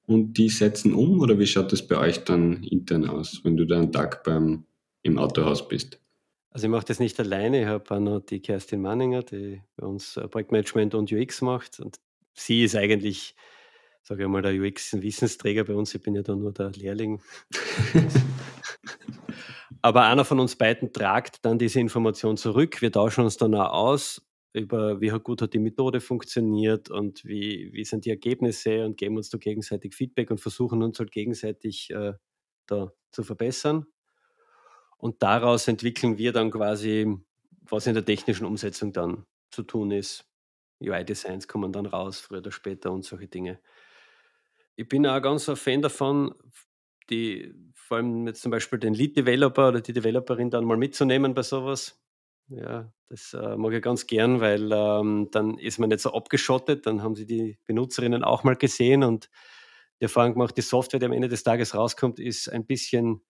und 0.06 0.34
die 0.34 0.48
setzen 0.48 0.94
um 0.94 1.20
oder 1.20 1.38
wie 1.38 1.46
schaut 1.46 1.72
das 1.72 1.86
bei 1.86 1.96
euch 1.96 2.24
dann 2.24 2.62
intern 2.64 3.06
aus, 3.06 3.40
wenn 3.44 3.56
du 3.56 3.64
da 3.66 3.78
einen 3.78 3.92
Tag 3.92 4.24
beim, 4.24 4.64
im 5.02 5.18
Autohaus 5.18 5.68
bist? 5.68 6.01
Also 6.52 6.66
ich 6.66 6.70
mache 6.70 6.84
das 6.84 6.98
nicht 6.98 7.18
alleine, 7.18 7.62
ich 7.62 7.66
habe 7.66 7.94
auch 7.94 8.00
noch 8.00 8.20
die 8.20 8.40
Kerstin 8.40 8.82
Manninger, 8.82 9.22
die 9.22 9.62
bei 9.76 9.86
uns 9.86 10.20
Projektmanagement 10.30 10.94
und 10.94 11.10
UX 11.10 11.40
macht 11.40 11.80
und 11.80 11.98
sie 12.34 12.64
ist 12.64 12.76
eigentlich, 12.76 13.34
sage 14.02 14.24
ich 14.24 14.28
mal, 14.28 14.42
der 14.42 14.52
UX-Wissensträger 14.52 15.64
bei 15.64 15.74
uns, 15.74 15.94
ich 15.94 16.02
bin 16.02 16.14
ja 16.14 16.22
da 16.22 16.36
nur 16.36 16.52
der 16.52 16.70
Lehrling. 16.72 17.22
Aber 19.82 20.04
einer 20.04 20.24
von 20.24 20.40
uns 20.40 20.54
beiden 20.54 20.92
tragt 20.92 21.44
dann 21.44 21.58
diese 21.58 21.80
Information 21.80 22.36
zurück. 22.36 22.82
Wir 22.82 22.92
tauschen 22.92 23.24
uns 23.24 23.36
dann 23.36 23.54
auch 23.54 23.72
aus 23.72 24.22
über, 24.52 25.00
wie 25.00 25.08
gut 25.08 25.42
hat 25.42 25.54
die 25.54 25.58
Methode 25.58 26.00
funktioniert 26.00 26.90
und 26.90 27.24
wie, 27.24 27.70
wie 27.72 27.84
sind 27.84 28.04
die 28.04 28.10
Ergebnisse 28.10 28.84
und 28.84 28.96
geben 28.98 29.16
uns 29.16 29.30
da 29.30 29.38
gegenseitig 29.38 29.94
Feedback 29.94 30.30
und 30.30 30.40
versuchen 30.40 30.82
uns 30.82 30.98
halt 30.98 31.10
gegenseitig 31.10 31.90
äh, 31.90 32.12
da 32.66 32.92
zu 33.10 33.22
verbessern. 33.22 33.86
Und 35.02 35.20
daraus 35.20 35.66
entwickeln 35.66 36.16
wir 36.16 36.32
dann 36.32 36.52
quasi, 36.52 37.18
was 37.62 37.88
in 37.88 37.94
der 37.94 38.04
technischen 38.04 38.46
Umsetzung 38.46 38.92
dann 38.92 39.26
zu 39.50 39.64
tun 39.64 39.90
ist. 39.90 40.24
UI-Designs 40.80 41.48
kommen 41.48 41.72
dann 41.72 41.86
raus, 41.86 42.20
früher 42.20 42.38
oder 42.38 42.52
später 42.52 42.92
und 42.92 43.04
solche 43.04 43.26
Dinge. 43.26 43.58
Ich 44.76 44.88
bin 44.88 45.04
auch 45.04 45.20
ganz 45.20 45.48
ein 45.48 45.56
Fan 45.56 45.82
davon, 45.82 46.32
die, 47.10 47.52
vor 47.74 47.96
allem 47.96 48.28
jetzt 48.28 48.42
zum 48.42 48.52
Beispiel 48.52 48.78
den 48.78 48.94
Lead-Developer 48.94 49.70
oder 49.70 49.80
die 49.80 49.92
Developerin 49.92 50.50
dann 50.50 50.64
mal 50.64 50.76
mitzunehmen 50.76 51.34
bei 51.34 51.42
sowas. 51.42 52.00
Ja, 52.46 52.92
das 53.08 53.34
äh, 53.34 53.56
mag 53.56 53.72
ich 53.72 53.82
ganz 53.82 54.06
gern, 54.06 54.40
weil 54.40 54.70
ähm, 54.72 55.30
dann 55.32 55.58
ist 55.58 55.80
man 55.80 55.88
nicht 55.88 56.00
so 56.00 56.12
abgeschottet, 56.12 56.86
dann 56.86 57.02
haben 57.02 57.16
sie 57.16 57.26
die 57.26 57.58
Benutzerinnen 57.66 58.22
auch 58.22 58.44
mal 58.44 58.54
gesehen 58.54 59.02
und 59.02 59.30
die 59.98 60.04
Erfahrung 60.04 60.34
gemacht, 60.34 60.56
die 60.56 60.62
Software, 60.62 61.00
die 61.00 61.06
am 61.06 61.12
Ende 61.12 61.28
des 61.28 61.42
Tages 61.42 61.74
rauskommt, 61.74 62.20
ist 62.20 62.48
ein 62.48 62.66
bisschen, 62.66 63.20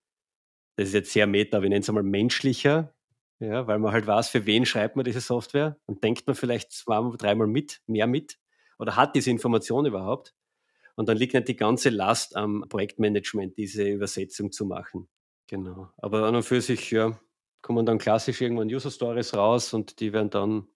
das 0.76 0.88
ist 0.88 0.94
jetzt 0.94 1.12
sehr 1.12 1.26
meta, 1.26 1.62
wir 1.62 1.68
nennen 1.68 1.82
es 1.82 1.88
einmal 1.88 2.02
menschlicher, 2.02 2.94
ja, 3.38 3.66
weil 3.66 3.78
man 3.78 3.92
halt 3.92 4.06
weiß, 4.06 4.28
für 4.28 4.46
wen 4.46 4.64
schreibt 4.64 4.96
man 4.96 5.04
diese 5.04 5.20
Software 5.20 5.76
und 5.86 6.04
denkt 6.04 6.26
man 6.26 6.36
vielleicht 6.36 6.72
zweimal, 6.72 7.16
dreimal 7.16 7.46
mit, 7.46 7.80
mehr 7.86 8.06
mit 8.06 8.38
oder 8.78 8.96
hat 8.96 9.16
diese 9.16 9.30
Information 9.30 9.86
überhaupt. 9.86 10.34
Und 10.94 11.08
dann 11.08 11.16
liegt 11.16 11.34
nicht 11.34 11.48
die 11.48 11.56
ganze 11.56 11.88
Last 11.88 12.36
am 12.36 12.66
Projektmanagement, 12.68 13.56
diese 13.56 13.88
Übersetzung 13.88 14.52
zu 14.52 14.66
machen. 14.66 15.08
Genau. 15.48 15.88
Aber 15.96 16.24
an 16.24 16.36
und 16.36 16.42
für 16.42 16.60
sich, 16.60 16.90
ja, 16.90 17.18
kommen 17.62 17.86
dann 17.86 17.98
klassisch 17.98 18.40
irgendwann 18.40 18.68
User 18.68 18.90
Stories 18.90 19.34
raus 19.34 19.72
und 19.72 20.00
die 20.00 20.12
werden 20.12 20.30
dann 20.30 20.66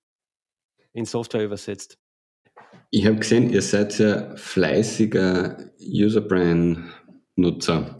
in 0.92 1.04
Software 1.04 1.44
übersetzt. 1.44 1.98
Ich 2.90 3.06
habe 3.06 3.16
gesehen, 3.16 3.50
ihr 3.50 3.62
seid 3.62 3.98
ja 3.98 4.36
fleißiger 4.36 5.72
User-Brand-Nutzer. 5.80 7.98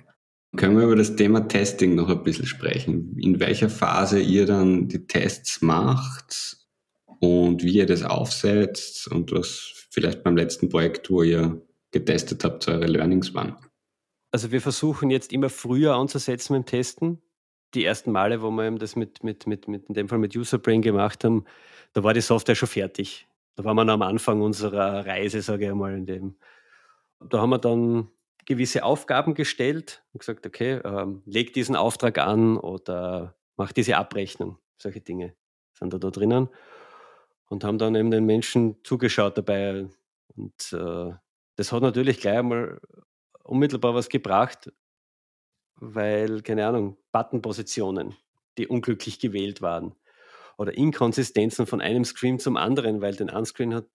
Können 0.57 0.79
wir 0.79 0.85
über 0.85 0.97
das 0.97 1.17
Thema 1.17 1.47
Testing 1.47 1.95
noch 1.95 2.09
ein 2.09 2.23
bisschen 2.23 2.47
sprechen? 2.47 3.17
In 3.19 3.41
welcher 3.41 3.69
Phase 3.69 4.21
ihr 4.21 4.47
dann 4.47 4.89
die 4.89 5.07
Tests 5.07 5.61
macht 5.61 6.57
und 7.21 7.63
wie 7.63 7.77
ihr 7.77 7.87
das 7.87 8.03
aufsetzt 8.03 9.09
und 9.09 9.33
was 9.33 9.87
vielleicht 9.91 10.23
beim 10.23 10.37
letzten 10.37 10.69
Projekt, 10.69 11.11
wo 11.11 11.23
ihr 11.23 11.61
getestet 11.91 12.43
habt, 12.43 12.67
eure 12.69 12.87
Learnings 12.87 13.35
waren? 13.35 13.57
Also 14.31 14.51
wir 14.51 14.61
versuchen 14.61 15.11
jetzt 15.11 15.33
immer 15.33 15.51
früher 15.51 15.95
anzusetzen 15.95 16.55
mit 16.55 16.65
dem 16.65 16.67
Testen. 16.67 17.23
Die 17.75 17.85
ersten 17.85 18.13
Male, 18.13 18.41
wo 18.41 18.51
wir 18.51 18.71
das 18.73 18.97
mit, 18.97 19.25
mit, 19.25 19.47
mit, 19.47 19.69
mit 19.69 19.89
in 19.89 19.95
dem 19.95 20.09
Fall 20.09 20.19
mit 20.19 20.35
Userbrain 20.35 20.81
gemacht 20.81 21.25
haben, 21.25 21.45
da 21.93 22.03
war 22.03 22.15
die 22.15 22.21
Software 22.21 22.55
schon 22.55 22.69
fertig. 22.69 23.27
Da 23.57 23.65
waren 23.65 23.77
wir 23.77 23.85
noch 23.85 23.95
am 23.95 24.03
Anfang 24.03 24.41
unserer 24.41 25.05
Reise, 25.07 25.43
sage 25.43 25.65
ich 25.65 25.71
einmal, 25.71 25.95
in 25.95 26.07
dem. 26.07 26.37
Da 27.21 27.41
haben 27.41 27.51
wir 27.51 27.59
dann 27.59 28.09
gewisse 28.47 28.85
Aufgaben 28.85 29.35
gestellt 29.35 30.05
und 30.13 30.21
gesagt, 30.21 30.47
okay, 30.47 30.81
ähm, 30.85 31.23
leg 31.27 31.53
diesen 31.53 31.77
Auftrag 31.77 32.19
an 32.19 32.57
oder 32.57 33.37
mach 33.57 33.73
diese 33.73 33.97
Abrechnung. 33.97 34.59
Solche 34.79 35.01
Dinge 35.01 35.35
sind 35.75 35.93
da, 35.93 35.99
da 35.99 36.11
drinnen. 36.11 36.49
Und 37.49 37.63
haben 37.63 37.79
dann 37.79 37.95
eben 37.95 38.11
den 38.11 38.25
Menschen 38.25 38.77
zugeschaut 38.83 39.39
dabei. 39.39 39.89
Und 40.35 40.73
äh, 40.73 41.13
das 41.57 41.73
hat 41.73 41.83
natürlich 41.83 42.21
gleich 42.21 42.39
einmal 42.39 42.81
unmittelbar 43.45 43.95
was 43.95 44.09
gebracht, 44.09 44.73
weil, 45.77 46.43
keine 46.43 46.67
Ahnung, 46.67 46.97
Buttonpositionen, 47.13 48.17
die 48.59 48.67
unglücklich 48.67 49.21
gewählt 49.21 49.63
waren 49.63 49.95
oder 50.57 50.77
Inkonsistenzen 50.77 51.67
von 51.67 51.81
einem 51.81 52.05
Screen 52.05 52.39
zum 52.39 52.57
anderen, 52.57 53.01
weil 53.01 53.15
den 53.15 53.31
einen 53.31 53.47
Screen 53.47 53.75
hat 53.75 53.87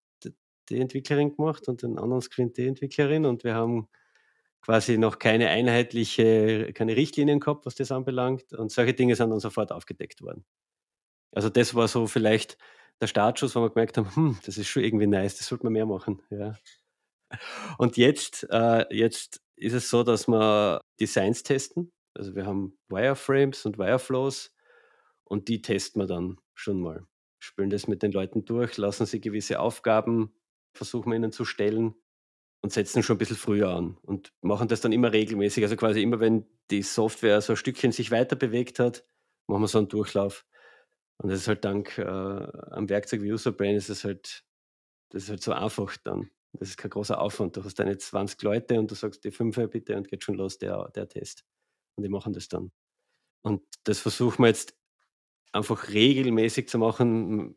die 0.69 0.79
Entwicklerin 0.79 1.35
gemacht 1.35 1.67
und 1.67 1.81
den 1.81 1.97
anderen 1.97 2.21
Screen 2.21 2.53
die 2.53 2.67
Entwicklerin 2.67 3.25
und 3.25 3.43
wir 3.43 3.55
haben 3.55 3.89
quasi 4.61 4.97
noch 4.97 5.19
keine 5.19 5.49
einheitliche, 5.49 6.71
keine 6.73 6.95
Richtlinien 6.95 7.39
gehabt, 7.39 7.65
was 7.65 7.75
das 7.75 7.91
anbelangt 7.91 8.53
und 8.53 8.71
solche 8.71 8.93
Dinge 8.93 9.15
sind 9.15 9.31
dann 9.31 9.39
sofort 9.39 9.71
aufgedeckt 9.71 10.21
worden. 10.21 10.45
Also 11.31 11.49
das 11.49 11.75
war 11.75 11.87
so 11.87 12.07
vielleicht 12.07 12.57
der 12.99 13.07
Startschuss, 13.07 13.55
wo 13.55 13.61
wir 13.61 13.69
gemerkt 13.69 13.97
haben, 13.97 14.15
hm, 14.15 14.39
das 14.45 14.57
ist 14.57 14.67
schon 14.67 14.83
irgendwie 14.83 15.07
nice, 15.07 15.37
das 15.37 15.47
sollte 15.47 15.65
man 15.65 15.73
mehr 15.73 15.85
machen. 15.85 16.21
Ja. 16.29 16.55
Und 17.77 17.97
jetzt, 17.97 18.47
äh, 18.51 18.85
jetzt 18.93 19.41
ist 19.55 19.73
es 19.73 19.89
so, 19.89 20.03
dass 20.03 20.27
wir 20.27 20.81
Designs 20.99 21.43
testen. 21.43 21.91
Also 22.13 22.35
wir 22.35 22.45
haben 22.45 22.77
Wireframes 22.89 23.65
und 23.65 23.77
Wireflows 23.77 24.53
und 25.23 25.47
die 25.47 25.61
testen 25.61 26.01
wir 26.01 26.07
dann 26.07 26.39
schon 26.53 26.81
mal. 26.81 27.07
Spülen 27.39 27.69
das 27.69 27.87
mit 27.87 28.03
den 28.03 28.11
Leuten 28.11 28.45
durch, 28.45 28.77
lassen 28.77 29.05
sie 29.05 29.21
gewisse 29.21 29.59
Aufgaben, 29.59 30.35
versuchen 30.73 31.11
wir 31.11 31.15
ihnen 31.15 31.31
zu 31.31 31.45
stellen 31.45 31.95
und 32.61 32.71
setzen 32.71 33.03
schon 33.03 33.15
ein 33.15 33.19
bisschen 33.19 33.37
früher 33.37 33.69
an 33.69 33.97
und 34.03 34.33
machen 34.41 34.67
das 34.67 34.81
dann 34.81 34.91
immer 34.91 35.11
regelmäßig. 35.11 35.63
Also 35.63 35.75
quasi 35.75 36.01
immer, 36.01 36.19
wenn 36.19 36.45
die 36.69 36.83
Software 36.83 37.41
so 37.41 37.53
ein 37.53 37.57
Stückchen 37.57 37.91
sich 37.91 38.11
weiter 38.11 38.35
bewegt 38.35 38.79
hat, 38.79 39.03
machen 39.47 39.63
wir 39.63 39.67
so 39.67 39.79
einen 39.79 39.87
Durchlauf. 39.87 40.45
Und 41.17 41.29
das 41.29 41.41
ist 41.41 41.47
halt 41.47 41.65
dank 41.65 41.97
äh, 41.97 42.03
am 42.03 42.89
Werkzeug 42.89 43.21
wie 43.21 43.31
Userbrain 43.31 43.75
ist 43.75 43.89
es 43.89 44.03
halt, 44.03 44.43
das 45.09 45.23
ist 45.23 45.29
halt 45.29 45.43
so 45.43 45.53
einfach 45.53 45.97
dann. 46.03 46.29
Das 46.53 46.69
ist 46.69 46.77
kein 46.77 46.91
großer 46.91 47.19
Aufwand. 47.19 47.57
Du 47.57 47.63
hast 47.63 47.79
deine 47.79 47.97
20 47.97 48.41
Leute 48.43 48.79
und 48.79 48.91
du 48.91 48.95
sagst 48.95 49.23
die 49.23 49.31
fünf 49.31 49.55
bitte 49.55 49.95
und 49.95 50.07
geht 50.07 50.23
schon 50.23 50.35
los, 50.35 50.57
der, 50.57 50.89
der 50.89 51.07
Test. 51.07 51.45
Und 51.95 52.03
die 52.03 52.09
machen 52.09 52.33
das 52.33 52.47
dann. 52.47 52.71
Und 53.41 53.63
das 53.85 53.99
versuchen 53.99 54.43
wir 54.43 54.47
jetzt 54.47 54.77
einfach 55.51 55.89
regelmäßig 55.89 56.69
zu 56.69 56.77
machen. 56.77 57.55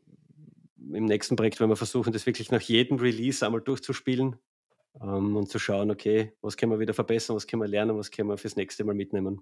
Im 0.77 1.05
nächsten 1.05 1.37
Projekt 1.37 1.61
werden 1.61 1.71
wir 1.71 1.77
versuchen, 1.77 2.13
das 2.13 2.27
wirklich 2.27 2.51
nach 2.51 2.61
jedem 2.61 2.99
Release 2.99 3.45
einmal 3.45 3.61
durchzuspielen 3.61 4.37
ähm, 5.01 5.37
und 5.37 5.49
zu 5.49 5.59
schauen, 5.59 5.91
okay, 5.91 6.33
was 6.41 6.57
können 6.57 6.73
wir 6.73 6.79
wieder 6.79 6.95
verbessern, 6.95 7.37
was 7.37 7.47
können 7.47 7.63
wir 7.63 7.69
lernen, 7.69 7.97
was 7.97 8.11
können 8.11 8.29
wir 8.29 8.39
fürs 8.39 8.57
nächste 8.57 8.85
Mal 8.85 8.95
mitnehmen. 8.95 9.41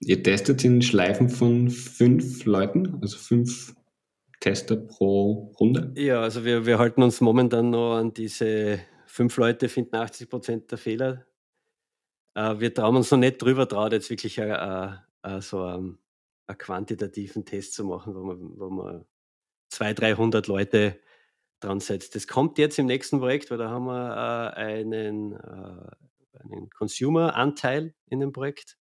Ihr 0.00 0.22
testet 0.22 0.64
in 0.64 0.80
Schleifen 0.80 1.28
von 1.28 1.68
fünf 1.68 2.44
Leuten, 2.46 2.98
also 3.02 3.18
fünf 3.18 3.74
Tester 4.40 4.76
pro 4.76 5.52
Runde? 5.60 5.92
Ja, 5.96 6.22
also 6.22 6.44
wir, 6.44 6.64
wir 6.64 6.78
halten 6.78 7.02
uns 7.02 7.20
momentan 7.20 7.70
noch 7.70 7.96
an 7.96 8.14
diese 8.14 8.80
fünf 9.06 9.36
Leute 9.36 9.68
finden 9.68 9.96
80 9.96 10.30
Prozent 10.30 10.70
der 10.70 10.78
Fehler. 10.78 11.26
Äh, 12.34 12.58
wir 12.58 12.72
trauen 12.72 12.96
uns 12.96 13.10
noch 13.10 13.18
nicht 13.18 13.42
drüber 13.42 13.68
traut, 13.68 13.92
jetzt 13.92 14.08
wirklich 14.08 14.38
äh, 14.38 14.94
äh, 15.22 15.40
so 15.40 15.64
ein, 15.64 15.98
einen 16.46 16.58
quantitativen 16.58 17.44
Test 17.44 17.74
zu 17.74 17.84
machen, 17.84 18.14
wo 18.14 18.24
man, 18.24 18.58
wo 18.58 18.70
man 18.70 19.04
200, 19.68 20.00
300 20.00 20.46
Leute 20.46 20.98
dran 21.60 21.80
setzt. 21.80 22.14
Das 22.14 22.26
kommt 22.26 22.58
jetzt 22.58 22.78
im 22.78 22.86
nächsten 22.86 23.18
Projekt, 23.18 23.50
weil 23.50 23.58
da 23.58 23.70
haben 23.70 23.86
wir 23.86 24.12
äh, 24.56 24.60
einen, 24.60 25.32
äh, 25.32 26.42
einen 26.42 26.70
Consumer-Anteil 26.70 27.94
in 28.06 28.20
dem 28.20 28.32
Projekt. 28.32 28.76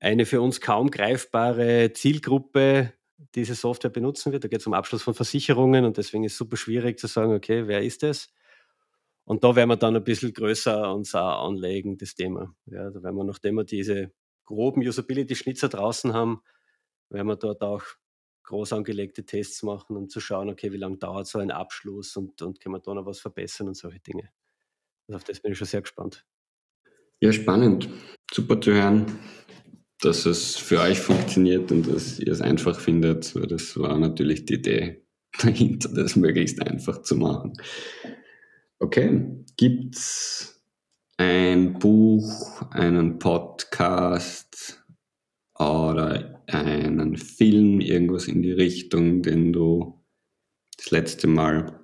Eine 0.00 0.26
für 0.26 0.40
uns 0.40 0.60
kaum 0.60 0.90
greifbare 0.90 1.92
Zielgruppe 1.92 2.92
diese 3.34 3.54
Software 3.54 3.90
benutzen 3.90 4.32
wird. 4.32 4.44
Da 4.44 4.48
geht 4.48 4.60
es 4.60 4.66
um 4.66 4.74
Abschluss 4.74 5.02
von 5.02 5.14
Versicherungen 5.14 5.84
und 5.84 5.96
deswegen 5.96 6.24
ist 6.24 6.32
es 6.32 6.38
super 6.38 6.56
schwierig 6.56 6.98
zu 6.98 7.06
sagen, 7.06 7.34
okay, 7.34 7.66
wer 7.66 7.82
ist 7.82 8.02
das? 8.02 8.32
Und 9.24 9.44
da 9.44 9.54
werden 9.54 9.68
wir 9.68 9.76
dann 9.76 9.96
ein 9.96 10.04
bisschen 10.04 10.32
größer 10.32 10.92
uns 10.92 11.14
auch 11.14 11.46
anlegen, 11.46 11.96
das 11.96 12.14
Thema. 12.14 12.54
Ja, 12.66 12.90
da 12.90 13.02
werden 13.02 13.16
wir, 13.16 13.24
nachdem 13.24 13.54
wir 13.54 13.64
diese 13.64 14.10
groben 14.44 14.82
Usability-Schnitzer 14.82 15.68
draußen 15.68 16.12
haben, 16.12 16.42
werden 17.08 17.28
wir 17.28 17.36
dort 17.36 17.62
auch 17.62 17.82
groß 18.44 18.72
angelegte 18.72 19.24
Tests 19.24 19.62
machen, 19.62 19.96
um 19.96 20.08
zu 20.08 20.20
schauen, 20.20 20.50
okay, 20.50 20.72
wie 20.72 20.76
lange 20.76 20.98
dauert 20.98 21.26
so 21.26 21.38
ein 21.38 21.50
Abschluss 21.50 22.16
und, 22.16 22.42
und 22.42 22.60
können 22.60 22.74
wir 22.74 22.80
da 22.80 22.94
noch 22.94 23.06
was 23.06 23.20
verbessern 23.20 23.68
und 23.68 23.76
solche 23.76 24.00
Dinge. 24.00 24.30
Also 25.06 25.16
auf 25.16 25.24
das 25.24 25.40
bin 25.40 25.52
ich 25.52 25.58
schon 25.58 25.66
sehr 25.66 25.82
gespannt. 25.82 26.24
Ja, 27.20 27.32
spannend. 27.32 27.88
Super 28.32 28.60
zu 28.60 28.72
hören, 28.72 29.06
dass 30.00 30.26
es 30.26 30.56
für 30.56 30.80
euch 30.80 30.98
funktioniert 30.98 31.70
und 31.70 31.88
dass 31.88 32.18
ihr 32.18 32.32
es 32.32 32.40
einfach 32.40 32.78
findet. 32.78 33.34
Das 33.50 33.78
war 33.78 33.98
natürlich 33.98 34.44
die 34.44 34.54
Idee 34.54 35.06
dahinter, 35.40 35.90
das 35.94 36.16
möglichst 36.16 36.60
einfach 36.60 37.02
zu 37.02 37.16
machen. 37.16 37.52
Okay, 38.80 39.44
gibt 39.56 39.94
es 39.94 40.60
ein 41.16 41.78
Buch, 41.78 42.62
einen 42.72 43.20
Podcast 43.20 44.84
oder 45.56 46.31
einen 46.62 47.16
Film, 47.16 47.80
irgendwas 47.80 48.28
in 48.28 48.42
die 48.42 48.52
Richtung, 48.52 49.22
den 49.22 49.52
du 49.52 50.00
das 50.76 50.90
letzte 50.90 51.26
Mal 51.26 51.80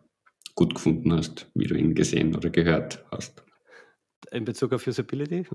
gut 0.54 0.74
gefunden 0.74 1.12
hast, 1.12 1.50
wie 1.54 1.66
du 1.66 1.76
ihn 1.76 1.94
gesehen 1.94 2.34
oder 2.34 2.50
gehört 2.50 3.04
hast? 3.10 3.44
In 4.30 4.44
Bezug 4.44 4.72
auf 4.72 4.86
Usability? 4.86 5.46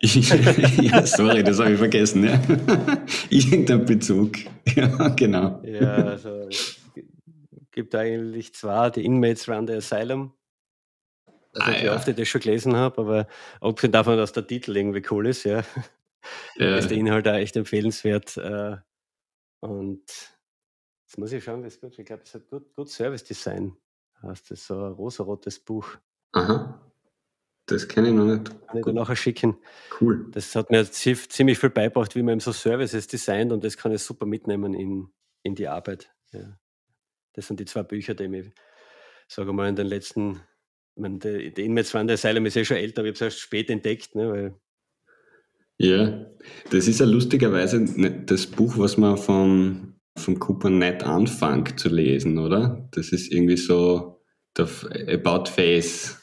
ja, 0.02 1.06
sorry, 1.06 1.42
das 1.42 1.58
habe 1.58 1.72
ich 1.72 1.78
vergessen. 1.78 2.24
Ja. 2.24 2.40
Irgendein 3.30 3.84
Bezug. 3.84 4.36
Ja, 4.76 5.08
genau. 5.08 5.60
Ja, 5.64 5.96
also 5.96 6.48
gibt 7.72 7.94
eigentlich 7.96 8.54
zwei, 8.54 8.90
die 8.90 9.04
Inmates 9.04 9.48
Run 9.48 9.66
the 9.66 9.74
Asylum. 9.74 10.32
Also 11.52 11.70
ah, 11.70 11.80
wie 11.80 11.86
ja. 11.86 11.96
oft 11.96 12.06
ich 12.06 12.14
das 12.14 12.28
schon 12.28 12.40
gelesen 12.40 12.76
habe, 12.76 13.00
aber 13.00 13.26
abgesehen 13.60 13.92
davon, 13.92 14.16
dass 14.16 14.32
der 14.32 14.46
Titel 14.46 14.76
irgendwie 14.76 15.02
cool 15.10 15.26
ist, 15.26 15.44
ja, 15.44 15.64
ja. 16.56 16.76
ist 16.76 16.90
der 16.90 16.96
Inhalt 16.96 17.28
auch 17.28 17.34
echt 17.34 17.56
empfehlenswert. 17.56 18.36
Äh, 18.36 18.76
und 19.60 20.02
jetzt 20.06 21.18
muss 21.18 21.32
ich 21.32 21.42
schauen, 21.44 21.62
wie 21.62 21.68
es 21.68 21.80
gut 21.80 21.98
Ich 21.98 22.04
glaube, 22.04 22.22
es 22.24 22.34
hat 22.34 22.48
gut, 22.48 22.74
gut 22.74 22.88
Service 22.88 23.24
Design. 23.24 23.76
Heißt 24.22 24.50
das 24.50 24.66
so 24.66 24.74
ein 24.74 24.92
rosarotes 24.92 25.58
Buch. 25.58 25.96
Aha. 26.32 26.80
Das 27.66 27.86
kenne 27.86 28.08
ich 28.08 28.14
noch 28.14 28.24
nicht. 28.24 28.50
Kann 28.66 28.78
ich 28.78 28.84
dir 28.84 28.92
nachher 28.92 29.16
schicken. 29.16 29.56
Cool. 30.00 30.28
Das 30.32 30.54
hat 30.56 30.70
mir 30.70 30.84
ziemlich 30.90 31.58
viel 31.58 31.70
beigebracht, 31.70 32.14
wie 32.14 32.22
man 32.22 32.32
eben 32.32 32.40
so 32.40 32.52
Services 32.52 33.06
designt 33.06 33.52
und 33.52 33.64
das 33.64 33.76
kann 33.76 33.92
ich 33.92 34.02
super 34.02 34.26
mitnehmen 34.26 34.74
in, 34.74 35.12
in 35.42 35.54
die 35.54 35.68
Arbeit. 35.68 36.12
Ja. 36.32 36.58
Das 37.34 37.46
sind 37.46 37.60
die 37.60 37.64
zwei 37.64 37.82
Bücher, 37.82 38.14
die 38.14 38.24
ich, 38.24 38.52
sage 39.28 39.52
mal, 39.52 39.68
in 39.68 39.76
den 39.76 39.86
letzten, 39.86 40.42
ich 40.94 41.02
meine, 41.02 41.18
die, 41.18 41.54
die 41.54 41.64
Inmates 41.64 41.94
waren 41.94 42.06
der 42.06 42.14
Asylum 42.14 42.46
ist 42.46 42.56
ja 42.56 42.64
schon 42.64 42.76
älter, 42.76 43.00
aber 43.00 43.08
ich 43.08 43.14
habe 43.14 43.26
es 43.26 43.34
erst 43.34 43.40
spät 43.40 43.70
entdeckt. 43.70 44.14
Ne, 44.14 44.30
weil 44.30 44.60
ja, 45.82 46.26
das 46.70 46.88
ist 46.88 47.00
ja 47.00 47.06
lustigerweise 47.06 47.84
das 48.26 48.46
Buch, 48.46 48.78
was 48.78 48.96
man 48.96 49.16
vom, 49.16 49.94
vom 50.16 50.38
Cooper 50.38 50.70
nicht 50.70 51.02
anfängt 51.02 51.78
zu 51.78 51.88
lesen, 51.88 52.38
oder? 52.38 52.88
Das 52.92 53.10
ist 53.10 53.32
irgendwie 53.32 53.56
so, 53.56 54.22
der 54.56 54.68
About 55.08 55.50
Face 55.50 56.20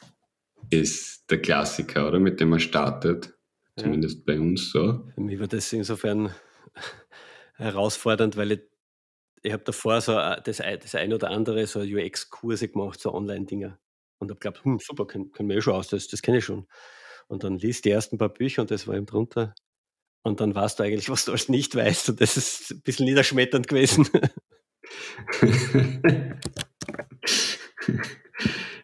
ist 0.70 1.30
der 1.30 1.42
Klassiker, 1.42 2.08
oder? 2.08 2.20
Mit 2.20 2.40
dem 2.40 2.50
man 2.50 2.60
startet. 2.60 3.34
Zumindest 3.78 4.18
ja. 4.18 4.24
bei 4.26 4.40
uns 4.40 4.72
so. 4.72 5.06
Für 5.16 5.22
mich 5.22 5.40
war 5.40 5.48
das 5.48 5.72
insofern 5.72 6.34
herausfordernd, 7.56 8.36
weil 8.36 8.52
ich 8.52 8.60
ich 9.42 9.54
habe 9.54 9.64
davor 9.64 10.02
so 10.02 10.18
äh, 10.18 10.42
das, 10.44 10.58
das 10.58 10.96
ein 10.96 11.14
oder 11.14 11.30
andere 11.30 11.66
so 11.68 11.80
UX-Kurse 11.80 12.68
gemacht, 12.68 13.00
so 13.00 13.14
Online-Dinger. 13.14 13.80
Und 14.18 14.32
habe 14.32 14.40
geglaubt, 14.40 14.66
hm, 14.66 14.80
super, 14.80 15.08
können 15.08 15.32
kenn 15.32 15.48
mir 15.48 15.58
eh 15.58 15.62
schon 15.62 15.74
aus, 15.74 15.88
das, 15.88 16.08
das 16.08 16.22
kenne 16.22 16.40
ich 16.40 16.46
schon. 16.46 16.68
Und 17.30 17.44
dann 17.44 17.60
liest 17.60 17.86
die 17.86 17.92
ersten 17.92 18.18
paar 18.18 18.30
Bücher 18.30 18.64
und 18.64 18.72
das 18.72 18.88
war 18.88 18.96
eben 18.96 19.06
drunter. 19.06 19.54
Und 20.24 20.42
dann 20.42 20.56
weißt 20.56 20.80
du 20.80 20.84
eigentlich, 20.84 21.10
was 21.10 21.26
du 21.26 21.32
alles 21.32 21.48
nicht 21.48 21.76
weißt. 21.76 22.10
Und 22.10 22.20
das 22.22 22.36
ist 22.38 22.72
ein 22.72 22.82
bisschen 22.82 23.06
niederschmetternd 23.06 23.68
gewesen. 23.68 24.08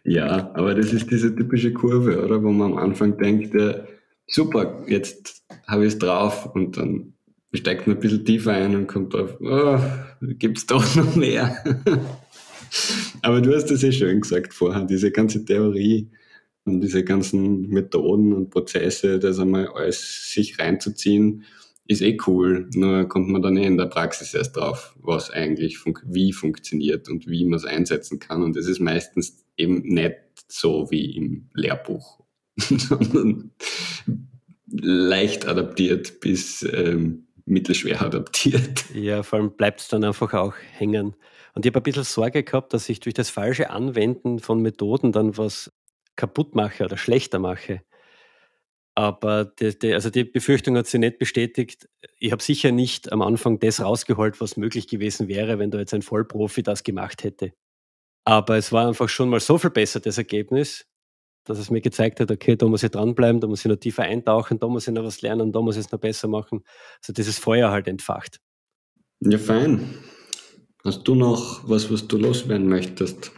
ja, 0.03 0.53
aber 0.53 0.75
das 0.75 0.93
ist 0.93 1.09
diese 1.09 1.35
typische 1.35 1.73
Kurve, 1.73 2.23
oder? 2.23 2.41
Wo 2.43 2.51
man 2.51 2.73
am 2.73 2.77
Anfang 2.77 3.17
denkt, 3.17 3.55
ja, 3.55 3.83
super, 4.27 4.85
jetzt 4.87 5.43
habe 5.67 5.85
ich 5.85 5.93
es 5.93 5.99
drauf 5.99 6.45
und 6.55 6.77
dann 6.77 7.13
steigt 7.53 7.87
man 7.87 7.97
ein 7.97 7.99
bisschen 7.99 8.25
tiefer 8.25 8.53
ein 8.53 8.75
und 8.75 8.87
kommt 8.87 9.13
drauf, 9.13 9.37
oh, 9.41 9.79
gibt 10.21 10.59
es 10.59 10.67
doch 10.67 10.95
noch 10.95 11.15
mehr. 11.15 11.57
Aber 13.23 13.41
du 13.41 13.55
hast 13.55 13.71
das 13.71 13.81
ja 13.81 13.91
schön 13.91 14.21
gesagt 14.21 14.53
vorher, 14.53 14.83
diese 14.83 15.11
ganze 15.11 15.43
Theorie 15.45 16.11
und 16.65 16.81
diese 16.81 17.03
ganzen 17.03 17.69
Methoden 17.69 18.33
und 18.33 18.49
Prozesse, 18.49 19.19
das 19.19 19.39
einmal 19.39 19.67
alles 19.67 20.31
sich 20.31 20.59
reinzuziehen, 20.59 21.43
ist 21.87 22.01
eh 22.01 22.17
cool. 22.25 22.69
Nur 22.73 23.07
kommt 23.07 23.29
man 23.29 23.43
dann 23.43 23.57
eh 23.57 23.65
in 23.65 23.77
der 23.77 23.85
Praxis 23.85 24.33
erst 24.33 24.55
drauf, 24.55 24.95
was 24.99 25.29
eigentlich 25.29 25.77
fun 25.77 25.97
wie 26.05 26.33
funktioniert 26.33 27.07
und 27.07 27.27
wie 27.27 27.45
man 27.45 27.57
es 27.57 27.65
einsetzen 27.65 28.19
kann. 28.19 28.41
Und 28.41 28.55
das 28.55 28.65
ist 28.65 28.79
meistens 28.79 29.45
eben 29.57 29.83
nicht 29.83 30.15
so 30.47 30.89
wie 30.89 31.15
im 31.15 31.49
Lehrbuch, 31.53 32.21
sondern 32.57 33.51
leicht 34.67 35.47
adaptiert 35.47 36.19
bis 36.19 36.63
ähm, 36.63 37.27
mittelschwer 37.45 38.01
adaptiert. 38.01 38.85
Ja, 38.95 39.21
vor 39.21 39.39
allem 39.39 39.51
bleibt 39.51 39.81
es 39.81 39.87
dann 39.87 40.03
einfach 40.03 40.33
auch 40.33 40.55
hängen. 40.71 41.15
Und 41.53 41.65
ich 41.65 41.69
habe 41.69 41.79
ein 41.79 41.83
bisschen 41.83 42.03
Sorge 42.03 42.43
gehabt, 42.43 42.73
dass 42.73 42.89
ich 42.89 42.99
durch 42.99 43.13
das 43.13 43.29
falsche 43.29 43.69
Anwenden 43.69 44.39
von 44.39 44.61
Methoden 44.61 45.11
dann 45.11 45.37
was 45.37 45.71
kaputt 46.15 46.55
mache 46.55 46.85
oder 46.85 46.97
schlechter 46.97 47.39
mache. 47.39 47.81
Aber 48.95 49.45
die, 49.45 49.77
die, 49.77 49.93
also 49.93 50.09
die 50.09 50.23
Befürchtung 50.23 50.77
hat 50.77 50.87
sich 50.87 50.99
nicht 50.99 51.19
bestätigt. 51.19 51.89
Ich 52.17 52.31
habe 52.31 52.41
sicher 52.41 52.71
nicht 52.71 53.11
am 53.11 53.21
Anfang 53.21 53.59
das 53.59 53.81
rausgeholt, 53.81 54.39
was 54.39 54.55
möglich 54.55 54.87
gewesen 54.87 55.27
wäre, 55.27 55.59
wenn 55.59 55.69
da 55.69 55.79
jetzt 55.79 55.93
ein 55.93 56.01
Vollprofi 56.01 56.63
das 56.63 56.83
gemacht 56.83 57.23
hätte. 57.25 57.51
Aber 58.23 58.55
es 58.55 58.71
war 58.71 58.87
einfach 58.87 59.09
schon 59.09 59.29
mal 59.29 59.41
so 59.41 59.57
viel 59.57 59.69
besser, 59.69 59.99
das 59.99 60.17
Ergebnis, 60.17 60.87
dass 61.43 61.59
es 61.59 61.69
mir 61.69 61.81
gezeigt 61.81 62.19
hat, 62.21 62.31
okay, 62.31 62.55
da 62.55 62.67
muss 62.67 62.83
ich 62.83 62.91
dranbleiben, 62.91 63.41
da 63.41 63.47
muss 63.47 63.59
ich 63.59 63.69
noch 63.69 63.75
tiefer 63.75 64.03
eintauchen, 64.03 64.59
da 64.59 64.67
muss 64.67 64.87
ich 64.87 64.93
noch 64.93 65.03
was 65.03 65.21
lernen, 65.21 65.51
da 65.51 65.61
muss 65.61 65.75
ich 65.75 65.85
es 65.85 65.91
noch 65.91 65.99
besser 65.99 66.29
machen. 66.29 66.63
Also 67.01 67.13
dieses 67.13 67.37
Feuer 67.37 67.71
halt 67.71 67.87
entfacht. 67.87 68.39
Ja, 69.19 69.37
fein. 69.37 69.93
Hast 70.83 71.07
du 71.07 71.15
noch 71.15 71.67
was, 71.69 71.91
was 71.91 72.07
du 72.07 72.17
loswerden 72.17 72.67
möchtest? 72.67 73.31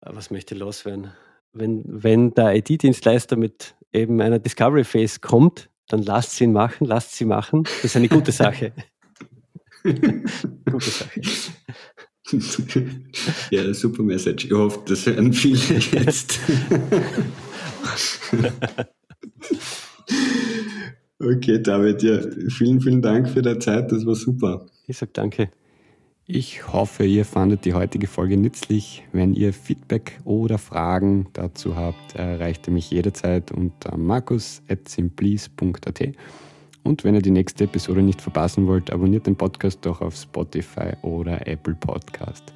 Was 0.00 0.30
möchte 0.30 0.54
ich 0.54 0.60
loswerden? 0.60 1.12
Wenn, 1.54 1.84
wenn 1.86 2.34
der 2.34 2.56
IT-Dienstleister 2.56 3.36
mit 3.36 3.76
eben 3.92 4.20
einer 4.20 4.40
Discovery 4.40 4.84
Phase 4.84 5.20
kommt, 5.20 5.70
dann 5.88 6.02
lasst 6.02 6.32
sie 6.32 6.44
ihn 6.44 6.52
machen, 6.52 6.86
lasst 6.86 7.14
sie 7.14 7.24
machen. 7.24 7.62
Das 7.64 7.84
ist 7.84 7.96
eine 7.96 8.08
gute 8.08 8.32
Sache. 8.32 8.72
gute 9.84 10.90
Sache. 10.90 11.20
ja, 13.50 13.72
super 13.74 14.02
Message. 14.02 14.46
Ich 14.46 14.52
hoffe, 14.52 14.80
das 14.86 15.06
hören 15.06 15.32
viele 15.32 15.78
jetzt. 15.92 16.40
okay, 21.20 21.62
David, 21.62 22.02
ja, 22.02 22.20
vielen, 22.48 22.80
vielen 22.80 23.02
Dank 23.02 23.28
für 23.28 23.42
die 23.42 23.58
Zeit, 23.58 23.92
das 23.92 24.04
war 24.04 24.14
super. 24.14 24.66
Ich 24.86 24.96
sag 24.98 25.12
danke. 25.14 25.50
Ich 26.26 26.72
hoffe, 26.72 27.04
ihr 27.04 27.26
fandet 27.26 27.66
die 27.66 27.74
heutige 27.74 28.06
Folge 28.06 28.38
nützlich. 28.38 29.04
Wenn 29.12 29.34
ihr 29.34 29.52
Feedback 29.52 30.18
oder 30.24 30.56
Fragen 30.56 31.26
dazu 31.34 31.76
habt, 31.76 32.14
erreicht 32.14 32.66
ihr 32.66 32.72
mich 32.72 32.90
jederzeit 32.90 33.52
unter 33.52 33.98
markus.simplease.at. 33.98 36.00
Und 36.82 37.04
wenn 37.04 37.14
ihr 37.14 37.20
die 37.20 37.30
nächste 37.30 37.64
Episode 37.64 38.00
nicht 38.02 38.22
verpassen 38.22 38.66
wollt, 38.66 38.90
abonniert 38.90 39.26
den 39.26 39.36
Podcast 39.36 39.84
doch 39.84 40.00
auf 40.00 40.16
Spotify 40.16 40.92
oder 41.02 41.46
Apple 41.46 41.74
Podcast. 41.74 42.54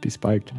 Bis 0.00 0.16
bald. 0.16 0.54